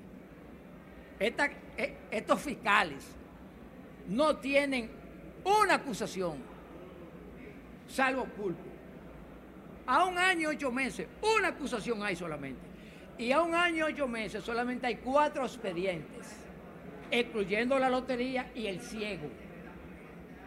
e, 1.18 1.34
estos 2.10 2.40
fiscales 2.42 3.06
no 4.06 4.36
tienen 4.36 4.90
una 5.42 5.76
acusación, 5.76 6.36
salvo 7.88 8.26
pulpo. 8.26 8.68
A 9.86 10.04
un 10.04 10.18
año 10.18 10.52
y 10.52 10.56
ocho 10.56 10.70
meses, 10.70 11.06
una 11.38 11.48
acusación 11.48 12.02
hay 12.02 12.16
solamente. 12.16 12.60
Y 13.16 13.32
a 13.32 13.40
un 13.40 13.54
año 13.54 13.88
y 13.88 13.92
ocho 13.94 14.06
meses 14.06 14.44
solamente 14.44 14.88
hay 14.88 14.96
cuatro 14.96 15.46
expedientes, 15.46 16.45
excluyendo 17.10 17.78
la 17.78 17.90
lotería 17.90 18.50
y 18.54 18.66
el 18.66 18.80
ciego, 18.80 19.28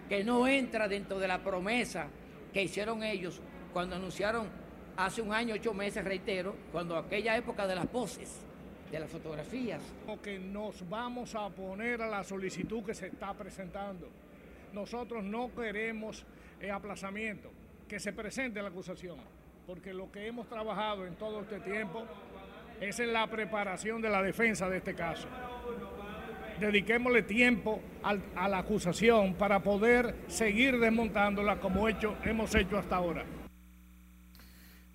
que 0.08 0.24
no 0.24 0.48
entra 0.48 0.88
dentro 0.88 1.20
de 1.20 1.28
la 1.28 1.44
promesa 1.44 2.08
que 2.54 2.64
hicieron 2.64 3.04
ellos 3.04 3.42
cuando 3.74 3.96
anunciaron 3.96 4.48
hace 4.98 5.22
un 5.22 5.34
año, 5.34 5.56
ocho 5.56 5.74
meses, 5.74 6.04
reitero, 6.04 6.56
cuando 6.72 6.98
aquella 6.98 7.38
época 7.38 7.66
de 7.68 7.76
las 7.76 7.88
poses, 7.88 8.42
de 8.92 9.00
las 9.00 9.10
fotografías. 9.10 9.82
Que 10.22 10.40
nos 10.40 10.88
vamos 10.90 11.36
a 11.36 11.42
oponer 11.46 12.02
a 12.02 12.08
la 12.08 12.24
solicitud 12.24 12.84
que 12.84 12.94
se 12.94 13.08
está 13.08 13.34
presentando. 13.34 14.10
Nosotros 14.74 15.24
no 15.24 15.54
queremos 15.54 16.26
eh, 16.60 16.72
aplazamiento 16.72 17.52
que 17.88 18.00
se 18.00 18.14
presente 18.14 18.62
la 18.62 18.70
acusación, 18.70 19.18
porque 19.66 19.94
lo 19.94 20.12
que 20.12 20.28
hemos 20.28 20.48
trabajado 20.48 21.08
en 21.08 21.16
todo 21.16 21.42
este 21.42 21.60
tiempo 21.60 22.06
es 22.80 23.00
en 23.00 23.14
la 23.14 23.28
preparación 23.28 24.02
de 24.02 24.10
la 24.10 24.22
defensa 24.22 24.70
de 24.70 24.78
este 24.78 24.94
caso. 24.96 25.28
Dediquémosle 26.60 27.24
tiempo 27.24 27.80
a 28.04 28.48
la 28.50 28.58
acusación 28.58 29.36
para 29.36 29.64
poder 29.64 30.16
seguir 30.28 30.80
desmontándola 30.80 31.60
como 31.60 31.88
hemos 31.88 32.56
hecho 32.56 32.78
hasta 32.78 32.98
ahora. 32.98 33.24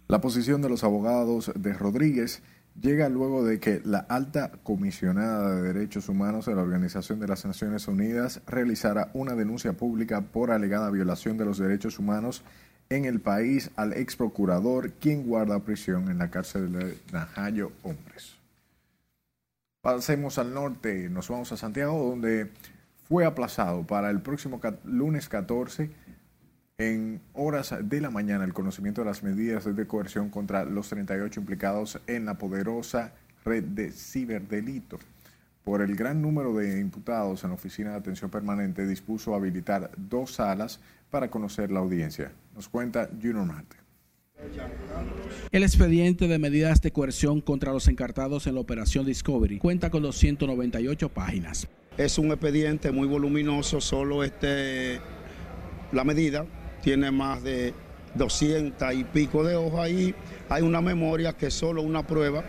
La 0.09 0.21
posición 0.21 0.61
de 0.61 0.69
los 0.69 0.85
abogados 0.85 1.51
de 1.57 1.73
Rodríguez 1.73 2.43
llega 2.81 3.09
luego 3.09 3.45
de 3.45 3.61
que 3.61 3.81
la 3.85 3.99
alta 3.99 4.53
comisionada 4.63 5.55
de 5.55 5.73
derechos 5.73 6.09
humanos 6.09 6.47
de 6.47 6.55
la 6.55 6.63
Organización 6.63 7.21
de 7.21 7.29
las 7.29 7.47
Naciones 7.47 7.89
Unidas 7.89 8.43
realizara 8.47 9.11
una 9.15 9.35
denuncia 9.35 9.73
pública 9.73 10.21
por 10.21 10.51
alegada 10.51 10.91
violación 10.91 11.39
de 11.39 11.47
los 11.47 11.59
derechos 11.59 11.99
humanos 11.99 12.43
en 12.91 13.07
el 13.07 13.21
país 13.21 13.71
al 13.77 13.95
ex 13.95 14.17
procurador, 14.17 14.93
quien 14.93 15.27
guarda 15.27 15.61
prisión 15.61 16.11
en 16.11 16.19
la 16.19 16.31
cárcel 16.31 16.73
de 16.73 16.99
Najayo 17.13 17.73
Hombres. 17.83 18.34
Pasemos 19.85 20.39
al 20.39 20.55
norte, 20.55 21.11
nos 21.11 21.29
vamos 21.29 21.53
a 21.53 21.59
Santiago, 21.59 22.09
donde 22.09 22.51
fue 23.07 23.27
aplazado 23.27 23.87
para 23.87 24.09
el 24.09 24.23
próximo 24.23 24.59
lunes 24.83 25.29
14 25.29 25.91
en 26.79 27.21
horas 27.35 27.75
de 27.83 28.01
la 28.01 28.09
mañana 28.09 28.45
el 28.45 28.55
conocimiento 28.55 29.03
de 29.03 29.09
las 29.09 29.23
medidas 29.23 29.77
de 29.77 29.87
coerción 29.87 30.31
contra 30.31 30.65
los 30.65 30.89
38 30.89 31.39
implicados 31.39 32.01
en 32.07 32.25
la 32.25 32.39
poderosa 32.39 33.13
red 33.45 33.63
de 33.63 33.91
ciberdelito. 33.91 34.99
Por 35.65 35.83
el 35.83 35.95
gran 35.97 36.23
número 36.23 36.55
de 36.55 36.81
imputados 36.81 37.45
en 37.45 37.51
la 37.51 37.57
Oficina 37.57 37.91
de 37.91 37.97
Atención 37.97 38.31
Permanente, 38.31 38.87
dispuso 38.87 39.35
habilitar 39.35 39.91
dos 39.99 40.33
salas 40.37 40.81
para 41.11 41.31
conocer 41.31 41.71
la 41.71 41.81
audiencia. 41.81 42.33
Nos 42.55 42.71
cuenta 42.71 43.11
Junior 43.21 43.45
Mate. 43.45 43.84
El 45.51 45.63
expediente 45.63 46.27
de 46.27 46.39
medidas 46.39 46.81
de 46.83 46.91
coerción 46.91 47.41
contra 47.41 47.73
los 47.73 47.89
encartados 47.89 48.47
en 48.47 48.55
la 48.55 48.61
operación 48.61 49.07
Discovery 49.07 49.59
cuenta 49.59 49.91
con 49.91 50.03
298 50.03 51.09
páginas. 51.09 51.69
Es 51.97 52.19
un 52.19 52.33
expediente 52.33 52.91
muy 52.91 53.07
voluminoso, 53.07 53.81
solo 53.81 54.25
este, 54.25 55.01
la 55.93 56.03
medida 56.03 56.45
tiene 56.83 57.11
más 57.11 57.43
de 57.43 57.73
200 58.17 58.95
y 58.95 59.05
pico 59.05 59.45
de 59.45 59.55
hojas 59.57 59.91
y 59.91 60.15
hay 60.49 60.63
una 60.63 60.81
memoria 60.81 61.33
que 61.33 61.47
es 61.47 61.55
solo 61.55 61.83
una 61.83 62.07
prueba 62.07 62.45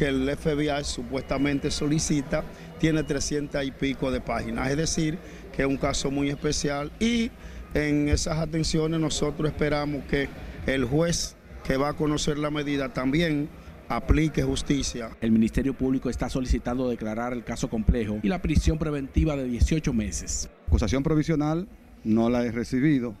que 0.00 0.08
el 0.08 0.34
FBI 0.34 0.82
supuestamente 0.82 1.70
solicita, 1.70 2.42
tiene 2.78 3.02
300 3.02 3.62
y 3.64 3.70
pico 3.70 4.10
de 4.10 4.22
páginas, 4.22 4.70
es 4.70 4.78
decir, 4.78 5.18
que 5.54 5.60
es 5.60 5.68
un 5.68 5.76
caso 5.76 6.10
muy 6.10 6.30
especial. 6.30 6.90
Y 6.98 7.30
en 7.74 8.08
esas 8.08 8.38
atenciones 8.38 8.98
nosotros 8.98 9.50
esperamos 9.50 10.02
que 10.04 10.26
el 10.66 10.84
juez 10.84 11.36
que 11.64 11.76
va 11.76 11.90
a 11.90 11.92
conocer 11.94 12.38
la 12.38 12.50
medida 12.50 12.90
también 12.90 13.48
aplique 13.88 14.42
justicia. 14.42 15.10
El 15.20 15.32
Ministerio 15.32 15.74
Público 15.74 16.10
está 16.10 16.28
solicitando 16.28 16.88
declarar 16.88 17.32
el 17.32 17.44
caso 17.44 17.68
complejo 17.68 18.20
y 18.22 18.28
la 18.28 18.40
prisión 18.40 18.78
preventiva 18.78 19.36
de 19.36 19.44
18 19.44 19.92
meses. 19.92 20.48
Acusación 20.68 21.02
provisional 21.02 21.68
no 22.04 22.30
la 22.30 22.44
he 22.44 22.52
recibido, 22.52 23.14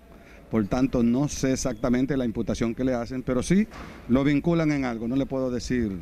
por 0.50 0.66
tanto 0.68 1.02
no 1.02 1.28
sé 1.28 1.52
exactamente 1.52 2.16
la 2.16 2.24
imputación 2.24 2.74
que 2.74 2.84
le 2.84 2.94
hacen, 2.94 3.22
pero 3.22 3.42
sí 3.42 3.66
lo 4.08 4.22
vinculan 4.22 4.70
en 4.72 4.84
algo, 4.84 5.08
no 5.08 5.16
le 5.16 5.26
puedo 5.26 5.50
decir 5.50 5.98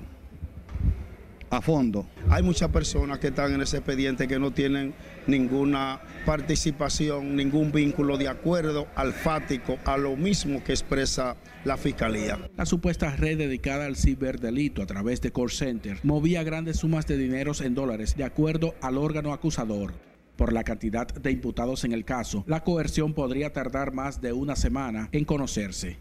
a 1.50 1.61
fondo. 1.61 2.06
Hay 2.30 2.42
muchas 2.42 2.70
personas 2.70 3.18
que 3.18 3.28
están 3.28 3.52
en 3.52 3.62
ese 3.62 3.78
expediente 3.78 4.28
que 4.28 4.38
no 4.38 4.52
tienen 4.52 4.94
ninguna 5.26 6.00
participación, 6.24 7.37
ningún 7.37 7.72
vínculo 7.72 8.16
de 8.16 8.28
acuerdo 8.28 8.88
alfático 8.94 9.78
a 9.84 9.96
lo 9.96 10.16
mismo 10.16 10.62
que 10.64 10.72
expresa 10.72 11.37
la 11.64 11.76
Fiscalía. 11.76 12.38
La 12.56 12.66
supuesta 12.66 13.14
red 13.14 13.38
dedicada 13.38 13.87
al 13.87 13.96
ciberdelito 13.96 14.82
a 14.82 14.87
través 14.87 15.20
de 15.20 15.32
call 15.32 15.50
center 15.50 15.98
movía 16.02 16.42
grandes 16.42 16.78
sumas 16.78 17.06
de 17.06 17.16
dineros 17.16 17.61
en 17.61 17.74
dólares 17.74 18.16
de 18.16 18.24
acuerdo 18.24 18.74
al 18.80 18.98
órgano 18.98 19.32
acusador. 19.32 19.92
Por 20.37 20.52
la 20.52 20.62
cantidad 20.62 21.08
de 21.08 21.32
imputados 21.32 21.84
en 21.84 21.92
el 21.92 22.04
caso, 22.04 22.44
la 22.46 22.62
coerción 22.62 23.12
podría 23.12 23.52
tardar 23.52 23.92
más 23.92 24.20
de 24.20 24.32
una 24.32 24.54
semana 24.54 25.08
en 25.11 25.24
conocerse. 25.24 25.98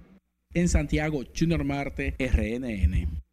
En 0.53 0.69
Santiago, 0.69 1.23
Junior 1.35 1.63
Marte, 1.63 2.15
RNN. 2.19 3.26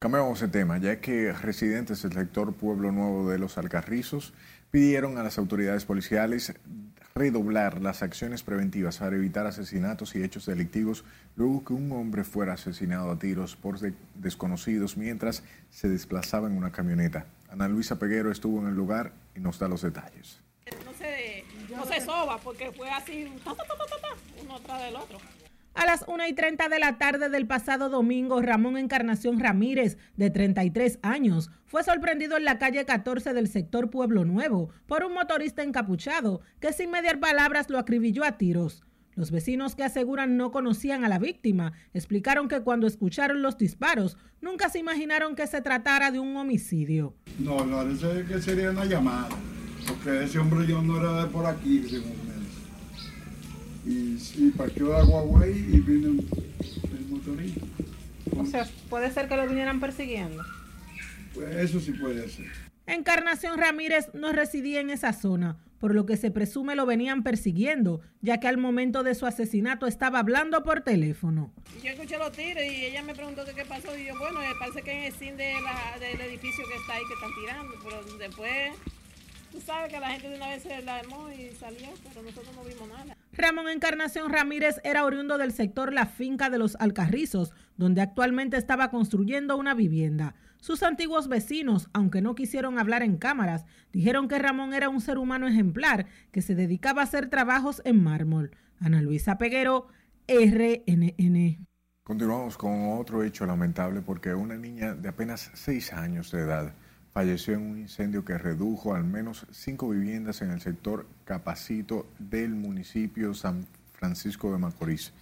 Cambiamos 0.00 0.38
de 0.38 0.46
tema, 0.46 0.78
ya 0.78 1.00
que 1.00 1.32
residentes 1.32 2.02
del 2.02 2.12
sector 2.12 2.54
Pueblo 2.54 2.92
Nuevo 2.92 3.28
de 3.28 3.36
los 3.36 3.58
Alcarrizos 3.58 4.32
pidieron 4.70 5.18
a 5.18 5.24
las 5.24 5.38
autoridades 5.38 5.84
policiales 5.86 6.54
redoblar 7.16 7.80
las 7.80 8.04
acciones 8.04 8.44
preventivas 8.44 8.98
para 8.98 9.16
evitar 9.16 9.48
asesinatos 9.48 10.14
y 10.14 10.22
hechos 10.22 10.46
delictivos 10.46 11.04
luego 11.34 11.64
que 11.64 11.72
un 11.72 11.90
hombre 11.90 12.22
fuera 12.22 12.52
asesinado 12.52 13.10
a 13.10 13.18
tiros 13.18 13.56
por 13.56 13.80
desconocidos 14.14 14.96
mientras 14.96 15.42
se 15.68 15.88
desplazaba 15.88 16.46
en 16.46 16.56
una 16.56 16.70
camioneta. 16.70 17.26
Ana 17.50 17.66
Luisa 17.66 17.98
Peguero 17.98 18.30
estuvo 18.30 18.60
en 18.60 18.68
el 18.68 18.74
lugar 18.76 19.10
y 19.34 19.40
nos 19.40 19.58
da 19.58 19.66
los 19.66 19.82
detalles. 19.82 20.38
No 20.84 20.92
se, 20.92 21.44
no 21.74 21.84
se 21.84 22.00
soba 22.00 22.38
porque 22.38 22.70
fue 22.70 22.88
así, 22.88 23.26
uno 24.44 24.60
tras 24.60 24.80
del 24.80 24.94
otro. 24.94 25.18
A 25.78 25.86
las 25.86 26.04
1 26.08 26.26
y 26.26 26.32
30 26.32 26.68
de 26.68 26.80
la 26.80 26.98
tarde 26.98 27.28
del 27.28 27.46
pasado 27.46 27.88
domingo, 27.88 28.42
Ramón 28.42 28.76
Encarnación 28.76 29.38
Ramírez, 29.38 29.96
de 30.16 30.28
33 30.28 30.98
años, 31.02 31.52
fue 31.66 31.84
sorprendido 31.84 32.36
en 32.36 32.44
la 32.44 32.58
calle 32.58 32.84
14 32.84 33.32
del 33.32 33.46
sector 33.46 33.88
Pueblo 33.88 34.24
Nuevo 34.24 34.70
por 34.88 35.04
un 35.04 35.14
motorista 35.14 35.62
encapuchado 35.62 36.40
que 36.58 36.72
sin 36.72 36.90
mediar 36.90 37.20
palabras 37.20 37.70
lo 37.70 37.78
acribilló 37.78 38.24
a 38.24 38.38
tiros. 38.38 38.82
Los 39.14 39.30
vecinos 39.30 39.76
que 39.76 39.84
aseguran 39.84 40.36
no 40.36 40.50
conocían 40.50 41.04
a 41.04 41.08
la 41.08 41.20
víctima 41.20 41.74
explicaron 41.94 42.48
que 42.48 42.62
cuando 42.62 42.88
escucharon 42.88 43.40
los 43.40 43.56
disparos 43.56 44.16
nunca 44.40 44.70
se 44.70 44.80
imaginaron 44.80 45.36
que 45.36 45.46
se 45.46 45.62
tratara 45.62 46.10
de 46.10 46.18
un 46.18 46.36
homicidio. 46.36 47.14
No, 47.38 47.58
parece 47.58 48.24
que 48.24 48.42
sería 48.42 48.72
una 48.72 48.84
llamada, 48.84 49.28
porque 49.86 50.24
ese 50.24 50.40
hombre 50.40 50.66
yo 50.66 50.82
no 50.82 50.98
era 50.98 51.22
de 51.22 51.30
por 51.30 51.46
aquí, 51.46 51.84
según 51.88 52.27
y, 53.88 54.18
y 54.36 54.50
partió 54.50 54.92
la 54.92 55.02
guagua 55.02 55.46
y 55.46 55.80
vino 55.80 56.08
el, 56.08 57.06
motorista. 57.08 57.66
O 58.36 58.44
sea, 58.44 58.68
puede 58.90 59.10
ser 59.10 59.28
que 59.28 59.36
lo 59.36 59.46
vinieran 59.46 59.80
persiguiendo. 59.80 60.42
Pues 61.34 61.56
eso 61.56 61.80
sí 61.80 61.92
puede 61.92 62.28
ser. 62.28 62.46
Encarnación 62.86 63.58
Ramírez 63.58 64.10
no 64.14 64.32
residía 64.32 64.80
en 64.80 64.90
esa 64.90 65.12
zona, 65.12 65.56
por 65.78 65.94
lo 65.94 66.06
que 66.06 66.16
se 66.16 66.30
presume 66.30 66.74
lo 66.74 66.86
venían 66.86 67.22
persiguiendo, 67.22 68.00
ya 68.20 68.40
que 68.40 68.48
al 68.48 68.58
momento 68.58 69.02
de 69.02 69.14
su 69.14 69.26
asesinato 69.26 69.86
estaba 69.86 70.18
hablando 70.18 70.62
por 70.64 70.82
teléfono. 70.82 71.52
Yo 71.82 71.90
escuché 71.90 72.18
los 72.18 72.32
tiros 72.32 72.64
y 72.64 72.84
ella 72.86 73.02
me 73.02 73.14
preguntó 73.14 73.42
qué 73.54 73.64
pasó 73.64 73.96
y 73.96 74.06
yo, 74.06 74.18
bueno, 74.18 74.40
parece 74.58 74.82
que 74.82 75.06
es 75.06 75.14
el 75.14 75.18
sin 75.18 75.36
del 75.36 76.20
edificio 76.20 76.64
que 76.66 76.76
está 76.76 76.94
ahí 76.94 77.02
que 77.06 77.14
están 77.14 77.30
tirando, 77.40 77.74
pero 77.82 78.18
después 78.18 78.72
Tú 79.52 79.60
sabes 79.64 79.90
que 79.90 79.98
la 79.98 80.10
gente 80.10 80.28
de 80.28 80.36
una 80.36 80.48
vez 80.48 80.62
se 80.62 80.82
la 80.82 80.96
armó 80.96 81.30
y 81.30 81.50
salió, 81.58 81.88
pero 82.06 82.22
nosotros 82.22 82.54
no 82.54 82.64
vimos 82.64 82.88
nada. 82.88 83.16
Ramón 83.38 83.68
Encarnación 83.68 84.32
Ramírez 84.32 84.80
era 84.82 85.04
oriundo 85.04 85.38
del 85.38 85.52
sector 85.52 85.92
La 85.92 86.06
Finca 86.06 86.50
de 86.50 86.58
los 86.58 86.74
Alcarrizos, 86.80 87.52
donde 87.76 88.00
actualmente 88.00 88.56
estaba 88.56 88.90
construyendo 88.90 89.56
una 89.56 89.74
vivienda. 89.74 90.34
Sus 90.60 90.82
antiguos 90.82 91.28
vecinos, 91.28 91.88
aunque 91.92 92.20
no 92.20 92.34
quisieron 92.34 92.80
hablar 92.80 93.04
en 93.04 93.16
cámaras, 93.16 93.64
dijeron 93.92 94.26
que 94.26 94.40
Ramón 94.40 94.74
era 94.74 94.88
un 94.88 95.00
ser 95.00 95.18
humano 95.18 95.46
ejemplar 95.46 96.06
que 96.32 96.42
se 96.42 96.56
dedicaba 96.56 97.02
a 97.02 97.04
hacer 97.04 97.30
trabajos 97.30 97.80
en 97.84 98.02
mármol. 98.02 98.50
Ana 98.80 99.02
Luisa 99.02 99.38
Peguero, 99.38 99.86
RNN. 100.26 101.64
Continuamos 102.02 102.58
con 102.58 102.98
otro 102.98 103.22
hecho 103.22 103.46
lamentable 103.46 104.02
porque 104.02 104.34
una 104.34 104.56
niña 104.56 104.94
de 104.94 105.10
apenas 105.10 105.52
seis 105.54 105.92
años 105.92 106.32
de 106.32 106.40
edad 106.40 106.74
falleció 107.18 107.54
en 107.54 107.62
un 107.62 107.78
incendio 107.78 108.24
que 108.24 108.38
redujo 108.38 108.94
al 108.94 109.02
menos 109.02 109.44
cinco 109.50 109.88
viviendas 109.88 110.40
en 110.40 110.52
el 110.52 110.60
sector 110.60 111.04
Capacito 111.24 112.06
del 112.20 112.50
municipio 112.50 113.34
San 113.34 113.66
Francisco 113.92 114.52
de 114.52 114.58
Macorís. 114.58 115.12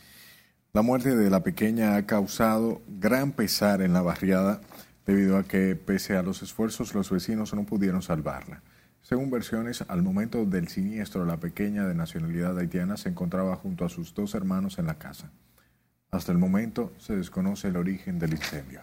La 0.75 0.83
muerte 0.83 1.17
de 1.17 1.31
la 1.31 1.43
pequeña 1.43 1.97
ha 1.97 2.05
causado 2.05 2.83
gran 2.87 3.33
pesar 3.33 3.81
en 3.81 3.95
la 3.95 4.03
barriada 4.03 4.61
debido 5.07 5.39
a 5.39 5.45
que, 5.45 5.75
pese 5.75 6.19
a 6.19 6.23
los 6.23 6.43
esfuerzos, 6.43 6.95
los 6.95 7.11
vecinos 7.11 7.55
no 7.55 7.65
pudieron 7.65 8.03
salvarla. 8.03 8.61
Según 9.01 9.31
versiones, 9.31 9.83
al 9.89 10.03
momento 10.03 10.45
del 10.45 10.69
siniestro, 10.69 11.25
la 11.25 11.41
pequeña 11.41 11.87
de 11.87 11.95
nacionalidad 11.95 12.59
haitiana 12.59 12.99
se 12.99 13.09
encontraba 13.09 13.57
junto 13.57 13.87
a 13.87 13.89
sus 13.89 14.13
dos 14.13 14.35
hermanos 14.35 14.79
en 14.79 14.85
la 14.85 14.99
casa. 14.99 15.31
Hasta 16.11 16.31
el 16.31 16.37
momento 16.37 16.93
se 16.99 17.17
desconoce 17.17 17.69
el 17.69 17.79
origen 17.79 18.19
del 18.19 18.33
incendio. 18.33 18.83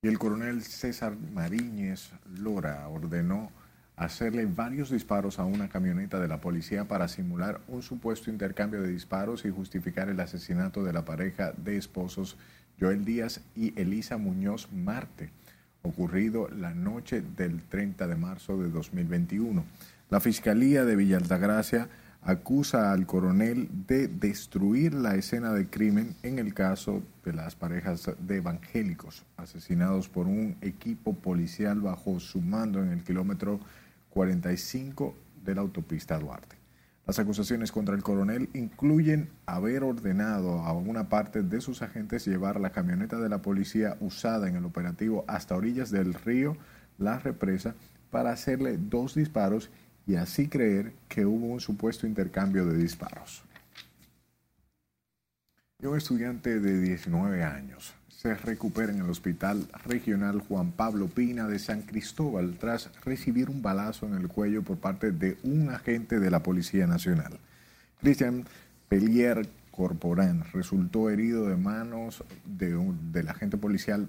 Y 0.00 0.06
el 0.06 0.16
coronel 0.16 0.62
César 0.62 1.16
Mariñez 1.34 2.12
Lora 2.38 2.86
ordenó 2.88 3.50
hacerle 3.96 4.46
varios 4.46 4.90
disparos 4.90 5.40
a 5.40 5.44
una 5.44 5.68
camioneta 5.68 6.20
de 6.20 6.28
la 6.28 6.40
policía 6.40 6.86
para 6.86 7.08
simular 7.08 7.60
un 7.66 7.82
supuesto 7.82 8.30
intercambio 8.30 8.80
de 8.80 8.92
disparos 8.92 9.44
y 9.44 9.50
justificar 9.50 10.08
el 10.08 10.20
asesinato 10.20 10.84
de 10.84 10.92
la 10.92 11.04
pareja 11.04 11.52
de 11.56 11.76
esposos 11.76 12.36
Joel 12.78 13.04
Díaz 13.04 13.40
y 13.56 13.76
Elisa 13.76 14.18
Muñoz 14.18 14.68
Marte, 14.70 15.30
ocurrido 15.82 16.48
la 16.48 16.74
noche 16.74 17.20
del 17.20 17.60
30 17.64 18.06
de 18.06 18.14
marzo 18.14 18.56
de 18.56 18.70
2021. 18.70 19.64
La 20.10 20.20
Fiscalía 20.20 20.84
de 20.84 20.94
Villa 20.94 21.16
Altagracia 21.16 21.88
acusa 22.22 22.92
al 22.92 23.06
coronel 23.06 23.68
de 23.86 24.08
destruir 24.08 24.94
la 24.94 25.14
escena 25.14 25.52
del 25.52 25.70
crimen 25.70 26.14
en 26.22 26.38
el 26.38 26.54
caso 26.54 27.02
de 27.24 27.32
las 27.32 27.54
parejas 27.54 28.10
de 28.18 28.36
evangélicos 28.36 29.24
asesinados 29.36 30.08
por 30.08 30.26
un 30.26 30.56
equipo 30.60 31.14
policial 31.14 31.80
bajo 31.80 32.20
su 32.20 32.40
mando 32.40 32.82
en 32.82 32.90
el 32.90 33.04
kilómetro 33.04 33.60
45 34.10 35.14
de 35.44 35.54
la 35.54 35.60
autopista 35.60 36.18
Duarte. 36.18 36.56
Las 37.06 37.18
acusaciones 37.18 37.72
contra 37.72 37.94
el 37.94 38.02
coronel 38.02 38.50
incluyen 38.52 39.30
haber 39.46 39.82
ordenado 39.82 40.58
a 40.60 40.74
una 40.74 41.08
parte 41.08 41.42
de 41.42 41.62
sus 41.62 41.80
agentes 41.80 42.26
llevar 42.26 42.60
la 42.60 42.70
camioneta 42.70 43.18
de 43.18 43.30
la 43.30 43.40
policía 43.40 43.96
usada 44.00 44.46
en 44.46 44.56
el 44.56 44.66
operativo 44.66 45.24
hasta 45.26 45.56
orillas 45.56 45.90
del 45.90 46.12
río 46.12 46.58
La 46.98 47.18
Represa 47.18 47.74
para 48.10 48.32
hacerle 48.32 48.76
dos 48.76 49.14
disparos 49.14 49.70
así 50.16 50.48
creer 50.48 50.92
que 51.08 51.26
hubo 51.26 51.46
un 51.46 51.60
supuesto 51.60 52.06
intercambio 52.06 52.64
de 52.66 52.76
disparos. 52.76 53.44
Y 55.80 55.86
un 55.86 55.96
estudiante 55.96 56.58
de 56.58 56.80
19 56.80 57.44
años 57.44 57.94
se 58.08 58.34
recupera 58.34 58.92
en 58.92 59.00
el 59.00 59.10
Hospital 59.10 59.68
Regional 59.84 60.40
Juan 60.40 60.72
Pablo 60.72 61.06
Pina 61.06 61.46
de 61.46 61.60
San 61.60 61.82
Cristóbal 61.82 62.56
tras 62.58 62.90
recibir 63.04 63.48
un 63.48 63.62
balazo 63.62 64.06
en 64.06 64.14
el 64.14 64.26
cuello 64.26 64.62
por 64.62 64.78
parte 64.78 65.12
de 65.12 65.38
un 65.44 65.70
agente 65.70 66.18
de 66.18 66.30
la 66.30 66.42
Policía 66.42 66.88
Nacional. 66.88 67.38
Cristian 68.00 68.44
Pelier 68.88 69.48
Corporán 69.70 70.42
resultó 70.52 71.10
herido 71.10 71.46
de 71.46 71.56
manos 71.56 72.24
de 72.44 72.76
del 73.12 73.28
agente 73.28 73.56
policial 73.56 74.08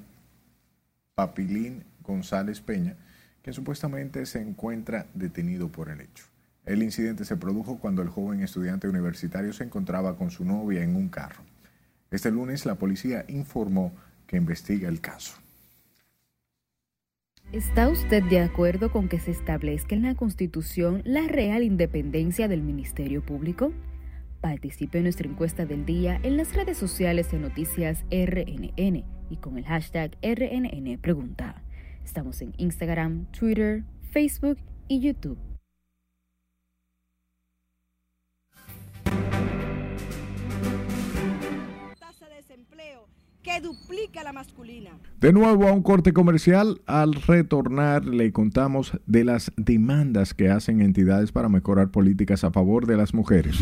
Papilín 1.13 1.83
González 2.01 2.61
Peña, 2.61 2.95
quien 3.41 3.53
supuestamente 3.53 4.25
se 4.25 4.41
encuentra 4.41 5.07
detenido 5.13 5.69
por 5.69 5.89
el 5.89 6.01
hecho. 6.01 6.25
El 6.65 6.83
incidente 6.83 7.25
se 7.25 7.37
produjo 7.37 7.79
cuando 7.79 8.01
el 8.01 8.09
joven 8.09 8.41
estudiante 8.41 8.87
universitario 8.87 9.53
se 9.53 9.63
encontraba 9.63 10.17
con 10.17 10.29
su 10.29 10.45
novia 10.45 10.83
en 10.83 10.95
un 10.95 11.09
carro. 11.09 11.43
Este 12.11 12.31
lunes 12.31 12.65
la 12.65 12.75
policía 12.75 13.25
informó 13.27 13.91
que 14.27 14.37
investiga 14.37 14.89
el 14.89 15.01
caso. 15.01 15.39
¿Está 17.51 17.89
usted 17.89 18.23
de 18.25 18.41
acuerdo 18.41 18.91
con 18.91 19.09
que 19.09 19.19
se 19.19 19.31
establezca 19.31 19.95
en 19.95 20.03
la 20.03 20.13
Constitución 20.13 21.01
la 21.03 21.27
real 21.27 21.63
independencia 21.63 22.47
del 22.47 22.61
Ministerio 22.61 23.25
Público? 23.25 23.71
Participe 24.39 24.99
en 24.99 25.05
nuestra 25.05 25.27
encuesta 25.27 25.65
del 25.65 25.83
día 25.83 26.19
en 26.21 26.37
las 26.37 26.53
redes 26.53 26.77
sociales 26.77 27.31
de 27.31 27.39
Noticias 27.39 28.05
RNN 28.11 29.03
y 29.31 29.37
con 29.37 29.57
el 29.57 29.65
hashtag 29.65 30.15
RNN 30.21 30.99
Pregunta. 30.99 31.63
Estamos 32.03 32.41
en 32.41 32.53
Instagram, 32.57 33.25
Twitter, 33.31 33.83
Facebook 34.11 34.57
y 34.87 34.99
YouTube. 34.99 35.37
Tasa 41.99 42.27
de 42.29 42.35
desempleo 42.35 43.07
que 43.41 43.61
duplica 43.61 44.23
la 44.23 44.33
masculina. 44.33 44.91
De 45.19 45.31
nuevo 45.31 45.67
a 45.67 45.71
un 45.71 45.83
corte 45.83 46.13
comercial, 46.13 46.81
al 46.85 47.13
retornar 47.13 48.05
le 48.05 48.31
contamos 48.31 48.93
de 49.05 49.23
las 49.23 49.51
demandas 49.57 50.33
que 50.33 50.49
hacen 50.49 50.81
entidades 50.81 51.31
para 51.31 51.49
mejorar 51.49 51.89
políticas 51.91 52.43
a 52.43 52.51
favor 52.51 52.85
de 52.85 52.97
las 52.97 53.13
mujeres. 53.13 53.57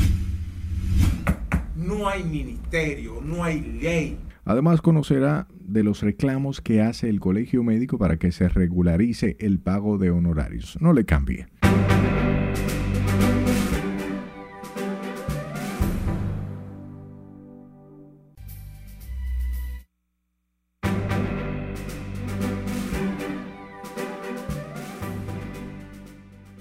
No 1.75 2.09
hay 2.09 2.23
ministerio, 2.23 3.21
no 3.21 3.43
hay 3.43 3.61
ley. 3.61 4.17
Además 4.49 4.81
conocerá 4.81 5.45
de 5.59 5.83
los 5.83 5.99
reclamos 5.99 6.61
que 6.61 6.81
hace 6.81 7.09
el 7.09 7.19
Colegio 7.19 7.63
Médico 7.63 7.97
para 7.97 8.15
que 8.15 8.31
se 8.31 8.47
regularice 8.47 9.35
el 9.41 9.59
pago 9.59 9.97
de 9.97 10.09
honorarios. 10.09 10.77
No 10.79 10.93
le 10.93 11.03
cambie. 11.03 11.47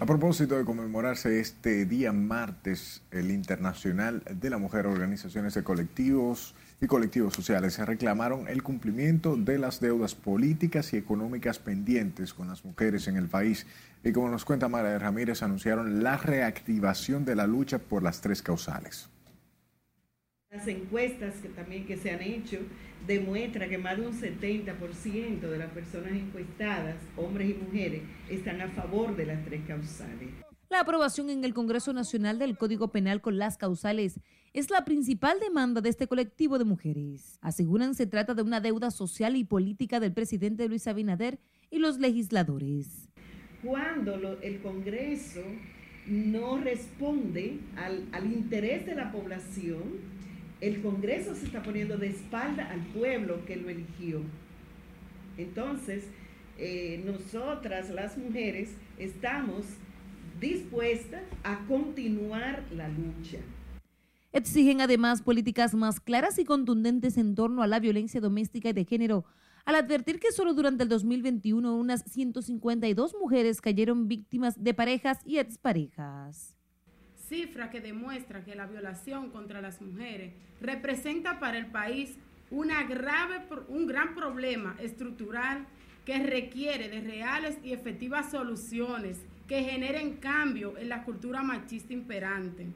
A 0.01 0.07
propósito 0.07 0.59
de 0.59 0.65
conmemorarse 0.65 1.39
este 1.39 1.85
día 1.85 2.13
martes, 2.13 3.05
el 3.13 3.31
Internacional 3.31 4.25
de 4.29 4.51
la 4.51 4.59
Mujer, 4.59 4.87
organizaciones 4.87 5.55
de 5.55 5.63
colectivos 5.63 6.57
y 6.81 6.87
colectivos 6.87 7.35
sociales 7.35 7.75
se 7.75 7.87
reclamaron 7.87 8.49
el 8.49 8.63
cumplimiento 8.63 9.37
de 9.37 9.59
las 9.59 9.81
deudas 9.81 10.15
políticas 10.15 10.93
y 10.93 10.99
económicas 10.99 11.59
pendientes 11.59 12.35
con 12.35 12.49
las 12.49 12.65
mujeres 12.65 13.09
en 13.09 13.17
el 13.17 13.29
país. 13.29 13.67
Y 14.05 14.13
como 14.13 14.29
nos 14.29 14.45
cuenta 14.45 14.69
Mara 14.69 14.99
Ramírez, 14.99 15.43
anunciaron 15.43 16.03
la 16.03 16.17
reactivación 16.17 17.25
de 17.25 17.35
la 17.35 17.47
lucha 17.47 17.79
por 17.79 18.03
las 18.03 18.21
tres 18.21 18.43
causales. 18.43 19.09
Las 20.51 20.69
encuestas 20.69 21.35
que 21.43 21.49
también 21.49 21.87
que 21.87 21.97
se 21.97 22.11
han 22.11 22.23
hecho 22.23 22.59
demuestra 23.07 23.69
que 23.69 23.79
más 23.79 23.97
de 23.97 24.07
un 24.07 24.13
70% 24.13 25.41
de 25.41 25.59
las 25.59 25.71
personas 25.71 26.13
encuestadas, 26.13 26.97
hombres 27.17 27.51
y 27.51 27.55
mujeres, 27.55 28.03
están 28.29 28.61
a 28.61 28.69
favor 28.69 29.17
de 29.17 29.27
las 29.27 29.45
tres 29.45 29.63
causales. 29.67 30.46
La 30.69 30.81
aprobación 30.81 31.31
en 31.31 31.45
el 31.45 31.55
Congreso 31.55 31.93
Nacional 31.93 32.41
del 32.41 32.59
Código 32.59 32.89
Penal 32.91 33.21
con 33.21 33.39
las 33.39 33.57
causales 33.57 34.19
es 34.53 34.69
la 34.69 34.85
principal 34.85 35.39
demanda 35.39 35.81
de 35.81 35.89
este 35.91 36.09
colectivo 36.09 36.59
de 36.59 36.65
mujeres. 36.65 37.39
Aseguran 37.41 37.95
se 37.95 38.07
trata 38.07 38.35
de 38.35 38.43
una 38.43 38.61
deuda 38.61 38.91
social 38.91 39.37
y 39.37 39.45
política 39.45 40.01
del 40.01 40.13
presidente 40.13 40.69
Luis 40.69 40.89
Abinader 40.89 41.39
y 41.71 41.79
los 41.79 41.99
legisladores. 41.99 43.09
Cuando 43.63 44.41
el 44.43 44.61
Congreso 44.61 45.43
no 46.09 46.59
responde 46.59 47.61
al, 47.77 48.05
al 48.11 48.27
interés 48.27 48.87
de 48.87 48.97
la 48.97 49.13
población, 49.13 49.83
el 50.61 50.83
Congreso 50.83 51.37
se 51.37 51.47
está 51.47 51.63
poniendo 51.63 51.97
de 51.97 52.09
espalda 52.09 52.69
al 52.73 52.81
pueblo 52.87 53.45
que 53.47 53.55
lo 53.55 53.69
eligió. 53.69 54.21
Entonces, 55.39 56.09
eh, 56.59 57.03
nosotras 57.05 57.91
las 57.91 58.19
mujeres 58.19 58.71
estamos 58.99 59.65
dispuestas 60.41 61.23
a 61.45 61.59
continuar 61.67 62.63
la 62.73 62.89
lucha. 62.89 63.39
Exigen 64.33 64.81
además 64.81 65.23
políticas 65.23 65.75
más 65.75 65.99
claras 65.99 66.39
y 66.39 66.45
contundentes 66.45 67.17
en 67.17 67.35
torno 67.35 67.63
a 67.63 67.67
la 67.67 67.81
violencia 67.81 68.21
doméstica 68.21 68.69
y 68.69 68.73
de 68.75 68.85
género, 68.85 69.25
al 69.65 69.77
advertir 69.77 70.21
que 70.21 70.31
solo 70.31 70.53
durante 70.53 70.83
el 70.83 70.89
2021 70.89 71.75
unas 71.75 72.05
152 72.05 73.15
mujeres 73.19 73.61
cayeron 73.61 74.09
víctimas 74.09 74.63
de 74.63 74.75
parejas 74.75 75.21
y 75.25 75.39
exparejas. 75.39 76.55
cifra 77.29 77.71
que 77.71 77.81
demuestra 77.81 78.45
que 78.45 78.55
la 78.55 78.67
violación 78.67 79.31
contra 79.31 79.61
las 79.61 79.81
mujeres 79.81 80.35
representa 80.61 81.41
para 81.41 81.59
el 81.59 81.67
país 81.67 82.17
una 82.51 82.85
grave, 82.85 83.43
un 83.69 83.87
gran 83.87 84.15
problema 84.15 84.77
estructural 84.81 85.67
que 86.05 86.19
requiere 86.23 86.89
de 86.89 87.01
reales 87.01 87.59
y 87.65 87.73
efectivas 87.73 88.31
soluciones 88.31 89.19
que 89.47 89.63
generen 89.63 90.17
cambio 90.17 90.77
en 90.79 90.89
la 90.89 91.05
cultura 91.05 91.43
machista 91.43 91.93
imperante. 91.93 92.67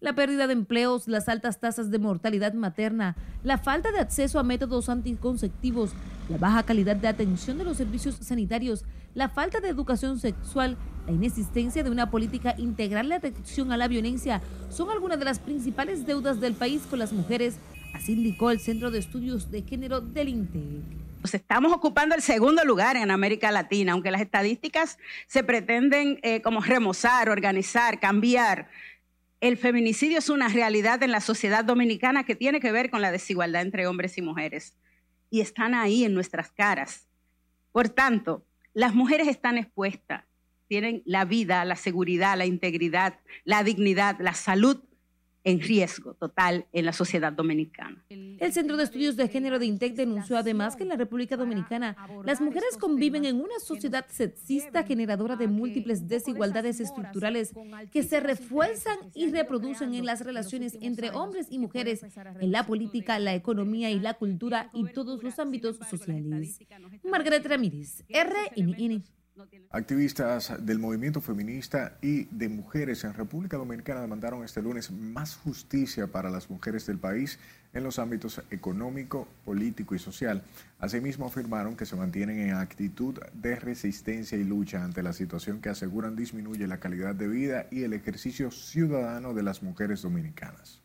La 0.00 0.14
pérdida 0.14 0.46
de 0.46 0.54
empleos, 0.54 1.08
las 1.08 1.28
altas 1.28 1.60
tasas 1.60 1.90
de 1.90 1.98
mortalidad 1.98 2.54
materna, 2.54 3.16
la 3.44 3.58
falta 3.58 3.92
de 3.92 3.98
acceso 3.98 4.38
a 4.38 4.42
métodos 4.42 4.88
anticonceptivos, 4.88 5.92
la 6.30 6.38
baja 6.38 6.62
calidad 6.62 6.96
de 6.96 7.08
atención 7.08 7.58
de 7.58 7.64
los 7.64 7.76
servicios 7.76 8.14
sanitarios, 8.14 8.84
la 9.14 9.28
falta 9.28 9.60
de 9.60 9.68
educación 9.68 10.18
sexual, 10.18 10.78
la 11.06 11.12
inexistencia 11.12 11.82
de 11.82 11.90
una 11.90 12.10
política 12.10 12.54
integral 12.56 13.10
de 13.10 13.16
atención 13.16 13.72
a 13.72 13.76
la 13.76 13.88
violencia 13.88 14.40
son 14.70 14.90
algunas 14.90 15.18
de 15.18 15.26
las 15.26 15.38
principales 15.38 16.06
deudas 16.06 16.40
del 16.40 16.54
país 16.54 16.82
con 16.88 16.98
las 16.98 17.12
mujeres, 17.12 17.58
así 17.94 18.14
indicó 18.14 18.50
el 18.50 18.60
Centro 18.60 18.90
de 18.90 19.00
Estudios 19.00 19.50
de 19.50 19.62
Género 19.62 20.00
del 20.00 20.30
INTEC. 20.30 21.09
Pues 21.20 21.34
estamos 21.34 21.70
ocupando 21.72 22.14
el 22.14 22.22
segundo 22.22 22.64
lugar 22.64 22.96
en 22.96 23.10
América 23.10 23.50
Latina, 23.50 23.92
aunque 23.92 24.10
las 24.10 24.22
estadísticas 24.22 24.98
se 25.26 25.44
pretenden 25.44 26.18
eh, 26.22 26.40
como 26.40 26.62
remozar, 26.62 27.28
organizar, 27.28 28.00
cambiar. 28.00 28.70
El 29.42 29.58
feminicidio 29.58 30.18
es 30.18 30.30
una 30.30 30.48
realidad 30.48 31.02
en 31.02 31.12
la 31.12 31.20
sociedad 31.20 31.62
dominicana 31.62 32.24
que 32.24 32.36
tiene 32.36 32.58
que 32.58 32.72
ver 32.72 32.90
con 32.90 33.02
la 33.02 33.12
desigualdad 33.12 33.60
entre 33.60 33.86
hombres 33.86 34.16
y 34.16 34.22
mujeres. 34.22 34.78
Y 35.28 35.42
están 35.42 35.74
ahí 35.74 36.04
en 36.04 36.14
nuestras 36.14 36.50
caras. 36.52 37.06
Por 37.70 37.90
tanto, 37.90 38.42
las 38.72 38.94
mujeres 38.94 39.28
están 39.28 39.58
expuestas, 39.58 40.24
tienen 40.68 41.02
la 41.04 41.26
vida, 41.26 41.66
la 41.66 41.76
seguridad, 41.76 42.38
la 42.38 42.46
integridad, 42.46 43.18
la 43.44 43.62
dignidad, 43.62 44.16
la 44.20 44.32
salud 44.32 44.82
en 45.44 45.60
riesgo 45.60 46.14
total 46.14 46.66
en 46.72 46.84
la 46.84 46.92
sociedad 46.92 47.32
dominicana. 47.32 48.02
El 48.08 48.52
Centro 48.52 48.76
de 48.76 48.84
Estudios 48.84 49.16
de 49.16 49.28
Género 49.28 49.58
de 49.58 49.66
INTEC 49.66 49.94
denunció 49.94 50.36
además 50.36 50.76
que 50.76 50.82
en 50.82 50.90
la 50.90 50.96
República 50.96 51.36
Dominicana 51.36 51.96
las 52.24 52.40
mujeres 52.40 52.76
conviven 52.78 53.24
en 53.24 53.36
una 53.36 53.58
sociedad 53.58 54.06
sexista 54.08 54.82
generadora 54.84 55.36
de 55.36 55.48
múltiples 55.48 56.08
desigualdades 56.08 56.80
estructurales 56.80 57.52
que 57.90 58.02
se 58.02 58.20
refuerzan 58.20 58.98
y 59.14 59.30
reproducen 59.30 59.94
en 59.94 60.04
las 60.04 60.24
relaciones 60.24 60.76
entre 60.80 61.10
hombres 61.10 61.46
y 61.50 61.58
mujeres, 61.58 62.04
en 62.40 62.52
la 62.52 62.66
política, 62.66 63.18
la 63.18 63.34
economía 63.34 63.90
y 63.90 64.00
la 64.00 64.14
cultura 64.14 64.70
y 64.74 64.84
todos 64.92 65.22
los 65.22 65.38
ámbitos 65.38 65.76
sociales. 65.88 66.58
Margaret 67.02 67.46
Ramírez, 67.46 68.04
RNN. 68.08 69.04
Activistas 69.70 70.52
del 70.64 70.78
movimiento 70.78 71.20
feminista 71.20 71.96
y 72.02 72.24
de 72.24 72.48
mujeres 72.48 73.04
en 73.04 73.14
República 73.14 73.56
Dominicana 73.56 74.00
demandaron 74.00 74.44
este 74.44 74.62
lunes 74.62 74.90
más 74.90 75.36
justicia 75.36 76.08
para 76.08 76.30
las 76.30 76.50
mujeres 76.50 76.86
del 76.86 76.98
país 76.98 77.38
en 77.72 77.84
los 77.84 77.98
ámbitos 77.98 78.42
económico, 78.50 79.28
político 79.44 79.94
y 79.94 79.98
social. 79.98 80.42
Asimismo 80.78 81.26
afirmaron 81.26 81.76
que 81.76 81.86
se 81.86 81.96
mantienen 81.96 82.40
en 82.40 82.54
actitud 82.54 83.18
de 83.32 83.56
resistencia 83.56 84.36
y 84.36 84.44
lucha 84.44 84.82
ante 84.82 85.02
la 85.02 85.12
situación 85.12 85.60
que 85.60 85.68
aseguran 85.68 86.16
disminuye 86.16 86.66
la 86.66 86.80
calidad 86.80 87.14
de 87.14 87.28
vida 87.28 87.66
y 87.70 87.84
el 87.84 87.92
ejercicio 87.92 88.50
ciudadano 88.50 89.34
de 89.34 89.42
las 89.42 89.62
mujeres 89.62 90.02
dominicanas. 90.02 90.80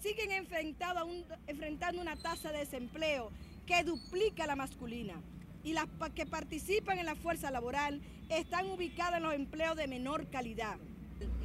Siguen 0.00 0.30
enfrentando 0.32 2.00
una 2.00 2.16
tasa 2.16 2.52
de 2.52 2.58
desempleo 2.58 3.30
que 3.66 3.82
duplica 3.82 4.46
la 4.46 4.56
masculina 4.56 5.14
y 5.62 5.72
las 5.72 5.86
que 6.14 6.26
participan 6.26 6.98
en 6.98 7.06
la 7.06 7.16
fuerza 7.16 7.50
laboral 7.50 8.00
están 8.28 8.70
ubicadas 8.70 9.16
en 9.16 9.22
los 9.24 9.34
empleos 9.34 9.76
de 9.76 9.86
menor 9.86 10.28
calidad. 10.28 10.76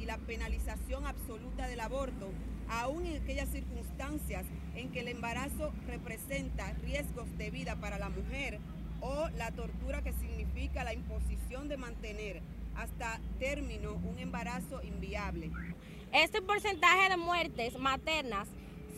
Y 0.00 0.06
la 0.06 0.18
penalización 0.18 1.06
absoluta 1.06 1.66
del 1.66 1.80
aborto, 1.80 2.30
aún 2.68 3.06
en 3.06 3.22
aquellas 3.22 3.48
circunstancias 3.50 4.46
en 4.74 4.90
que 4.90 5.00
el 5.00 5.08
embarazo 5.08 5.72
representa 5.86 6.72
riesgos 6.84 7.26
de 7.36 7.50
vida 7.50 7.76
para 7.76 7.98
la 7.98 8.08
mujer 8.08 8.58
o 9.00 9.28
la 9.36 9.50
tortura 9.50 10.02
que 10.02 10.12
significa 10.14 10.84
la 10.84 10.94
imposición 10.94 11.68
de 11.68 11.76
mantener 11.76 12.40
hasta 12.76 13.20
término 13.38 13.92
un 13.92 14.18
embarazo 14.18 14.82
inviable. 14.82 15.50
Este 16.12 16.40
porcentaje 16.40 17.10
de 17.10 17.16
muertes 17.16 17.78
maternas 17.78 18.48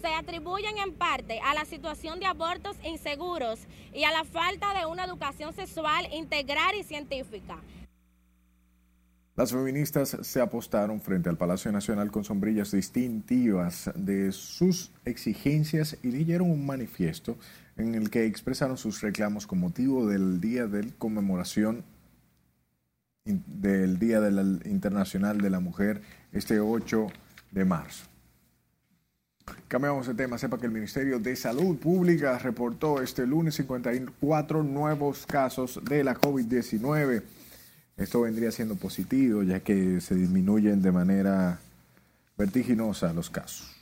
se 0.00 0.08
atribuyen 0.08 0.78
en 0.78 0.94
parte 0.94 1.40
a 1.40 1.54
la 1.54 1.64
situación 1.64 2.20
de 2.20 2.26
abortos 2.26 2.76
inseguros 2.84 3.60
y 3.92 4.04
a 4.04 4.10
la 4.10 4.24
falta 4.24 4.78
de 4.78 4.86
una 4.86 5.04
educación 5.04 5.52
sexual 5.52 6.06
integral 6.12 6.74
y 6.78 6.84
científica. 6.84 7.58
Las 9.36 9.52
feministas 9.52 10.16
se 10.20 10.40
apostaron 10.40 11.00
frente 11.00 11.28
al 11.28 11.36
Palacio 11.36 11.70
Nacional 11.70 12.10
con 12.10 12.24
sombrillas 12.24 12.72
distintivas 12.72 13.88
de 13.94 14.32
sus 14.32 14.90
exigencias 15.04 15.96
y 16.02 16.10
leyeron 16.10 16.50
un 16.50 16.66
manifiesto 16.66 17.38
en 17.76 17.94
el 17.94 18.10
que 18.10 18.26
expresaron 18.26 18.76
sus 18.76 19.00
reclamos 19.00 19.46
con 19.46 19.60
motivo 19.60 20.06
del 20.06 20.40
Día 20.40 20.66
de 20.66 20.92
Conmemoración 20.98 21.84
del 23.24 23.98
Día 24.00 24.18
Internacional 24.64 25.40
de 25.40 25.50
la 25.50 25.60
Mujer 25.60 26.02
este 26.32 26.58
8 26.58 27.06
de 27.52 27.64
marzo. 27.64 28.06
Cambiamos 29.68 30.06
de 30.06 30.14
tema. 30.14 30.38
Sepa 30.38 30.58
que 30.58 30.66
el 30.66 30.72
Ministerio 30.72 31.18
de 31.18 31.36
Salud 31.36 31.76
Pública 31.76 32.38
reportó 32.38 33.02
este 33.02 33.26
lunes 33.26 33.54
54 33.56 34.62
nuevos 34.62 35.26
casos 35.26 35.80
de 35.84 36.04
la 36.04 36.14
COVID-19. 36.14 37.22
Esto 37.96 38.20
vendría 38.22 38.52
siendo 38.52 38.76
positivo 38.76 39.42
ya 39.42 39.60
que 39.60 40.00
se 40.00 40.14
disminuyen 40.14 40.80
de 40.82 40.92
manera 40.92 41.58
vertiginosa 42.36 43.12
los 43.12 43.30
casos. 43.30 43.74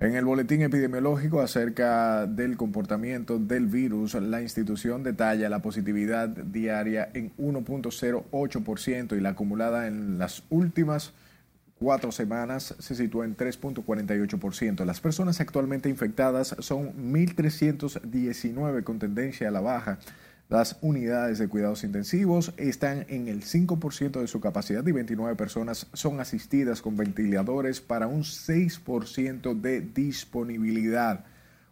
En 0.00 0.16
el 0.16 0.24
boletín 0.24 0.60
epidemiológico 0.62 1.40
acerca 1.40 2.26
del 2.26 2.56
comportamiento 2.56 3.38
del 3.38 3.66
virus, 3.66 4.14
la 4.14 4.42
institución 4.42 5.04
detalla 5.04 5.48
la 5.48 5.62
positividad 5.62 6.28
diaria 6.28 7.08
en 7.14 7.30
1.08% 7.36 9.16
y 9.16 9.20
la 9.20 9.30
acumulada 9.30 9.86
en 9.86 10.18
las 10.18 10.42
últimas 10.50 11.12
cuatro 11.78 12.12
semanas 12.12 12.74
se 12.78 12.94
sitúa 12.94 13.24
en 13.24 13.36
3.48%. 13.36 14.84
Las 14.84 15.00
personas 15.00 15.40
actualmente 15.40 15.88
infectadas 15.88 16.56
son 16.58 17.12
1.319 17.12 18.84
con 18.84 18.98
tendencia 18.98 19.48
a 19.48 19.50
la 19.50 19.60
baja. 19.60 19.98
Las 20.48 20.76
unidades 20.82 21.38
de 21.38 21.48
cuidados 21.48 21.84
intensivos 21.84 22.52
están 22.58 23.06
en 23.08 23.28
el 23.28 23.42
5% 23.42 24.20
de 24.20 24.26
su 24.26 24.40
capacidad 24.40 24.86
y 24.86 24.92
29 24.92 25.36
personas 25.36 25.86
son 25.94 26.20
asistidas 26.20 26.82
con 26.82 26.96
ventiladores 26.96 27.80
para 27.80 28.06
un 28.06 28.22
6% 28.22 29.60
de 29.60 29.80
disponibilidad. 29.80 31.24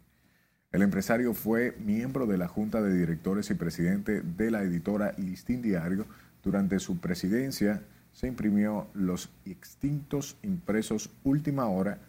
El 0.71 0.83
empresario 0.83 1.33
fue 1.33 1.75
miembro 1.83 2.27
de 2.27 2.37
la 2.37 2.47
Junta 2.47 2.81
de 2.81 2.97
Directores 2.97 3.49
y 3.49 3.55
presidente 3.55 4.21
de 4.21 4.51
la 4.51 4.63
editora 4.63 5.15
Listín 5.17 5.61
Diario. 5.61 6.05
Durante 6.41 6.79
su 6.79 6.99
presidencia 6.99 7.81
se 8.13 8.27
imprimió 8.27 8.87
los 8.93 9.31
extintos 9.43 10.37
impresos 10.43 11.09
Última 11.25 11.65
Hora, 11.65 11.99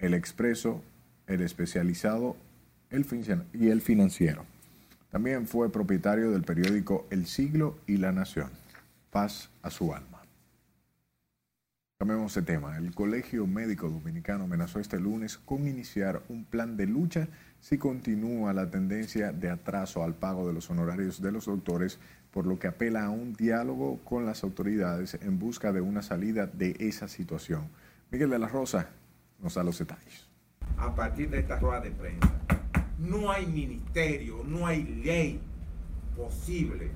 El 0.00 0.12
Expreso, 0.14 0.82
El 1.28 1.42
Especializado 1.42 2.36
y 2.90 3.68
El 3.68 3.80
Financiero. 3.80 4.44
También 5.10 5.46
fue 5.46 5.72
propietario 5.72 6.30
del 6.30 6.42
periódico 6.42 7.06
El 7.10 7.26
Siglo 7.26 7.78
y 7.86 7.96
La 7.96 8.12
Nación. 8.12 8.50
Paz 9.10 9.50
a 9.62 9.70
su 9.70 9.92
alma. 9.92 10.22
Cambiemos 11.98 12.34
de 12.34 12.42
tema. 12.42 12.78
El 12.78 12.94
Colegio 12.94 13.46
Médico 13.46 13.90
Dominicano 13.90 14.44
amenazó 14.44 14.78
este 14.78 14.98
lunes 14.98 15.36
con 15.36 15.66
iniciar 15.66 16.22
un 16.28 16.44
plan 16.44 16.76
de 16.76 16.86
lucha 16.86 17.28
si 17.60 17.76
continúa 17.76 18.54
la 18.54 18.70
tendencia 18.70 19.32
de 19.32 19.50
atraso 19.50 20.02
al 20.02 20.14
pago 20.14 20.46
de 20.46 20.54
los 20.54 20.70
honorarios 20.70 21.20
de 21.20 21.32
los 21.32 21.44
doctores, 21.44 21.98
por 22.30 22.46
lo 22.46 22.58
que 22.58 22.68
apela 22.68 23.04
a 23.04 23.10
un 23.10 23.34
diálogo 23.34 23.98
con 24.04 24.24
las 24.24 24.44
autoridades 24.44 25.18
en 25.20 25.38
busca 25.38 25.72
de 25.72 25.82
una 25.82 26.00
salida 26.00 26.46
de 26.46 26.76
esa 26.78 27.06
situación. 27.06 27.68
Miguel 28.10 28.30
de 28.30 28.38
la 28.38 28.48
Rosa 28.48 28.88
nos 29.42 29.54
da 29.54 29.64
los 29.64 29.78
detalles. 29.78 30.26
A 30.78 30.94
partir 30.94 31.28
de 31.28 31.40
esta 31.40 31.58
rueda 31.58 31.80
de 31.80 31.90
prensa, 31.90 32.32
no 33.00 33.30
hay 33.30 33.46
ministerio, 33.46 34.44
no 34.46 34.66
hay 34.66 34.84
ley 34.84 35.40
posible 36.16 36.90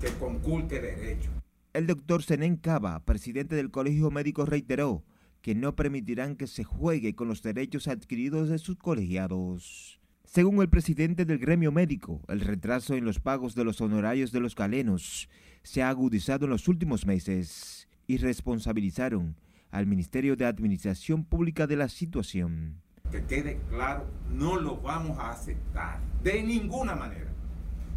que 0.00 0.08
conculte 0.18 0.80
derecho. 0.80 1.30
El 1.74 1.86
doctor 1.86 2.22
Zenén 2.22 2.56
Cava, 2.56 3.04
presidente 3.04 3.54
del 3.54 3.70
Colegio 3.70 4.10
Médico, 4.10 4.46
reiteró 4.46 5.04
que 5.42 5.54
no 5.54 5.76
permitirán 5.76 6.36
que 6.36 6.46
se 6.46 6.64
juegue 6.64 7.14
con 7.14 7.28
los 7.28 7.42
derechos 7.42 7.88
adquiridos 7.88 8.48
de 8.48 8.58
sus 8.58 8.76
colegiados. 8.76 10.00
Según 10.24 10.62
el 10.62 10.70
presidente 10.70 11.26
del 11.26 11.38
gremio 11.38 11.70
médico, 11.70 12.22
el 12.28 12.40
retraso 12.40 12.94
en 12.94 13.04
los 13.04 13.20
pagos 13.20 13.54
de 13.54 13.64
los 13.64 13.80
honorarios 13.80 14.32
de 14.32 14.40
los 14.40 14.54
galenos 14.54 15.28
se 15.62 15.82
ha 15.82 15.90
agudizado 15.90 16.46
en 16.46 16.50
los 16.50 16.68
últimos 16.68 17.06
meses 17.06 17.86
y 18.06 18.16
responsabilizaron 18.16 19.36
al 19.70 19.86
Ministerio 19.86 20.36
de 20.36 20.46
Administración 20.46 21.24
Pública 21.24 21.66
de 21.66 21.76
la 21.76 21.88
situación. 21.88 22.83
Que 23.10 23.24
quede 23.24 23.60
claro, 23.70 24.06
no 24.30 24.58
lo 24.58 24.78
vamos 24.78 25.18
a 25.18 25.30
aceptar 25.30 26.00
de 26.22 26.42
ninguna 26.42 26.94
manera. 26.94 27.30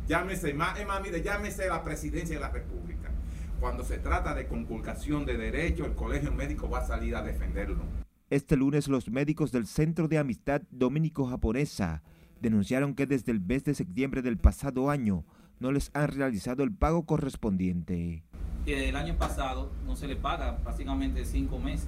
Llámese, 0.08 0.53
más, 0.53 0.78
mire, 1.03 1.22
llámese 1.22 1.68
la 1.68 1.84
presidencia 1.84 2.36
de 2.36 2.41
la 2.41 2.49
República. 2.49 3.12
Cuando 3.60 3.84
se 3.84 3.97
trata 3.97 4.36
de 4.36 4.47
conculcación 4.47 5.26
de 5.26 5.38
derechos, 5.38 5.88
el 5.88 5.95
colegio 5.95 6.32
médico 6.32 6.70
va 6.70 6.80
a 6.80 6.88
salir 6.88 7.16
a 7.16 7.24
defenderlo. 7.24 7.84
Este 8.30 8.55
lunes 8.55 8.88
los 8.88 9.10
médicos 9.10 9.51
del 9.51 9.66
Centro 9.66 10.08
de 10.08 10.18
Amistad 10.18 10.62
Dominico-Japonesa 10.70 12.03
denunciaron 12.41 12.93
que 12.93 13.05
desde 13.05 13.32
el 13.32 13.41
mes 13.41 13.64
de 13.64 13.74
septiembre 13.74 14.22
del 14.22 14.38
pasado 14.38 14.89
año 14.89 15.26
no 15.60 15.72
les 15.72 15.89
han 15.93 16.10
realizado 16.10 16.64
el 16.64 16.72
pago 16.72 17.05
correspondiente. 17.05 18.24
Que 18.66 18.89
el 18.89 18.95
año 18.95 19.18
pasado 19.18 19.72
no 19.86 19.95
se 19.95 20.08
le 20.08 20.16
paga 20.16 20.60
básicamente 20.64 21.26
cinco 21.26 21.58
meses. 21.58 21.88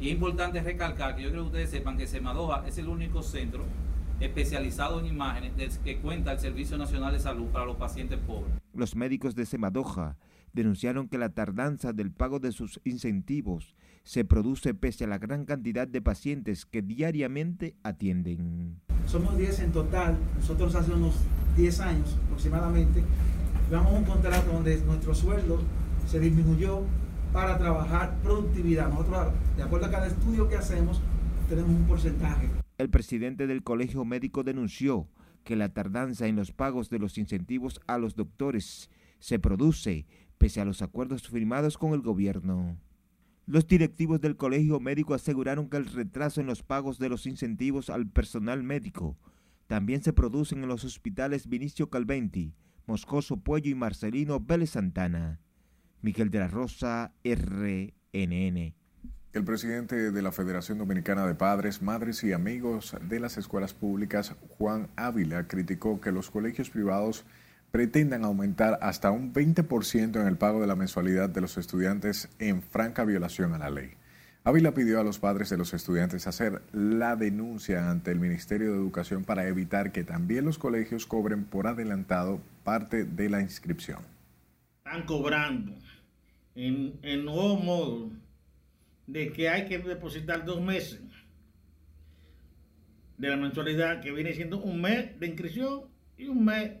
Y 0.00 0.08
es 0.08 0.14
importante 0.14 0.60
recalcar 0.60 1.16
que 1.16 1.22
yo 1.22 1.30
creo 1.30 1.42
que 1.42 1.48
ustedes 1.48 1.70
sepan 1.70 1.96
que 1.96 2.06
Semadoja 2.06 2.66
es 2.66 2.78
el 2.78 2.88
único 2.88 3.22
centro 3.22 3.64
especializado 4.20 5.00
en 5.00 5.06
imágenes 5.06 5.78
que 5.84 5.98
cuenta 5.98 6.32
el 6.32 6.38
Servicio 6.38 6.78
Nacional 6.78 7.12
de 7.12 7.20
Salud 7.20 7.46
para 7.46 7.66
los 7.66 7.76
pacientes 7.76 8.18
pobres. 8.18 8.52
Los 8.72 8.96
médicos 8.96 9.34
de 9.34 9.46
Semadoja 9.46 10.16
denunciaron 10.52 11.08
que 11.08 11.18
la 11.18 11.30
tardanza 11.30 11.92
del 11.92 12.10
pago 12.10 12.38
de 12.38 12.52
sus 12.52 12.80
incentivos 12.84 13.74
se 14.04 14.24
produce 14.24 14.74
pese 14.74 15.04
a 15.04 15.08
la 15.08 15.18
gran 15.18 15.44
cantidad 15.44 15.88
de 15.88 16.00
pacientes 16.00 16.66
que 16.66 16.82
diariamente 16.82 17.74
atienden. 17.82 18.80
Somos 19.06 19.36
10 19.36 19.60
en 19.60 19.72
total, 19.72 20.16
nosotros 20.36 20.74
hace 20.74 20.92
unos 20.92 21.14
10 21.56 21.80
años 21.80 22.16
aproximadamente, 22.26 23.02
llevamos 23.68 23.94
un 23.94 24.04
contrato 24.04 24.52
donde 24.52 24.76
nuestro 24.82 25.14
sueldo 25.14 25.60
se 26.06 26.20
disminuyó 26.20 26.82
para 27.34 27.58
trabajar 27.58 28.16
productividad. 28.22 28.88
Nosotros, 28.88 29.32
de 29.56 29.62
acuerdo 29.64 29.86
a 29.86 29.90
cada 29.90 30.06
estudio 30.06 30.48
que 30.48 30.56
hacemos, 30.56 31.02
tenemos 31.48 31.70
un 31.72 31.84
porcentaje. 31.84 32.48
El 32.78 32.88
presidente 32.88 33.48
del 33.48 33.64
Colegio 33.64 34.04
Médico 34.04 34.44
denunció 34.44 35.08
que 35.42 35.56
la 35.56 35.68
tardanza 35.68 36.28
en 36.28 36.36
los 36.36 36.52
pagos 36.52 36.90
de 36.90 37.00
los 37.00 37.18
incentivos 37.18 37.80
a 37.88 37.98
los 37.98 38.14
doctores 38.14 38.88
se 39.18 39.40
produce 39.40 40.06
pese 40.38 40.60
a 40.60 40.64
los 40.64 40.80
acuerdos 40.80 41.28
firmados 41.28 41.76
con 41.76 41.92
el 41.92 42.02
gobierno. 42.02 42.78
Los 43.46 43.66
directivos 43.66 44.20
del 44.20 44.36
Colegio 44.36 44.78
Médico 44.78 45.12
aseguraron 45.12 45.68
que 45.68 45.76
el 45.76 45.86
retraso 45.86 46.40
en 46.40 46.46
los 46.46 46.62
pagos 46.62 46.98
de 46.98 47.08
los 47.08 47.26
incentivos 47.26 47.90
al 47.90 48.08
personal 48.08 48.62
médico 48.62 49.18
también 49.66 50.02
se 50.02 50.12
producen 50.12 50.62
en 50.62 50.68
los 50.68 50.84
hospitales 50.84 51.48
Vinicio 51.48 51.90
Calventi, 51.90 52.54
Moscoso 52.86 53.38
Puello 53.38 53.70
y 53.70 53.74
Marcelino 53.74 54.38
Vélez 54.38 54.70
Santana. 54.70 55.40
Miguel 56.04 56.30
de 56.30 56.38
la 56.38 56.48
Rosa, 56.48 57.12
RNN. 57.24 58.74
El 59.32 59.44
presidente 59.44 60.12
de 60.12 60.22
la 60.22 60.32
Federación 60.32 60.76
Dominicana 60.76 61.26
de 61.26 61.34
Padres, 61.34 61.80
Madres 61.80 62.22
y 62.24 62.34
Amigos 62.34 62.94
de 63.08 63.18
las 63.20 63.38
Escuelas 63.38 63.72
Públicas, 63.72 64.36
Juan 64.58 64.88
Ávila, 64.96 65.48
criticó 65.48 66.02
que 66.02 66.12
los 66.12 66.30
colegios 66.30 66.68
privados 66.68 67.24
pretendan 67.70 68.22
aumentar 68.22 68.78
hasta 68.82 69.10
un 69.10 69.32
20% 69.32 70.20
en 70.20 70.26
el 70.26 70.36
pago 70.36 70.60
de 70.60 70.66
la 70.66 70.76
mensualidad 70.76 71.30
de 71.30 71.40
los 71.40 71.56
estudiantes 71.56 72.28
en 72.38 72.60
franca 72.62 73.06
violación 73.06 73.54
a 73.54 73.58
la 73.58 73.70
ley. 73.70 73.92
Ávila 74.44 74.74
pidió 74.74 75.00
a 75.00 75.04
los 75.04 75.18
padres 75.18 75.48
de 75.48 75.56
los 75.56 75.72
estudiantes 75.72 76.26
hacer 76.26 76.60
la 76.72 77.16
denuncia 77.16 77.90
ante 77.90 78.10
el 78.10 78.20
Ministerio 78.20 78.72
de 78.72 78.76
Educación 78.76 79.24
para 79.24 79.48
evitar 79.48 79.90
que 79.90 80.04
también 80.04 80.44
los 80.44 80.58
colegios 80.58 81.06
cobren 81.06 81.44
por 81.44 81.66
adelantado 81.66 82.42
parte 82.62 83.04
de 83.04 83.30
la 83.30 83.40
inscripción. 83.40 84.00
Están 84.84 85.06
cobrando 85.06 85.72
en, 86.54 86.98
en 87.02 87.24
nuevo 87.24 87.56
modo 87.56 88.10
de 89.06 89.32
que 89.32 89.48
hay 89.48 89.66
que 89.66 89.78
depositar 89.78 90.44
dos 90.44 90.60
meses 90.60 91.00
de 93.18 93.28
la 93.28 93.36
mensualidad, 93.36 94.00
que 94.00 94.12
viene 94.12 94.32
siendo 94.32 94.58
un 94.58 94.80
mes 94.80 95.18
de 95.18 95.26
inscripción 95.26 95.82
y 96.16 96.26
un 96.26 96.44
mes 96.44 96.72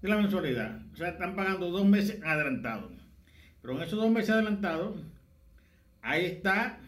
de 0.00 0.08
la 0.08 0.16
mensualidad. 0.16 0.80
O 0.92 0.96
sea, 0.96 1.08
están 1.08 1.36
pagando 1.36 1.70
dos 1.70 1.86
meses 1.86 2.20
adelantados. 2.24 2.92
Pero 3.60 3.76
en 3.76 3.82
esos 3.82 3.98
dos 3.98 4.10
meses 4.10 4.30
adelantados 4.30 4.96
Ahí 6.02 6.24
está 6.26 6.80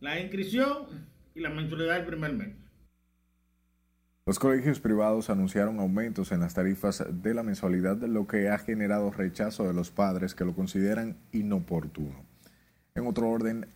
la 0.00 0.18
inscripción 0.18 0.86
y 1.34 1.40
la 1.40 1.50
mensualidad 1.50 1.96
del 1.96 2.06
primer 2.06 2.32
mes. 2.32 2.48
Los 4.28 4.38
colegios 4.38 4.78
privados 4.78 5.30
anunciaron 5.30 5.80
aumentos 5.80 6.32
en 6.32 6.40
las 6.40 6.52
tarifas 6.52 7.02
de 7.10 7.32
la 7.32 7.42
mensualidad, 7.42 7.96
lo 8.02 8.26
que 8.26 8.50
ha 8.50 8.58
generado 8.58 9.10
rechazo 9.10 9.66
de 9.66 9.72
los 9.72 9.90
padres 9.90 10.34
que 10.34 10.44
lo 10.44 10.54
consideran 10.54 11.16
inoportuno. 11.32 12.26
En 12.94 13.06
otro 13.06 13.30
orden, 13.30 13.66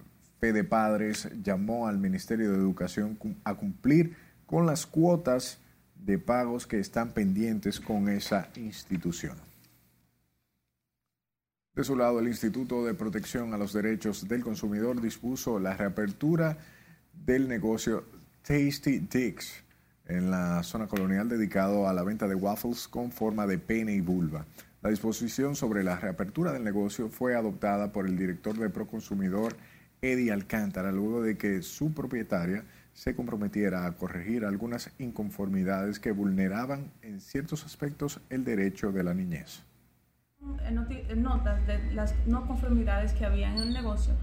Fede 0.40 0.62
Padres 0.62 1.30
llamó 1.42 1.88
al 1.88 1.96
Ministerio 1.96 2.50
de 2.52 2.58
Educación 2.58 3.18
a 3.44 3.54
cumplir 3.54 4.14
con 4.44 4.66
las 4.66 4.84
cuotas 4.84 5.58
de 5.94 6.18
pagos 6.18 6.66
que 6.66 6.80
están 6.80 7.12
pendientes 7.12 7.80
con 7.80 8.10
esa 8.10 8.50
institución. 8.56 9.38
De 11.74 11.82
su 11.82 11.96
lado, 11.96 12.20
el 12.20 12.28
Instituto 12.28 12.84
de 12.84 12.92
Protección 12.92 13.54
a 13.54 13.56
los 13.56 13.72
Derechos 13.72 14.28
del 14.28 14.42
Consumidor 14.42 15.00
dispuso 15.00 15.58
la 15.58 15.74
reapertura 15.78 16.58
del 17.14 17.48
negocio 17.48 18.04
Tasty 18.42 18.98
Dicks 18.98 19.61
en 20.06 20.30
la 20.30 20.62
zona 20.62 20.86
colonial 20.86 21.28
dedicado 21.28 21.88
a 21.88 21.92
la 21.92 22.02
venta 22.02 22.28
de 22.28 22.34
waffles 22.34 22.88
con 22.88 23.12
forma 23.12 23.46
de 23.46 23.58
pene 23.58 23.92
y 23.94 24.00
vulva. 24.00 24.46
La 24.82 24.90
disposición 24.90 25.54
sobre 25.54 25.84
la 25.84 25.96
reapertura 25.96 26.52
del 26.52 26.64
negocio 26.64 27.08
fue 27.08 27.36
adoptada 27.36 27.92
por 27.92 28.06
el 28.06 28.16
director 28.16 28.56
de 28.58 28.70
Proconsumidor, 28.70 29.56
Eddie 30.00 30.32
Alcántara, 30.32 30.90
luego 30.90 31.22
de 31.22 31.36
que 31.36 31.62
su 31.62 31.92
propietaria 31.92 32.64
se 32.92 33.14
comprometiera 33.14 33.86
a 33.86 33.92
corregir 33.92 34.44
algunas 34.44 34.90
inconformidades 34.98 36.00
que 36.00 36.12
vulneraban 36.12 36.92
en 37.02 37.20
ciertos 37.20 37.64
aspectos 37.64 38.20
el 38.28 38.44
derecho 38.44 38.92
de 38.92 39.04
la 39.04 39.14
niñez 39.14 39.62
notas 41.16 41.66
de 41.66 41.92
las 41.92 42.14
no 42.26 42.46
conformidades 42.46 43.12
que 43.12 43.24
había 43.24 43.50
en 43.50 43.58
el 43.58 43.72
negocio 43.72 44.14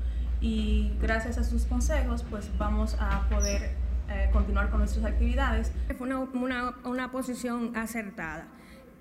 y 0.41 0.91
gracias 1.01 1.37
a 1.37 1.43
sus 1.43 1.65
consejos 1.65 2.25
pues 2.29 2.49
vamos 2.57 2.95
a 2.99 3.27
poder 3.29 3.71
eh, 4.11 4.29
continuar 4.31 4.69
con 4.69 4.79
nuestras 4.79 5.05
actividades. 5.05 5.71
Fue 5.97 6.07
una, 6.07 6.19
una, 6.19 6.75
una, 6.83 7.11
posición 7.11 7.75
acertada 7.75 8.47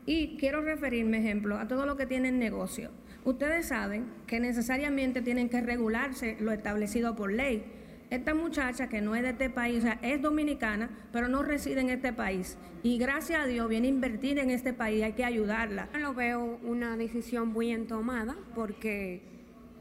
y 0.07 0.37
quiero 0.39 0.63
referirme, 0.63 1.19
ejemplo, 1.19 1.59
a 1.59 1.69
todo 1.69 1.87
lo 1.87 1.97
que 1.97 2.07
tienen 2.07 2.39
negocio. 2.39 2.91
Ustedes 3.25 3.69
saben 3.69 4.07
que 4.27 4.41
necesariamente 4.41 5.23
tienen 5.23 5.49
que 5.49 5.61
regularse 5.61 6.37
lo 6.41 6.53
establecido 6.53 7.17
por 7.17 7.33
ley 7.33 7.65
esta 8.11 8.35
muchacha 8.35 8.89
que 8.89 9.01
no 9.01 9.15
es 9.15 9.23
de 9.23 9.31
este 9.31 9.51
país, 9.51 9.79
o 9.79 9.83
sea, 9.83 9.99
es 10.03 10.23
dominicana, 10.23 10.91
pero 11.13 11.29
no 11.29 11.43
reside 11.43 11.81
en 11.81 11.91
este 11.91 12.13
país. 12.13 12.57
Y 12.83 12.99
gracias 12.99 13.43
a 13.43 13.47
Dios 13.47 13.69
viene 13.69 13.89
a 13.89 13.91
invertir 13.91 14.39
en 14.39 14.51
este 14.51 14.73
país, 14.73 15.03
hay 15.03 15.13
que 15.13 15.25
ayudarla. 15.25 15.89
Lo 15.99 16.15
veo 16.15 16.59
una 16.63 16.97
decisión 16.97 17.49
muy 17.49 17.71
entomada 17.71 18.37
porque 18.55 19.23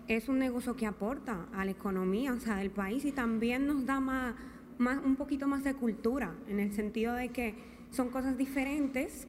es 0.07 0.27
un 0.27 0.39
negocio 0.39 0.75
que 0.75 0.85
aporta 0.85 1.47
a 1.53 1.63
la 1.63 1.71
economía, 1.71 2.33
o 2.33 2.39
sea, 2.39 2.57
del 2.57 2.71
país 2.71 3.05
y 3.05 3.11
también 3.11 3.65
nos 3.67 3.85
da 3.85 3.99
más, 3.99 4.35
más, 4.77 5.03
un 5.03 5.15
poquito 5.15 5.47
más 5.47 5.63
de 5.63 5.73
cultura, 5.73 6.35
en 6.47 6.59
el 6.59 6.73
sentido 6.73 7.13
de 7.13 7.29
que 7.29 7.55
son 7.91 8.09
cosas 8.09 8.37
diferentes. 8.37 9.27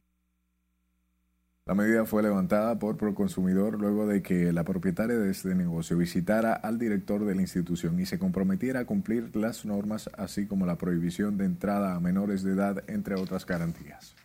La 1.65 1.75
medida 1.75 2.03
fue 2.05 2.23
levantada 2.23 2.79
por 2.79 2.97
Proconsumidor 2.97 3.79
luego 3.79 4.07
de 4.07 4.23
que 4.23 4.51
la 4.51 4.63
propietaria 4.63 5.17
de 5.17 5.29
este 5.29 5.53
negocio 5.53 5.97
visitara 5.97 6.53
al 6.53 6.79
director 6.79 7.23
de 7.25 7.35
la 7.35 7.41
institución 7.41 7.99
y 7.99 8.07
se 8.07 8.17
comprometiera 8.17 8.79
a 8.79 8.85
cumplir 8.85 9.35
las 9.35 9.65
normas, 9.65 10.09
así 10.17 10.47
como 10.47 10.65
la 10.65 10.77
prohibición 10.77 11.37
de 11.37 11.45
entrada 11.45 11.93
a 11.93 11.99
menores 11.99 12.41
de 12.41 12.53
edad, 12.53 12.83
entre 12.89 13.15
otras 13.15 13.45
garantías. 13.45 14.15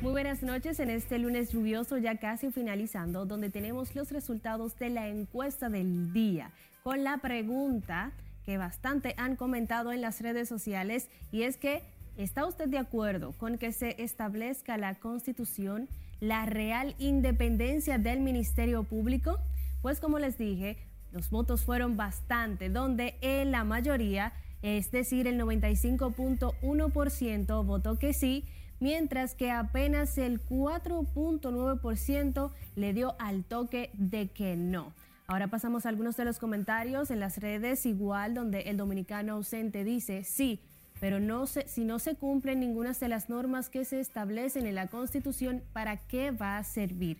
Muy 0.00 0.12
buenas 0.12 0.42
noches 0.42 0.78
en 0.78 0.90
este 0.90 1.18
lunes 1.18 1.50
lluvioso 1.50 1.98
ya 1.98 2.18
casi 2.18 2.50
finalizando, 2.50 3.26
donde 3.26 3.50
tenemos 3.50 3.96
los 3.96 4.12
resultados 4.12 4.78
de 4.78 4.90
la 4.90 5.08
encuesta 5.08 5.68
del 5.68 6.12
día 6.12 6.52
con 6.84 7.02
la 7.02 7.18
pregunta 7.18 8.12
que 8.44 8.58
bastante 8.58 9.14
han 9.16 9.36
comentado 9.36 9.92
en 9.92 10.00
las 10.00 10.20
redes 10.20 10.48
sociales 10.48 11.08
y 11.32 11.42
es 11.42 11.56
que 11.56 11.82
¿Está 12.18 12.44
usted 12.46 12.68
de 12.68 12.78
acuerdo 12.78 13.32
con 13.38 13.58
que 13.58 13.70
se 13.70 14.02
establezca 14.02 14.76
la 14.76 14.96
Constitución 14.96 15.88
la 16.18 16.46
real 16.46 16.96
independencia 16.98 17.96
del 17.96 18.18
Ministerio 18.18 18.82
Público? 18.82 19.38
Pues 19.82 20.00
como 20.00 20.18
les 20.18 20.36
dije, 20.36 20.78
los 21.12 21.30
votos 21.30 21.64
fueron 21.64 21.96
bastante, 21.96 22.70
donde 22.70 23.14
en 23.20 23.52
la 23.52 23.62
mayoría, 23.62 24.32
es 24.62 24.90
decir, 24.90 25.28
el 25.28 25.40
95.1% 25.40 27.64
votó 27.64 28.00
que 28.00 28.12
sí, 28.12 28.44
mientras 28.80 29.34
que 29.34 29.50
apenas 29.50 30.18
el 30.18 30.44
4.9% 30.44 32.50
le 32.76 32.92
dio 32.92 33.16
al 33.18 33.44
toque 33.44 33.90
de 33.94 34.28
que 34.28 34.56
no. 34.56 34.92
Ahora 35.26 35.48
pasamos 35.48 35.84
a 35.84 35.88
algunos 35.90 36.16
de 36.16 36.24
los 36.24 36.38
comentarios 36.38 37.10
en 37.10 37.20
las 37.20 37.38
redes, 37.38 37.84
igual 37.84 38.34
donde 38.34 38.60
el 38.62 38.78
dominicano 38.78 39.34
ausente 39.34 39.84
dice, 39.84 40.24
sí, 40.24 40.62
pero 41.00 41.20
no 41.20 41.46
se, 41.46 41.68
si 41.68 41.84
no 41.84 41.98
se 41.98 42.14
cumplen 42.14 42.60
ninguna 42.60 42.92
de 42.92 43.08
las 43.08 43.28
normas 43.28 43.68
que 43.68 43.84
se 43.84 44.00
establecen 44.00 44.66
en 44.66 44.74
la 44.74 44.86
Constitución, 44.86 45.62
¿para 45.72 45.96
qué 45.96 46.30
va 46.30 46.56
a 46.56 46.64
servir? 46.64 47.18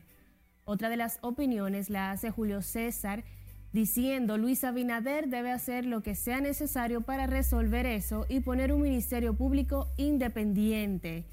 Otra 0.65 0.89
de 0.89 0.97
las 0.97 1.19
opiniones 1.23 1.91
la 1.91 2.11
hace 2.11 2.31
Julio 2.31 2.63
César, 2.63 3.25
diciendo 3.73 4.39
Luis 4.39 4.65
Abinader 4.65 5.29
debe 5.29 5.51
hacer 5.51 5.85
lo 5.85 6.03
que 6.03 6.15
sea 6.15 6.41
necesario 6.41 7.03
para 7.03 7.27
resolver 7.27 7.87
eso 7.87 8.27
y 8.29 8.41
poner 8.41 8.73
un 8.73 8.83
ministerio 8.83 9.35
público 9.35 9.89
independiente. 9.97 11.25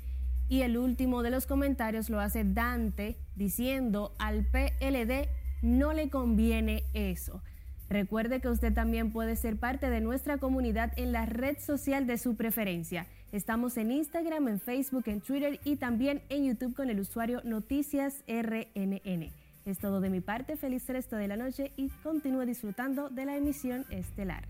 Y 0.48 0.62
el 0.62 0.78
último 0.78 1.24
de 1.24 1.32
los 1.32 1.48
comentarios 1.48 2.10
lo 2.10 2.20
hace 2.20 2.44
Dante, 2.44 3.18
diciendo 3.36 4.14
al 4.20 4.46
PLD 4.46 5.28
no 5.62 5.94
le 5.94 6.10
conviene 6.10 6.84
eso. 6.94 7.42
Recuerde 7.90 8.42
que 8.42 8.50
usted 8.50 8.74
también 8.74 9.12
puede 9.12 9.36
ser 9.36 9.58
parte 9.58 9.90
de 9.90 10.02
nuestra 10.02 10.38
comunidad 10.38 10.92
en 10.98 11.12
la 11.12 11.26
red 11.26 11.58
social 11.60 12.08
de 12.08 12.18
su 12.18 12.36
preferencia. 12.36 13.08
Estamos 13.32 13.78
en 13.78 13.92
Instagram, 13.92 14.48
en 14.48 14.60
Facebook, 14.60 15.04
en 15.08 15.22
Twitter 15.22 15.60
y 15.64 15.76
también 15.76 16.22
en 16.30 16.46
YouTube 16.46 16.76
con 16.76 16.90
el 16.90 17.00
usuario 17.00 17.42
Noticias 17.44 18.24
RNN. 18.28 19.32
Es 19.66 19.80
todo 19.80 20.00
de 20.00 20.10
mi 20.10 20.22
parte, 20.22 20.58
feliz 20.58 20.88
resto 20.88 21.16
de 21.16 21.28
la 21.28 21.38
noche 21.38 21.72
y 21.76 21.90
continúe 22.04 22.46
disfrutando 22.46 23.10
de 23.10 23.26
la 23.26 23.36
emisión 23.36 23.86
estelar. 23.90 24.48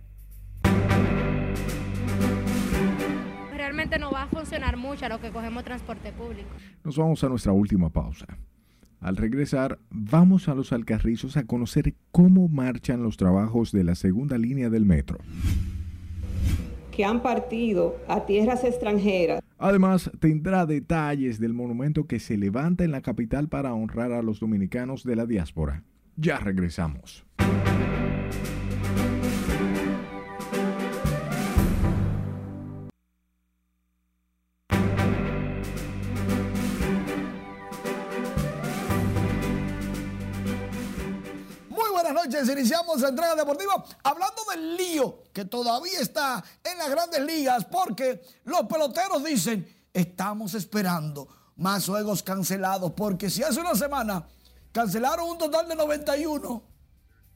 Realmente 3.75 3.99
no 3.99 4.09
va 4.09 4.23
a 4.23 4.27
funcionar 4.27 4.77
mucho 4.77 5.05
a 5.05 5.09
lo 5.09 5.19
que 5.19 5.31
cogemos 5.31 5.65
transporte 5.65 6.13
público. 6.13 6.47
Nos 6.85 6.95
vamos 6.95 7.21
a 7.25 7.27
nuestra 7.27 7.51
última 7.51 7.89
pausa. 7.89 8.25
Al 9.01 9.17
regresar, 9.17 9.79
vamos 9.89 10.47
a 10.47 10.55
los 10.55 10.71
Alcarrizos 10.71 11.35
a 11.35 11.43
conocer 11.43 11.93
cómo 12.13 12.47
marchan 12.47 13.03
los 13.03 13.17
trabajos 13.17 13.73
de 13.73 13.83
la 13.83 13.95
segunda 13.95 14.37
línea 14.37 14.69
del 14.69 14.85
metro. 14.85 15.17
Que 16.89 17.03
han 17.03 17.21
partido 17.21 17.97
a 18.07 18.25
tierras 18.25 18.63
extranjeras. 18.63 19.41
Además, 19.57 20.09
tendrá 20.21 20.65
detalles 20.65 21.37
del 21.41 21.53
monumento 21.53 22.07
que 22.07 22.21
se 22.21 22.37
levanta 22.37 22.85
en 22.85 22.91
la 22.91 23.01
capital 23.01 23.49
para 23.49 23.73
honrar 23.73 24.13
a 24.13 24.21
los 24.21 24.39
dominicanos 24.39 25.03
de 25.03 25.17
la 25.17 25.25
diáspora. 25.25 25.83
Ya 26.15 26.37
regresamos. 26.37 27.25
Noches. 42.13 42.49
Iniciamos 42.49 43.01
la 43.01 43.09
entrega 43.09 43.35
deportiva 43.35 43.83
hablando 44.03 44.43
del 44.51 44.75
lío 44.77 45.23
que 45.33 45.45
todavía 45.45 45.99
está 45.99 46.43
en 46.63 46.77
las 46.77 46.89
grandes 46.89 47.21
ligas 47.21 47.65
porque 47.65 48.21
los 48.43 48.61
peloteros 48.67 49.23
dicen, 49.23 49.67
estamos 49.93 50.53
esperando 50.53 51.27
más 51.57 51.85
juegos 51.85 52.23
cancelados 52.23 52.91
porque 52.91 53.29
si 53.29 53.43
hace 53.43 53.59
una 53.59 53.75
semana 53.75 54.27
cancelaron 54.71 55.29
un 55.29 55.37
total 55.37 55.67
de 55.67 55.75
91 55.75 56.63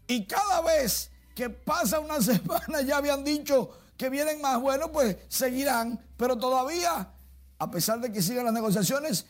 y 0.08 0.26
cada 0.26 0.62
vez 0.62 1.12
que 1.36 1.50
pasa 1.50 2.00
una 2.00 2.22
semana 2.22 2.82
ya 2.82 2.98
habían 2.98 3.24
dicho 3.24 3.70
que 3.96 4.10
vienen 4.10 4.42
más, 4.42 4.60
bueno, 4.62 4.92
pues 4.92 5.18
seguirán, 5.28 6.00
pero 6.16 6.38
todavía, 6.38 7.12
a 7.58 7.72
pesar 7.72 8.00
de 8.00 8.12
que 8.12 8.22
sigan 8.22 8.46
las 8.46 8.54
negociaciones, 8.54 9.26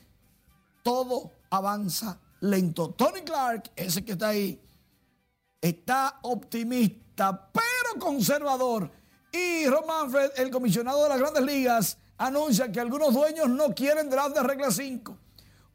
todo 0.83 1.31
avanza 1.49 2.19
lento. 2.41 2.91
Tony 2.91 3.21
Clark, 3.21 3.71
ese 3.75 4.05
que 4.05 4.11
está 4.11 4.29
ahí, 4.29 4.61
está 5.61 6.19
optimista, 6.23 7.51
pero 7.51 7.99
conservador. 7.99 8.91
Y 9.31 9.67
Ron 9.67 9.85
Manfred, 9.85 10.31
el 10.37 10.49
comisionado 10.49 11.03
de 11.03 11.09
las 11.09 11.19
grandes 11.19 11.43
ligas, 11.43 11.97
anuncia 12.17 12.71
que 12.71 12.79
algunos 12.79 13.13
dueños 13.13 13.49
no 13.49 13.73
quieren 13.73 14.09
draft 14.09 14.35
de 14.35 14.43
regla 14.43 14.71
5. 14.71 15.17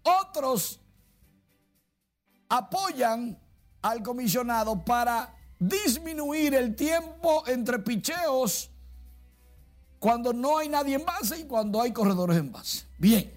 Otros 0.03 0.81
apoyan 2.49 3.39
al 3.83 4.03
comisionado 4.03 4.85
para 4.85 5.35
disminuir 5.59 6.55
el 6.55 6.75
tiempo 6.75 7.45
entre 7.47 7.79
picheos 7.79 8.71
cuando 9.99 10.33
no 10.33 10.59
hay 10.59 10.69
nadie 10.69 10.97
en 10.97 11.05
base 11.05 11.39
y 11.39 11.45
cuando 11.45 11.81
hay 11.81 11.93
corredores 11.93 12.37
en 12.37 12.53
base. 12.53 12.87
Bien. 12.99 13.33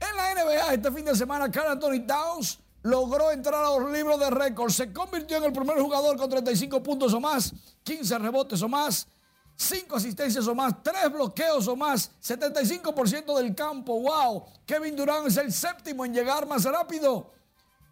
En 0.00 0.16
la 0.16 0.34
NBA 0.34 0.74
este 0.74 0.90
fin 0.90 1.04
de 1.04 1.14
semana, 1.14 1.50
Carl 1.50 1.72
Anthony 1.72 2.06
Towns 2.06 2.58
logró 2.84 3.32
entrar 3.32 3.64
a 3.64 3.78
los 3.78 3.90
libros 3.90 4.20
de 4.20 4.30
récord. 4.30 4.70
Se 4.70 4.92
convirtió 4.92 5.38
en 5.38 5.44
el 5.44 5.52
primer 5.52 5.78
jugador 5.78 6.16
con 6.16 6.28
35 6.28 6.82
puntos 6.82 7.12
o 7.14 7.20
más, 7.20 7.52
15 7.82 8.18
rebotes 8.18 8.60
o 8.62 8.68
más, 8.68 9.08
5 9.56 9.96
asistencias 9.96 10.46
o 10.46 10.54
más, 10.54 10.74
3 10.82 11.10
bloqueos 11.10 11.66
o 11.66 11.76
más, 11.76 12.10
75% 12.22 13.36
del 13.38 13.54
campo. 13.54 14.00
¡Wow! 14.00 14.44
Kevin 14.66 14.94
Durant 14.96 15.26
es 15.26 15.36
el 15.38 15.50
séptimo 15.50 16.04
en 16.04 16.12
llegar 16.12 16.46
más 16.46 16.64
rápido 16.64 17.32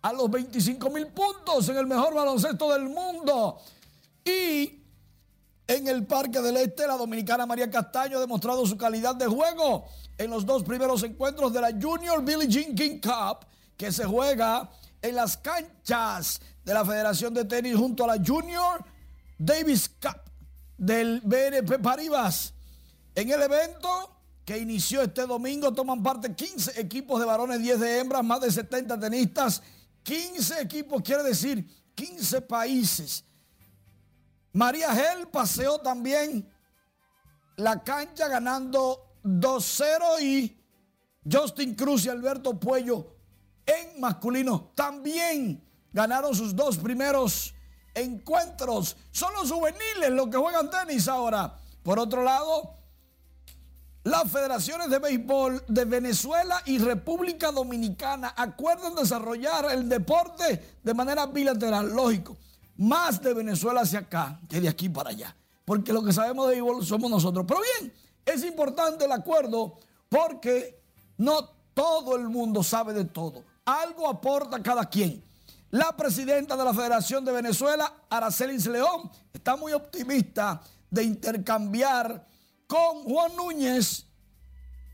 a 0.03 0.13
los 0.13 0.31
25 0.31 0.91
mil 0.91 1.07
puntos 1.07 1.69
en 1.71 1.79
el 1.79 1.87
mejor 1.87 2.13
baloncesto 2.13 2.71
del 2.71 2.83
mundo. 2.83 3.61
Y 4.23 4.79
en 5.67 5.89
el 5.89 6.07
Parque 6.07 6.43
del 6.43 6.59
Este, 6.59 6.87
la 6.87 6.99
dominicana 6.99 7.47
María 7.47 7.71
Castaño 7.71 8.19
ha 8.19 8.21
demostrado 8.21 8.67
su 8.67 8.77
calidad 8.77 9.15
de 9.15 9.27
juego 9.27 9.87
en 10.19 10.29
los 10.29 10.45
dos 10.45 10.65
primeros 10.65 11.03
encuentros 11.03 11.51
de 11.51 11.63
la 11.63 11.71
Junior 11.71 12.23
Billie 12.23 12.47
Jean 12.47 12.75
King 12.75 13.01
Cup, 13.01 13.47
que 13.79 13.91
se 13.91 14.05
juega 14.05 14.69
en 15.03 15.17
las 15.17 15.37
canchas 15.37 16.41
de 16.65 16.73
la 16.73 16.85
Federación 16.85 17.35
de 17.35 17.45
Tenis 17.45 17.77
junto 17.77 18.05
a 18.05 18.17
la 18.17 18.25
Junior 18.25 18.85
Davis 19.37 19.89
Cup 19.89 20.21
del 20.79 21.21
BNP 21.21 21.81
Paribas. 21.81 22.55
En 23.15 23.31
el 23.31 23.43
evento 23.43 24.17
que 24.45 24.59
inició 24.59 25.03
este 25.03 25.27
domingo 25.27 25.73
toman 25.73 26.03
parte 26.03 26.35
15 26.35 26.81
equipos 26.81 27.21
de 27.21 27.27
varones, 27.27 27.61
10 27.61 27.81
de 27.81 27.99
hembras, 27.99 28.25
más 28.25 28.41
de 28.41 28.51
70 28.51 28.99
tenistas. 28.99 29.63
15 30.05 30.63
equipos 30.63 31.03
quiere 31.03 31.23
decir 31.25 31.67
15 31.95 32.41
países. 32.43 33.25
María 34.53 34.95
Gel 34.95 35.29
paseó 35.29 35.79
también 35.79 36.49
la 37.57 37.83
cancha 37.83 38.29
ganando 38.29 39.19
2-0 39.25 40.23
y 40.23 40.57
Justin 41.31 41.75
Cruz 41.75 42.05
y 42.07 42.09
Alberto 42.09 42.59
Puello 42.59 43.12
en 43.67 44.01
masculino 44.01 44.73
también 44.75 45.63
ganaron 45.93 46.35
sus 46.35 46.55
dos 46.55 46.79
primeros 46.79 47.55
encuentros. 47.95 48.97
Son 49.11 49.33
los 49.35 49.51
juveniles 49.51 50.11
los 50.11 50.29
que 50.29 50.37
juegan 50.37 50.71
tenis 50.71 51.09
ahora. 51.09 51.57
Por 51.83 51.99
otro 51.99 52.23
lado, 52.23 52.77
las 54.05 54.31
federaciones 54.31 54.91
de 54.91 54.99
béisbol 54.99 55.65
de 55.69 55.85
Venezuela 55.85 56.63
y 56.67 56.79
República 56.79 57.53
Dominicana 57.53 58.35
acuerdan 58.37 58.95
desarrollar 58.95 59.71
el 59.73 59.89
deporte 59.89 60.79
de 60.83 60.95
manera 60.95 61.27
bilateral, 61.27 61.95
lógico, 61.95 62.37
más 62.79 63.21
de 63.23 63.35
Venezuela 63.35 63.83
hacia 63.83 64.01
acá 64.01 64.41
que 64.49 64.61
de 64.61 64.69
aquí 64.69 64.89
para 64.89 65.11
allá, 65.11 65.37
porque 65.65 65.93
lo 65.93 66.03
que 66.03 66.13
sabemos 66.13 66.49
de 66.49 66.55
béisbol 66.55 66.85
somos 66.85 67.11
nosotros. 67.11 67.45
Pero 67.47 67.61
bien, 67.79 67.93
es 68.25 68.45
importante 68.45 69.05
el 69.05 69.13
acuerdo 69.13 69.79
porque 70.09 70.81
no 71.19 71.51
todo 71.75 72.17
el 72.17 72.29
mundo 72.29 72.63
sabe 72.63 72.93
de 72.93 73.05
todo 73.05 73.52
algo 73.65 74.09
aporta 74.09 74.63
cada 74.63 74.89
quien. 74.89 75.23
La 75.71 75.97
presidenta 75.97 76.57
de 76.57 76.65
la 76.65 76.75
Federación 76.75 77.25
de 77.25 77.33
Venezuela, 77.33 77.93
Aracelis 78.11 78.67
León, 78.67 79.11
está 79.33 79.57
muy 79.57 79.73
optimista 79.73 80.61
de 80.91 81.03
intercambiar 81.03 82.27
con 82.67 83.05
Juan 83.05 83.35
Núñez, 83.37 84.07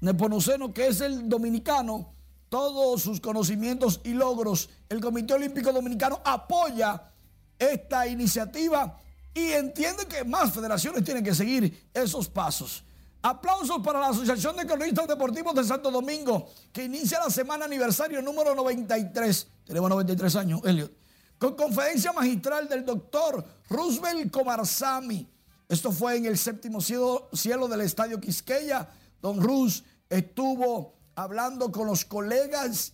Neponuceno, 0.01 0.73
que 0.73 0.87
es 0.87 1.01
el 1.01 1.29
dominicano, 1.29 2.15
todos 2.49 3.03
sus 3.03 3.21
conocimientos 3.21 4.01
y 4.05 4.11
logros. 4.11 4.71
El 4.89 5.01
Comité 5.01 5.35
Olímpico 5.35 5.73
Dominicano 5.73 6.21
apoya 6.25 7.11
esta 7.59 8.07
iniciativa 8.07 9.01
y 9.35 9.53
entiende 9.53 10.07
que 10.07 10.25
más 10.25 10.53
federaciones 10.53 11.03
tienen 11.03 11.25
que 11.25 11.35
seguir 11.35 11.89
esos 11.93 12.29
pasos. 12.29 12.85
Aplausos 13.23 13.79
para 13.83 13.99
la 13.99 14.09
Asociación 14.09 14.57
de 14.57 14.65
Cronistas 14.65 15.09
Deportivos 15.09 15.53
de 15.55 15.65
Santo 15.65 15.91
Domingo, 15.91 16.49
que 16.73 16.85
inicia 16.85 17.19
la 17.19 17.31
semana 17.31 17.65
aniversario 17.65 18.23
número 18.23 18.55
93. 18.55 19.49
Tenemos 19.65 19.91
93 19.91 20.37
años, 20.37 20.61
Elliot. 20.65 20.93
Con 21.37 21.57
conferencia 21.57 22.13
magistral 22.13 22.69
del 22.69 22.85
doctor 22.85 23.45
Roosevelt 23.69 24.31
Comarzami. 24.31 25.29
Esto 25.69 25.91
fue 25.91 26.17
en 26.17 26.27
el 26.27 26.39
séptimo 26.39 26.81
cielo, 26.81 27.29
cielo 27.33 27.67
del 27.67 27.81
Estadio 27.81 28.21
Quisqueya. 28.21 28.89
Don 29.21 29.43
Ruz 29.43 29.83
estuvo 30.09 30.95
hablando 31.17 31.73
con 31.73 31.89
los 31.89 32.05
colegas 32.05 32.93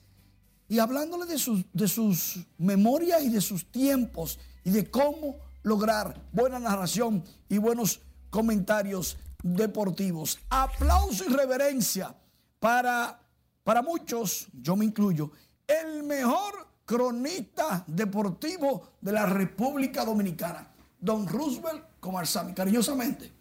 y 0.68 0.78
hablándole 0.78 1.26
de 1.26 1.38
sus, 1.38 1.64
de 1.72 1.86
sus 1.86 2.46
memorias 2.56 3.22
y 3.22 3.28
de 3.28 3.42
sus 3.42 3.70
tiempos 3.70 4.38
y 4.64 4.70
de 4.70 4.90
cómo 4.90 5.36
lograr 5.62 6.22
buena 6.32 6.58
narración 6.58 7.22
y 7.48 7.58
buenos 7.58 8.00
comentarios 8.30 9.18
deportivos. 9.44 10.40
Aplauso 10.50 11.24
y 11.24 11.32
reverencia 11.32 12.12
para 12.58 13.20
para 13.64 13.80
muchos, 13.80 14.46
yo 14.52 14.76
me 14.76 14.84
incluyo, 14.84 15.32
el 15.66 16.02
mejor 16.02 16.68
cronista 16.84 17.82
deportivo 17.86 18.92
de 19.00 19.10
la 19.10 19.24
República 19.24 20.04
Dominicana, 20.04 20.68
don 21.00 21.26
Roosevelt 21.26 21.82
Comarsami, 21.98 22.52
cariñosamente, 22.52 23.32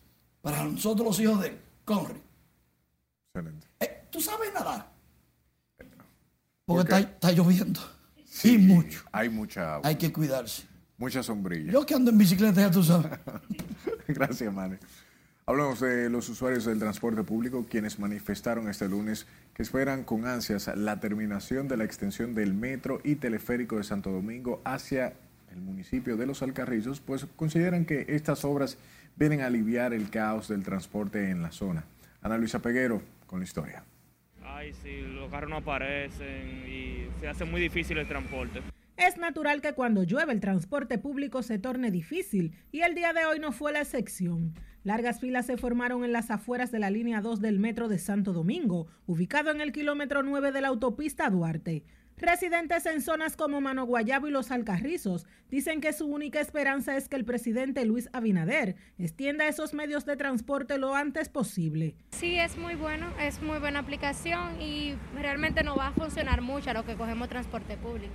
para 0.41 0.63
nosotros 0.63 1.05
los 1.05 1.19
hijos 1.19 1.41
de 1.41 1.49
él, 1.49 1.59
Conry. 1.83 2.21
Excelente. 3.27 3.67
Eh, 3.81 4.07
¿Tú 4.09 4.21
sabes 4.21 4.53
nadar? 4.53 4.89
Porque 6.63 6.83
está, 6.83 6.99
está 6.99 7.31
lloviendo. 7.33 7.81
y 8.45 8.57
mucho. 8.57 9.03
Hay 9.11 9.27
mucha 9.27 9.75
agua. 9.75 9.89
Hay 9.89 9.97
que 9.97 10.13
cuidarse. 10.13 10.63
Mucha 10.97 11.21
sombrilla. 11.21 11.69
Yo 11.69 11.85
que 11.85 11.95
ando 11.95 12.11
en 12.11 12.17
bicicleta, 12.17 12.61
ya 12.61 12.71
tú 12.71 12.81
sabes. 12.81 13.11
Gracias, 14.07 14.53
Mane. 14.53 14.79
Hablamos 15.45 15.81
de 15.81 16.09
los 16.09 16.29
usuarios 16.29 16.63
del 16.63 16.79
transporte 16.79 17.21
público, 17.23 17.65
quienes 17.69 17.99
manifestaron 17.99 18.69
este 18.69 18.87
lunes 18.87 19.27
que 19.53 19.61
esperan 19.61 20.05
con 20.05 20.25
ansias 20.25 20.71
la 20.77 21.01
terminación 21.01 21.67
de 21.67 21.75
la 21.75 21.83
extensión 21.83 22.33
del 22.33 22.53
metro 22.53 23.01
y 23.03 23.15
teleférico 23.15 23.75
de 23.75 23.83
Santo 23.83 24.09
Domingo 24.09 24.61
hacia 24.63 25.11
el 25.51 25.59
municipio 25.59 26.15
de 26.15 26.27
Los 26.27 26.43
Alcarrizos, 26.43 27.01
pues 27.01 27.27
consideran 27.35 27.83
que 27.83 28.05
estas 28.07 28.45
obras 28.45 28.77
vienen 29.17 29.41
a 29.41 29.47
aliviar 29.47 29.93
el 29.93 30.09
caos 30.09 30.47
del 30.47 30.63
transporte 30.63 31.29
en 31.29 31.41
la 31.41 31.51
zona. 31.51 31.83
Ana 32.21 32.37
Luisa 32.37 32.61
Peguero 32.61 33.01
con 33.27 33.39
la 33.39 33.43
historia. 33.43 33.83
Ay, 34.45 34.71
sí, 34.81 35.01
los 35.01 35.29
carros 35.29 35.49
no 35.49 35.57
aparecen 35.57 36.63
y 36.69 37.09
se 37.19 37.27
hace 37.27 37.43
muy 37.43 37.59
difícil 37.59 37.97
el 37.97 38.07
transporte. 38.07 38.61
Es 38.95 39.17
natural 39.17 39.61
que 39.61 39.73
cuando 39.73 40.03
llueve 40.03 40.31
el 40.31 40.39
transporte 40.39 40.99
público 40.99 41.43
se 41.43 41.59
torne 41.59 41.91
difícil 41.91 42.55
y 42.71 42.81
el 42.81 42.95
día 42.95 43.11
de 43.11 43.25
hoy 43.25 43.39
no 43.39 43.51
fue 43.51 43.73
la 43.73 43.81
excepción. 43.81 44.53
Largas 44.83 45.19
filas 45.21 45.45
se 45.45 45.55
formaron 45.57 46.03
en 46.03 46.11
las 46.11 46.29
afueras 46.29 46.69
de 46.71 46.79
la 46.79 46.89
línea 46.89 47.21
2 47.21 47.39
del 47.39 47.57
metro 47.59 47.87
de 47.87 47.99
Santo 47.99 48.33
Domingo, 48.33 48.87
ubicado 49.07 49.49
en 49.51 49.61
el 49.61 49.71
kilómetro 49.71 50.23
9 50.23 50.51
de 50.51 50.59
la 50.61 50.67
autopista 50.67 51.29
Duarte. 51.29 51.83
Residentes 52.17 52.85
en 52.85 53.01
zonas 53.01 53.35
como 53.37 53.59
Mano 53.61 53.85
Guayabo 53.85 54.27
y 54.27 54.31
Los 54.31 54.51
Alcarrizos 54.51 55.25
dicen 55.49 55.81
que 55.81 55.93
su 55.93 56.05
única 56.07 56.41
esperanza 56.41 56.95
es 56.97 57.07
que 57.07 57.15
el 57.15 57.25
presidente 57.25 57.85
Luis 57.85 58.09
Abinader 58.13 58.75
extienda 58.99 59.47
esos 59.47 59.73
medios 59.73 60.05
de 60.05 60.15
transporte 60.17 60.77
lo 60.77 60.95
antes 60.95 61.29
posible. 61.29 61.95
Sí, 62.11 62.37
es 62.37 62.57
muy 62.57 62.75
bueno, 62.75 63.07
es 63.19 63.41
muy 63.41 63.59
buena 63.59 63.79
aplicación 63.79 64.61
y 64.61 64.95
realmente 65.15 65.63
no 65.63 65.75
va 65.75 65.87
a 65.87 65.91
funcionar 65.93 66.41
mucho 66.41 66.69
a 66.69 66.73
lo 66.73 66.85
que 66.85 66.95
cogemos 66.95 67.29
transporte 67.29 67.77
público. 67.77 68.13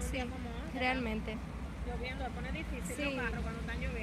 sí, 0.00 0.18
realmente. 0.74 1.36
Lloviendo, 1.86 2.24
pone 2.34 2.52
difícil 2.52 2.94
Sí. 2.96 3.02
los 3.04 3.14
carros 3.14 3.40
cuando 3.42 3.60
están 3.60 3.76
lloviendo. 3.80 3.97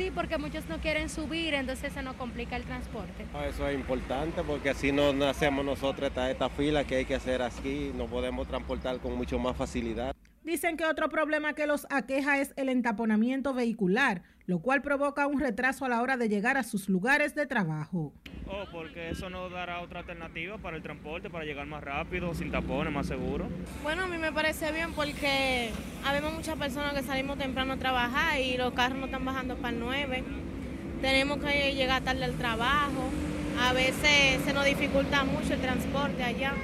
Sí, 0.00 0.10
porque 0.10 0.38
muchos 0.38 0.66
no 0.66 0.78
quieren 0.78 1.10
subir, 1.10 1.52
entonces 1.52 1.92
se 1.92 2.02
nos 2.02 2.16
complica 2.16 2.56
el 2.56 2.64
transporte. 2.64 3.26
No, 3.34 3.44
Eso 3.44 3.68
es 3.68 3.74
importante 3.74 4.42
porque 4.42 4.70
así 4.70 4.92
no 4.92 5.10
hacemos 5.26 5.62
nosotros 5.62 6.08
esta, 6.08 6.30
esta 6.30 6.48
fila 6.48 6.84
que 6.84 6.96
hay 6.96 7.04
que 7.04 7.14
hacer 7.14 7.42
aquí, 7.42 7.92
nos 7.94 8.08
podemos 8.08 8.48
transportar 8.48 8.98
con 8.98 9.14
mucho 9.14 9.38
más 9.38 9.54
facilidad. 9.54 10.16
Dicen 10.50 10.76
que 10.76 10.84
otro 10.84 11.08
problema 11.08 11.52
que 11.52 11.64
los 11.64 11.86
aqueja 11.90 12.40
es 12.40 12.52
el 12.56 12.70
entaponamiento 12.70 13.54
vehicular, 13.54 14.22
lo 14.46 14.58
cual 14.58 14.82
provoca 14.82 15.28
un 15.28 15.38
retraso 15.38 15.84
a 15.84 15.88
la 15.88 16.02
hora 16.02 16.16
de 16.16 16.28
llegar 16.28 16.56
a 16.56 16.64
sus 16.64 16.88
lugares 16.88 17.36
de 17.36 17.46
trabajo. 17.46 18.12
Oh, 18.48 18.64
porque 18.72 19.10
eso 19.10 19.30
nos 19.30 19.52
dará 19.52 19.80
otra 19.80 20.00
alternativa 20.00 20.58
para 20.58 20.76
el 20.76 20.82
transporte, 20.82 21.30
para 21.30 21.44
llegar 21.44 21.66
más 21.66 21.84
rápido, 21.84 22.34
sin 22.34 22.50
tapones, 22.50 22.92
más 22.92 23.06
seguro. 23.06 23.46
Bueno, 23.84 24.02
a 24.02 24.06
mí 24.08 24.18
me 24.18 24.32
parece 24.32 24.72
bien 24.72 24.92
porque 24.92 25.70
habemos 26.04 26.34
muchas 26.34 26.56
personas 26.56 26.94
que 26.94 27.04
salimos 27.04 27.38
temprano 27.38 27.74
a 27.74 27.76
trabajar 27.76 28.40
y 28.40 28.56
los 28.56 28.72
carros 28.72 28.98
no 28.98 29.04
están 29.04 29.24
bajando 29.24 29.54
para 29.54 29.72
el 29.72 29.78
9. 29.78 30.24
Tenemos 31.00 31.38
que 31.38 31.76
llegar 31.76 32.02
tarde 32.02 32.24
al 32.24 32.34
trabajo. 32.34 33.08
A 33.60 33.72
veces 33.72 34.42
se 34.44 34.52
nos 34.52 34.64
dificulta 34.64 35.22
mucho 35.22 35.54
el 35.54 35.60
transporte 35.60 36.24
allá. 36.24 36.54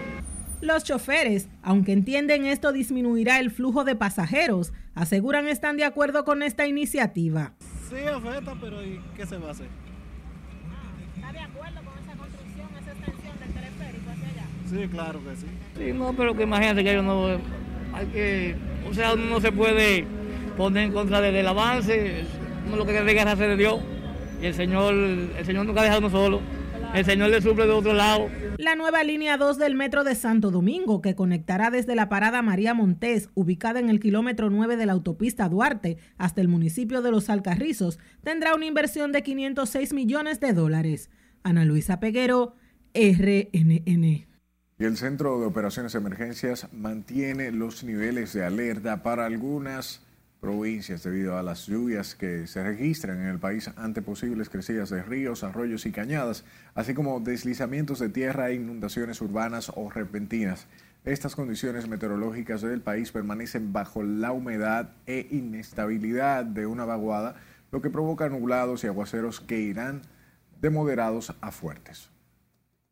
Los 0.60 0.84
choferes, 0.84 1.48
aunque 1.62 1.92
entienden 1.92 2.46
esto 2.46 2.72
disminuirá 2.72 3.38
el 3.40 3.50
flujo 3.50 3.84
de 3.84 3.94
pasajeros, 3.94 4.72
aseguran 4.94 5.46
están 5.48 5.76
de 5.76 5.84
acuerdo 5.84 6.24
con 6.24 6.42
esta 6.42 6.66
iniciativa. 6.66 7.52
Sí, 7.90 7.96
afecta, 8.06 8.54
pero 8.60 8.82
¿y 8.84 9.00
qué 9.16 9.26
se 9.26 9.36
va 9.36 9.48
a 9.48 9.50
hacer? 9.52 9.66
¿Está 11.14 11.32
de 11.32 11.38
acuerdo 11.40 11.80
con 11.84 11.98
esa 12.02 12.16
construcción, 12.16 12.68
esa 12.80 12.90
extensión 12.92 13.38
del 13.38 13.52
teleférico 13.52 14.10
hacia 14.10 14.28
allá? 14.28 14.46
Sí, 14.68 14.88
claro 14.88 15.20
que 15.24 15.36
sí. 15.36 15.46
Sí, 15.76 15.92
no, 15.92 16.12
pero 16.14 16.34
que 16.34 16.42
imagínate 16.44 16.82
que 16.82 16.94
yo 16.94 17.02
no, 17.02 17.26
hay 17.92 18.06
que, 18.12 18.56
o 18.90 18.94
sea, 18.94 19.12
uno 19.14 19.24
no 19.26 19.40
se 19.40 19.52
puede 19.52 20.04
poner 20.56 20.84
en 20.84 20.92
contra 20.92 21.20
de- 21.20 21.32
del 21.32 21.46
avance, 21.46 22.24
uno 22.66 22.76
lo 22.76 22.86
que 22.86 22.92
tiene 22.92 23.12
que 23.14 23.20
hacer 23.20 23.48
de 23.50 23.56
Dios, 23.56 23.78
y 24.40 24.46
el 24.46 24.54
Señor, 24.54 24.94
el 24.94 25.44
Señor 25.44 25.66
nunca 25.66 25.82
deja 25.82 25.96
a 25.96 25.98
uno 25.98 26.10
solo, 26.10 26.40
el 26.94 27.04
Señor 27.04 27.30
le 27.30 27.42
suple 27.42 27.66
de 27.66 27.72
otro 27.72 27.92
lado. 27.92 28.28
La 28.58 28.74
nueva 28.74 29.02
línea 29.04 29.36
2 29.36 29.58
del 29.58 29.74
metro 29.74 30.04
de 30.04 30.14
Santo 30.14 30.50
Domingo, 30.50 31.02
que 31.02 31.14
conectará 31.14 31.70
desde 31.70 31.94
la 31.94 32.08
parada 32.08 32.42
María 32.42 32.74
Montés, 32.74 33.28
ubicada 33.34 33.80
en 33.80 33.90
el 33.90 34.00
kilómetro 34.00 34.50
9 34.50 34.76
de 34.76 34.86
la 34.86 34.92
autopista 34.92 35.48
Duarte, 35.48 35.98
hasta 36.16 36.40
el 36.40 36.48
municipio 36.48 37.02
de 37.02 37.10
Los 37.10 37.28
Alcarrizos, 37.28 37.98
tendrá 38.22 38.54
una 38.54 38.66
inversión 38.66 39.12
de 39.12 39.22
506 39.22 39.92
millones 39.92 40.40
de 40.40 40.52
dólares. 40.52 41.10
Ana 41.42 41.64
Luisa 41.64 42.00
Peguero, 42.00 42.54
RNN. 42.94 44.26
Y 44.78 44.84
el 44.84 44.96
Centro 44.96 45.40
de 45.40 45.46
Operaciones 45.46 45.92
de 45.92 45.98
Emergencias 45.98 46.68
mantiene 46.72 47.50
los 47.50 47.82
niveles 47.82 48.32
de 48.32 48.44
alerta 48.44 49.02
para 49.02 49.26
algunas 49.26 50.05
provincias 50.46 51.02
debido 51.02 51.36
a 51.36 51.42
las 51.42 51.66
lluvias 51.66 52.14
que 52.14 52.46
se 52.46 52.62
registran 52.62 53.20
en 53.20 53.26
el 53.26 53.40
país 53.40 53.68
ante 53.74 54.00
posibles 54.00 54.48
crecidas 54.48 54.90
de 54.90 55.02
ríos, 55.02 55.42
arroyos 55.42 55.86
y 55.86 55.90
cañadas, 55.90 56.44
así 56.76 56.94
como 56.94 57.18
deslizamientos 57.18 57.98
de 57.98 58.10
tierra 58.10 58.50
e 58.50 58.54
inundaciones 58.54 59.20
urbanas 59.20 59.72
o 59.74 59.90
repentinas. 59.90 60.68
Estas 61.04 61.34
condiciones 61.34 61.88
meteorológicas 61.88 62.62
del 62.62 62.80
país 62.80 63.10
permanecen 63.10 63.72
bajo 63.72 64.04
la 64.04 64.30
humedad 64.30 64.90
e 65.06 65.26
inestabilidad 65.32 66.44
de 66.44 66.66
una 66.66 66.84
vaguada, 66.84 67.34
lo 67.72 67.82
que 67.82 67.90
provoca 67.90 68.28
nublados 68.28 68.84
y 68.84 68.86
aguaceros 68.86 69.40
que 69.40 69.58
irán 69.58 70.02
de 70.60 70.70
moderados 70.70 71.34
a 71.40 71.50
fuertes. 71.50 72.08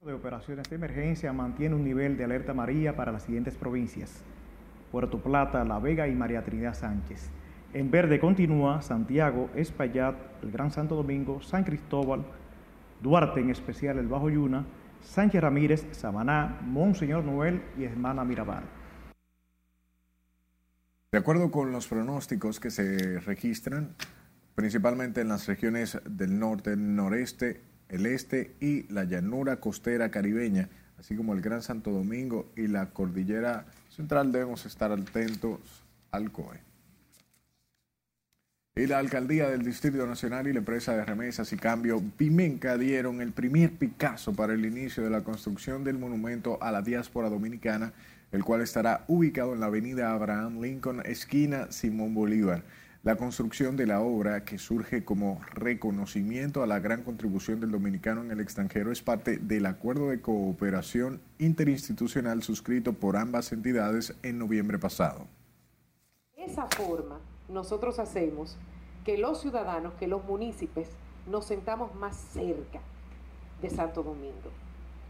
de 0.05 0.13
operaciones 0.13 0.69
de 0.69 0.75
emergencia 0.75 1.33
mantiene 1.33 1.77
un 1.77 1.85
nivel 1.85 2.17
de 2.17 2.25
alerta 2.25 2.51
amarilla 2.51 2.97
para 2.97 3.13
las 3.13 3.23
siguientes 3.23 3.55
provincias: 3.55 4.25
Puerto 4.91 5.23
Plata, 5.23 5.65
La 5.65 5.79
Vega 5.79 6.09
y 6.09 6.17
María 6.17 6.45
Trinidad 6.45 6.75
Sánchez. 6.75 7.31
En 7.75 7.91
verde 7.91 8.20
continúa 8.20 8.83
Santiago, 8.83 9.51
Espaillat, 9.57 10.14
el 10.45 10.53
Gran 10.53 10.70
Santo 10.70 10.95
Domingo, 10.95 11.43
San 11.43 11.64
Cristóbal, 11.64 12.25
Duarte, 13.03 13.41
en 13.41 13.51
especial 13.51 13.99
el 13.99 14.07
Bajo 14.07 14.31
Yuna, 14.31 14.64
Sánchez 15.03 15.43
Ramírez, 15.43 15.85
Samaná, 15.91 16.61
Monseñor 16.62 17.25
Noel 17.25 17.61
y 17.77 17.83
Hermana 17.83 18.25
Mirabal. 18.25 18.62
De 21.11 21.18
acuerdo 21.18 21.51
con 21.51 21.72
los 21.72 21.89
pronósticos 21.89 22.61
que 22.61 22.70
se 22.70 23.18
registran, 23.18 23.97
principalmente 24.55 25.22
en 25.22 25.29
las 25.29 25.49
regiones 25.49 25.99
del 26.09 26.39
norte, 26.39 26.77
noreste, 26.77 27.61
el 27.89 28.07
este 28.07 28.55
y 28.61 28.85
la 28.93 29.03
llanura 29.03 29.59
costera 29.59 30.12
caribeña, 30.12 30.68
así 30.97 31.16
como 31.16 31.35
el 31.35 31.41
Gran 31.41 31.61
Santo 31.61 31.91
Domingo 31.91 32.53
y 32.55 32.68
la 32.68 32.91
cordillera 32.91 33.66
central, 33.89 34.31
debemos 34.31 34.64
estar 34.64 34.93
atentos 34.93 35.83
al 36.12 36.31
COE. 36.31 36.74
Y 38.77 38.89
la 38.89 38.99
alcaldía 38.99 39.49
del 39.49 39.62
Distrito 39.62 40.05
Nacional 40.05 40.49
y 40.49 40.53
la 40.53 40.59
empresa 40.59 40.97
de 40.97 41.05
remesas 41.05 41.53
y 41.53 41.57
cambio 41.57 42.03
Pimenca 42.16 42.77
dieron 42.77 43.20
el 43.20 43.31
primer 43.31 43.70
Picasso 43.70 44.35
para 44.35 44.53
el 44.53 44.66
inicio 44.66 45.05
de 45.05 45.11
la 45.11 45.22
construcción 45.22 45.85
del 45.85 45.97
monumento 45.97 46.61
a 46.61 46.72
la 46.72 46.83
diáspora 46.83 47.31
dominicana, 47.31 47.93
el 48.33 48.43
cual 48.43 48.62
estará 48.62 49.05
ubicado 49.07 49.55
en 49.55 49.61
la 49.61 49.66
avenida 49.66 50.12
Abraham 50.12 50.61
Lincoln, 50.61 51.03
esquina 51.07 51.70
Simón 51.70 52.14
Bolívar. 52.14 52.64
La 53.05 53.14
construcción 53.14 53.77
de 53.77 53.87
la 53.87 54.01
obra, 54.01 54.45
que 54.45 54.59
surge 54.59 55.05
como 55.05 55.41
reconocimiento 55.53 56.64
a 56.64 56.66
la 56.66 56.81
gran 56.81 57.05
contribución 57.05 57.61
del 57.61 57.70
dominicano 57.70 58.22
en 58.25 58.33
el 58.33 58.41
extranjero, 58.41 58.91
es 58.91 59.03
parte 59.03 59.37
del 59.37 59.66
acuerdo 59.66 60.09
de 60.09 60.20
cooperación 60.20 61.20
interinstitucional 61.39 62.43
suscrito 62.43 62.93
por 62.93 63.16
ambas 63.16 63.53
entidades 63.53 64.16
en 64.25 64.41
noviembre 64.41 64.81
pasado. 64.81 65.29
Esa 66.37 66.66
forma, 66.66 67.20
nosotros 67.49 67.99
hacemos 67.99 68.57
que 69.05 69.18
los 69.18 69.40
ciudadanos, 69.40 69.95
que 69.95 70.07
los 70.07 70.24
municipios, 70.24 70.88
nos 71.26 71.45
sentamos 71.45 71.95
más 71.95 72.16
cerca 72.16 72.80
de 73.61 73.70
Santo 73.70 74.03
Domingo, 74.03 74.51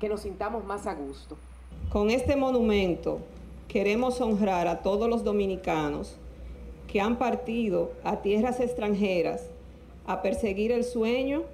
que 0.01 0.09
nos 0.09 0.21
sintamos 0.23 0.65
más 0.65 0.87
a 0.87 0.95
gusto. 0.95 1.37
Con 1.91 2.11
este 2.11 2.37
monumento 2.37 3.21
queremos 3.69 4.21
honrar 4.21 4.69
a 4.69 4.83
todos 4.83 5.09
los 5.09 5.25
dominicanos 5.25 6.17
que 6.87 7.01
han 7.01 7.19
partido 7.19 7.93
a 8.05 8.23
tierras 8.23 8.61
extranjeras 8.61 9.51
a 10.07 10.23
perseguir 10.23 10.71
el 10.73 10.85
sueño 10.85 11.45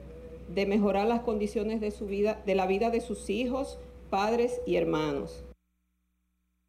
de 0.55 0.67
mejorar 0.67 1.07
las 1.07 1.21
condiciones 1.21 1.81
de 1.81 1.91
su 1.91 2.07
vida, 2.07 2.41
de 2.45 2.55
la 2.55 2.67
vida 2.67 2.91
de 2.91 3.01
sus 3.01 3.31
hijos, 3.31 3.79
padres 4.11 4.61
y 4.67 4.77
hermanos. 4.77 5.45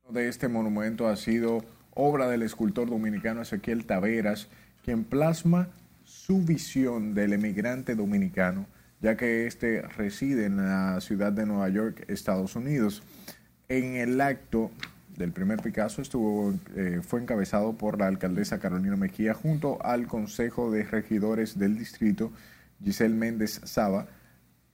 de 0.09 0.27
este 0.27 0.47
monumento 0.47 1.07
ha 1.07 1.15
sido 1.15 1.61
obra 2.01 2.27
del 2.27 2.41
escultor 2.41 2.89
dominicano 2.89 3.41
Ezequiel 3.41 3.85
Taveras, 3.85 4.47
quien 4.83 5.03
plasma 5.03 5.69
su 6.03 6.43
visión 6.43 7.13
del 7.13 7.33
emigrante 7.33 7.95
dominicano, 7.95 8.65
ya 9.01 9.15
que 9.15 9.45
éste 9.45 9.81
reside 9.81 10.45
en 10.45 10.57
la 10.57 10.99
ciudad 10.99 11.31
de 11.31 11.45
Nueva 11.45 11.69
York, 11.69 12.05
Estados 12.07 12.55
Unidos. 12.55 13.03
En 13.69 13.95
el 13.95 14.19
acto 14.19 14.71
del 15.15 15.31
primer 15.31 15.61
Picasso 15.61 16.01
estuvo, 16.01 16.53
eh, 16.75 17.01
fue 17.03 17.21
encabezado 17.21 17.73
por 17.73 17.99
la 17.99 18.07
alcaldesa 18.07 18.59
Carolina 18.59 18.95
Mejía 18.95 19.35
junto 19.35 19.83
al 19.85 20.07
Consejo 20.07 20.71
de 20.71 20.83
Regidores 20.83 21.59
del 21.59 21.77
Distrito, 21.77 22.31
Giselle 22.83 23.15
Méndez 23.15 23.61
Saba, 23.63 24.07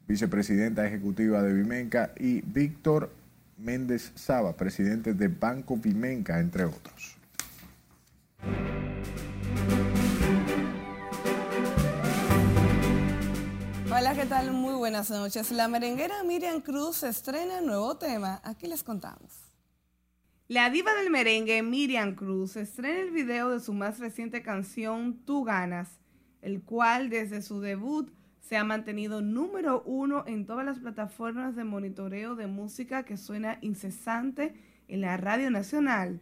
vicepresidenta 0.07 0.87
ejecutiva 0.87 1.43
de 1.43 1.53
Vimenca, 1.53 2.13
y 2.17 2.41
Víctor 2.41 3.11
Méndez 3.57 4.13
Saba, 4.15 4.55
presidente 4.55 5.13
de 5.13 5.27
Banco 5.27 5.75
Vimenca, 5.75 6.39
entre 6.39 6.63
otros. 6.63 7.16
Hola, 13.99 14.13
¿qué 14.13 14.27
tal? 14.27 14.51
Muy 14.51 14.75
buenas 14.75 15.09
noches. 15.09 15.51
La 15.51 15.67
merenguera 15.67 16.21
Miriam 16.23 16.61
Cruz 16.61 17.01
estrena 17.01 17.61
nuevo 17.61 17.97
tema. 17.97 18.39
Aquí 18.43 18.67
les 18.67 18.83
contamos. 18.83 19.51
La 20.47 20.69
diva 20.69 20.93
del 20.93 21.09
merengue 21.09 21.63
Miriam 21.63 22.13
Cruz 22.13 22.57
estrena 22.57 22.99
el 22.99 23.09
video 23.09 23.49
de 23.49 23.59
su 23.59 23.73
más 23.73 23.97
reciente 23.97 24.43
canción 24.43 25.23
Tú 25.25 25.43
ganas, 25.43 25.99
el 26.41 26.61
cual 26.61 27.09
desde 27.09 27.41
su 27.41 27.59
debut 27.59 28.11
se 28.39 28.55
ha 28.55 28.63
mantenido 28.63 29.21
número 29.21 29.81
uno 29.83 30.25
en 30.27 30.45
todas 30.45 30.65
las 30.65 30.77
plataformas 30.77 31.55
de 31.55 31.63
monitoreo 31.63 32.35
de 32.35 32.45
música 32.45 33.01
que 33.03 33.17
suena 33.17 33.57
incesante 33.61 34.53
en 34.87 35.01
la 35.01 35.17
radio 35.17 35.49
nacional. 35.49 36.21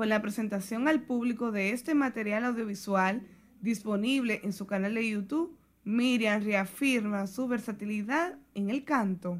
Con 0.00 0.08
la 0.08 0.22
presentación 0.22 0.88
al 0.88 1.02
público 1.02 1.52
de 1.52 1.72
este 1.72 1.94
material 1.94 2.46
audiovisual 2.46 3.20
disponible 3.60 4.40
en 4.44 4.54
su 4.54 4.66
canal 4.66 4.94
de 4.94 5.10
YouTube, 5.10 5.54
Miriam 5.84 6.42
reafirma 6.42 7.26
su 7.26 7.46
versatilidad 7.46 8.38
en 8.54 8.70
el 8.70 8.84
canto. 8.84 9.38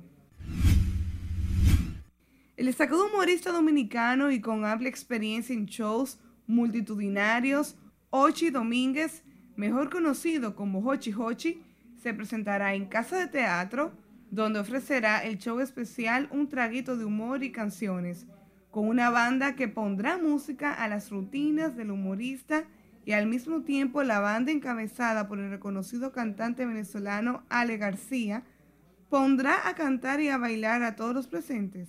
El 2.59 2.67
destacado 2.67 3.07
humorista 3.07 3.53
dominicano 3.53 4.31
y 4.31 4.43
con 4.43 4.67
amplia 4.67 4.91
experiencia 4.91 5.55
en 5.55 5.65
shows 5.65 6.19
multitudinarios, 6.47 7.79
Ochi 8.11 8.51
Domínguez, 8.51 9.23
mejor 9.57 9.89
conocido 9.89 10.55
como 10.57 10.87
Hochi 10.87 11.15
Hochi, 11.15 11.63
se 12.03 12.13
presentará 12.13 12.75
en 12.75 12.85
Casa 12.85 13.17
de 13.17 13.29
Teatro, 13.29 13.93
donde 14.31 14.59
ofrecerá 14.59 15.25
el 15.25 15.39
show 15.39 15.61
especial 15.61 16.29
Un 16.31 16.51
traguito 16.51 16.99
de 16.99 17.07
humor 17.07 17.43
y 17.45 17.51
canciones, 17.51 18.27
con 18.71 18.87
una 18.87 19.11
banda 19.11 19.57
que 19.57 19.69
pondrá 19.69 20.19
música 20.19 20.73
a 20.73 20.89
las 20.89 21.11
rutinas 21.11 21.77
del 21.77 21.91
humorista 21.91 22.65
y 23.05 23.13
al 23.13 23.27
mismo 23.27 23.63
tiempo 23.63 24.03
la 24.03 24.21
banda 24.21 24.53
encabezada 24.53 25.27
por 25.27 25.39
el 25.41 25.51
reconocido 25.51 26.13
cantante 26.13 26.67
venezolano 26.67 27.43
Ale 27.49 27.77
García 27.79 28.45
pondrá 29.09 29.69
a 29.69 29.75
cantar 29.75 30.21
y 30.21 30.29
a 30.29 30.39
bailar 30.39 30.83
a 30.83 30.95
todos 30.95 31.15
los 31.15 31.27
presentes. 31.27 31.89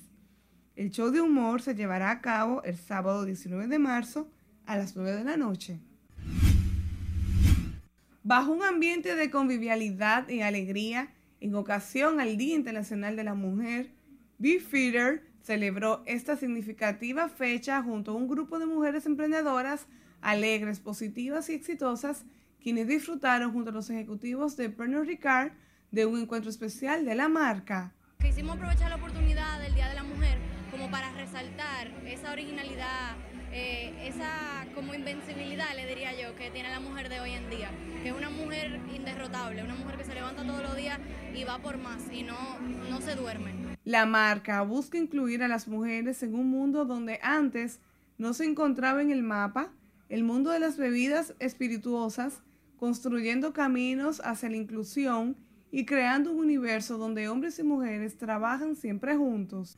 El 0.76 0.90
show 0.90 1.12
de 1.12 1.22
humor 1.22 1.62
se 1.62 1.76
llevará 1.76 2.10
a 2.10 2.22
cabo 2.22 2.64
el 2.64 2.78
sábado 2.78 3.26
19 3.26 3.68
de 3.68 3.78
marzo 3.78 4.32
a 4.66 4.78
las 4.78 4.96
9 4.96 5.18
de 5.18 5.24
la 5.24 5.38
noche. 5.38 5.80
Bajo 8.24 8.52
un 8.52 8.64
ambiente 8.64 9.16
de 9.16 9.30
convivialidad 9.30 10.28
y 10.30 10.42
alegría, 10.42 11.14
en 11.40 11.56
ocasión 11.56 12.20
al 12.20 12.38
Día 12.38 12.56
Internacional 12.56 13.16
de 13.16 13.24
la 13.24 13.34
Mujer, 13.34 13.92
Beefeater 14.38 15.31
celebró 15.44 16.04
esta 16.06 16.36
significativa 16.36 17.30
fecha 17.30 17.82
junto 17.82 18.12
a 18.12 18.16
un 18.16 18.28
grupo 18.28 18.60
de 18.60 18.66
mujeres 18.66 19.06
emprendedoras 19.06 19.88
alegres, 20.22 20.80
positivas 20.80 21.50
y 21.50 21.54
exitosas, 21.54 22.26
quienes 22.62 22.88
disfrutaron 22.88 23.52
junto 23.52 23.72
a 23.72 23.74
los 23.74 23.89
ejecutivos 23.89 24.56
de 24.56 24.70
Pernod 24.70 25.06
Ricard 25.06 25.52
de 25.89 26.06
un 26.06 26.20
encuentro 26.20 26.50
especial 26.50 27.06
de 27.06 27.16
la 27.16 27.28
marca. 27.28 27.92
Quisimos 28.20 28.56
aprovechar 28.56 28.89
la 28.89 28.98
oportunidad 28.98 29.60
del 29.62 29.74
Día 29.74 29.89
de 29.89 29.96
la 29.96 30.04
Mujer 30.04 30.38
como 30.70 30.89
para 30.92 31.12
resaltar 31.14 31.88
esa 32.06 32.32
originalidad, 32.32 33.16
eh, 33.54 33.93
esa 34.08 34.66
como 34.74 34.93
invencibilidad, 34.93 35.76
le 35.76 35.86
diría 35.88 36.12
yo, 36.14 36.36
que 36.36 36.49
tiene 36.52 36.70
la 36.70 36.80
mujer 36.80 37.10
de 37.10 37.20
hoy 37.20 37.32
en 37.32 37.49
día, 37.49 37.70
que 38.02 38.10
es 38.10 38.16
una 38.16 38.30
mujer 38.30 38.80
inderrotable, 38.95 39.64
una 39.64 39.76
mujer 39.76 39.97
que 39.97 40.06
se 40.06 40.14
levanta 40.14 40.43
todos 40.45 40.62
los 40.62 40.76
días 40.76 40.99
y 41.36 41.43
va 41.43 41.60
por 41.60 41.78
más 41.78 42.02
y 42.12 42.24
no, 42.24 42.60
no 42.89 43.02
se 43.02 43.16
duerme. 43.16 43.52
La 43.84 44.06
marca 44.06 44.62
busca 44.62 44.97
incluir 44.97 45.43
a 45.43 45.47
las 45.47 45.68
mujeres 45.68 46.24
en 46.24 46.36
un 46.36 46.49
mundo 46.49 46.86
donde 46.86 47.20
antes 47.22 47.80
no 48.18 48.34
se 48.34 48.45
encontraba 48.45 49.02
en 49.02 49.12
el 49.12 49.24
mapa 49.24 49.72
el 50.12 50.24
mundo 50.26 50.52
de 50.52 50.60
las 50.60 50.78
bebidas 50.78 51.34
espirituosas, 51.39 52.41
construyendo 52.78 53.54
caminos 53.54 54.22
hacia 54.26 54.49
la 54.49 54.58
inclusión 54.58 55.38
y 55.72 55.86
creando 55.86 56.32
un 56.32 56.39
universo 56.39 56.97
donde 56.97 57.30
hombres 57.30 57.58
y 57.60 57.64
mujeres 57.64 58.18
trabajan 58.18 58.76
siempre 58.76 59.16
juntos. 59.16 59.78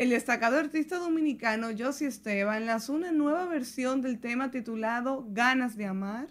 El 0.00 0.08
destacado 0.08 0.56
artista 0.56 0.96
dominicano 0.96 1.68
Josie 1.78 2.06
Esteban 2.06 2.64
lanzó 2.64 2.94
una 2.94 3.12
nueva 3.12 3.44
versión 3.44 4.00
del 4.00 4.18
tema 4.18 4.50
titulado 4.50 5.26
Ganas 5.28 5.76
de 5.76 5.84
Amar, 5.84 6.28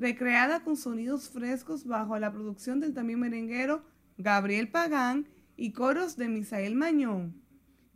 recreada 0.00 0.64
con 0.64 0.76
sonidos 0.76 1.28
frescos 1.28 1.86
bajo 1.86 2.18
la 2.18 2.32
producción 2.32 2.80
del 2.80 2.92
también 2.92 3.20
merenguero 3.20 3.84
Gabriel 4.18 4.68
Pagán 4.68 5.28
y 5.56 5.70
coros 5.70 6.16
de 6.16 6.26
Misael 6.26 6.74
Mañón. 6.74 7.40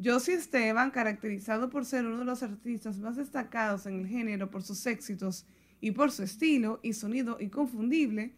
Josie 0.01 0.35
Esteban, 0.35 0.93
caracterizado 0.93 1.69
por 1.69 1.85
ser 1.85 2.07
uno 2.07 2.19
de 2.19 2.25
los 2.25 2.45
artistas 2.45 3.01
más 3.01 3.17
destacados 3.17 3.87
en 3.87 3.99
el 3.99 4.07
género 4.07 4.53
por 4.53 4.63
sus 4.63 4.87
éxitos 4.87 5.47
y 5.81 5.91
por 5.91 6.13
su 6.13 6.23
estilo 6.23 6.79
y 6.85 6.93
sonido 6.93 7.39
inconfundible, 7.41 8.37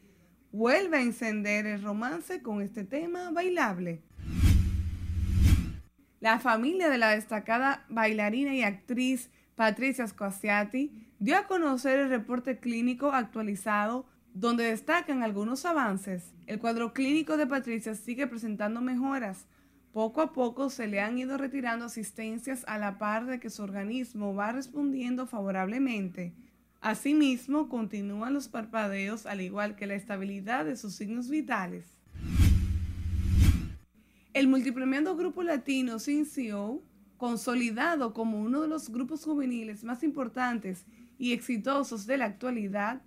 vuelve 0.51 0.97
a 0.97 1.03
encender 1.03 1.67
el 1.67 1.83
romance 1.83 2.41
con 2.41 2.63
este 2.63 2.85
tema 2.85 3.31
bailable. 3.33 4.01
La 6.21 6.39
familia 6.39 6.91
de 6.91 6.99
la 6.99 7.11
destacada 7.11 7.87
bailarina 7.89 8.55
y 8.55 8.63
actriz 8.63 9.31
Patricia 9.55 10.07
Scoasiati 10.07 10.93
dio 11.19 11.39
a 11.39 11.47
conocer 11.47 11.99
el 11.99 12.11
reporte 12.11 12.59
clínico 12.59 13.13
actualizado 13.13 14.05
donde 14.35 14.65
destacan 14.65 15.23
algunos 15.23 15.65
avances. 15.65 16.35
El 16.47 16.59
cuadro 16.59 16.93
clínico 16.93 17.39
de 17.39 17.47
Patricia 17.47 17.95
sigue 17.95 18.27
presentando 18.27 18.83
mejoras, 18.83 19.47
poco 19.95 20.21
a 20.21 20.35
poco 20.35 20.69
se 20.69 20.87
le 20.89 21.01
han 21.01 21.17
ido 21.17 21.39
retirando 21.39 21.87
asistencias 21.87 22.65
a 22.69 22.77
la 22.77 22.99
par 22.99 23.25
de 23.25 23.41
que 23.41 23.49
su 23.49 23.63
organismo 23.63 24.35
va 24.35 24.53
respondiendo 24.53 25.27
favorablemente. 25.27 26.35
Asimismo, 26.83 27.71
continúan 27.71 28.35
los 28.35 28.49
parpadeos 28.49 29.25
al 29.25 29.41
igual 29.41 29.75
que 29.75 29.87
la 29.87 29.95
estabilidad 29.95 30.67
de 30.67 30.77
sus 30.77 30.95
signos 30.95 31.31
vitales. 31.31 32.00
El 34.33 34.47
multipremiado 34.47 35.17
grupo 35.17 35.43
latino 35.43 35.99
CNCO, 35.99 36.85
consolidado 37.17 38.15
como 38.15 38.41
uno 38.41 38.63
de 38.63 38.69
los 38.69 38.89
grupos 38.89 39.25
juveniles 39.25 39.83
más 39.83 40.05
importantes 40.05 40.87
y 41.19 41.33
exitosos 41.33 42.07
de 42.07 42.17
la 42.17 42.27
actualidad, 42.27 43.03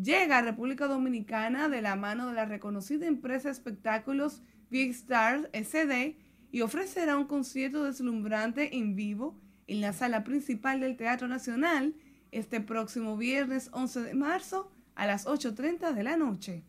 llega 0.00 0.38
a 0.38 0.42
República 0.42 0.86
Dominicana 0.86 1.68
de 1.68 1.82
la 1.82 1.96
mano 1.96 2.28
de 2.28 2.34
la 2.34 2.44
reconocida 2.44 3.06
empresa 3.06 3.48
de 3.48 3.52
espectáculos 3.52 4.42
Big 4.70 4.90
Stars 4.90 5.48
SD 5.52 6.16
y 6.52 6.60
ofrecerá 6.60 7.16
un 7.16 7.26
concierto 7.26 7.82
deslumbrante 7.82 8.76
en 8.76 8.94
vivo 8.94 9.36
en 9.66 9.80
la 9.80 9.92
sala 9.92 10.22
principal 10.22 10.78
del 10.78 10.96
Teatro 10.96 11.26
Nacional 11.26 11.96
este 12.30 12.60
próximo 12.60 13.16
viernes 13.16 13.70
11 13.72 14.02
de 14.02 14.14
marzo 14.14 14.70
a 14.94 15.08
las 15.08 15.26
8.30 15.26 15.92
de 15.94 16.02
la 16.04 16.16
noche. 16.16 16.62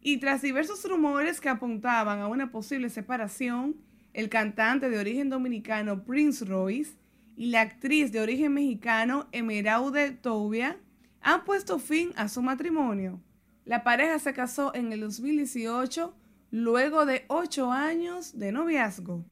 Y 0.00 0.18
tras 0.18 0.40
diversos 0.40 0.82
rumores 0.88 1.40
que 1.40 1.50
apuntaban 1.50 2.20
a 2.20 2.26
una 2.26 2.50
posible 2.50 2.88
separación, 2.88 3.76
el 4.14 4.28
cantante 4.28 4.88
de 4.88 4.98
origen 4.98 5.28
dominicano 5.28 6.04
Prince 6.04 6.44
Royce 6.44 6.96
y 7.36 7.46
la 7.50 7.60
actriz 7.60 8.10
de 8.10 8.20
origen 8.20 8.54
mexicano 8.54 9.28
Emeraude 9.32 10.10
Tobia 10.12 10.78
han 11.20 11.44
puesto 11.44 11.78
fin 11.78 12.12
a 12.16 12.28
su 12.28 12.42
matrimonio. 12.42 13.20
La 13.64 13.84
pareja 13.84 14.18
se 14.18 14.32
casó 14.32 14.74
en 14.74 14.92
el 14.92 15.00
2018 15.00 16.14
luego 16.50 17.06
de 17.06 17.24
ocho 17.28 17.70
años 17.70 18.38
de 18.38 18.52
noviazgo. 18.52 19.24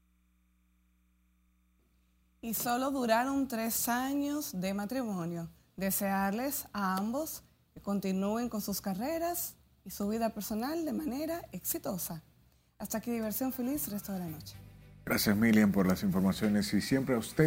Y 2.41 2.55
solo 2.55 2.91
duraron 2.91 3.49
tres 3.49 3.89
años 3.89 4.61
de 4.61 4.75
matrimonio. 4.75 5.51
Desearles 5.77 6.69
a 6.73 6.97
ambos 6.97 7.43
que 7.75 7.81
continúen 7.81 8.49
con 8.49 8.61
sus 8.61 8.81
carreras 8.81 9.58
su 9.91 10.09
vida 10.09 10.31
personal 10.31 10.85
de 10.85 10.93
manera 10.93 11.43
exitosa. 11.53 12.23
Hasta 12.79 12.99
aquí 12.99 13.11
diversión 13.11 13.53
feliz, 13.53 13.89
resto 13.89 14.13
de 14.13 14.21
la 14.21 14.27
noche. 14.27 14.57
Gracias 15.05 15.37
Milian 15.37 15.73
por 15.73 15.87
las 15.87 16.03
informaciones 16.03 16.73
y 16.75 16.81
siempre 16.81 17.15
a 17.15 17.19
usted. 17.19 17.47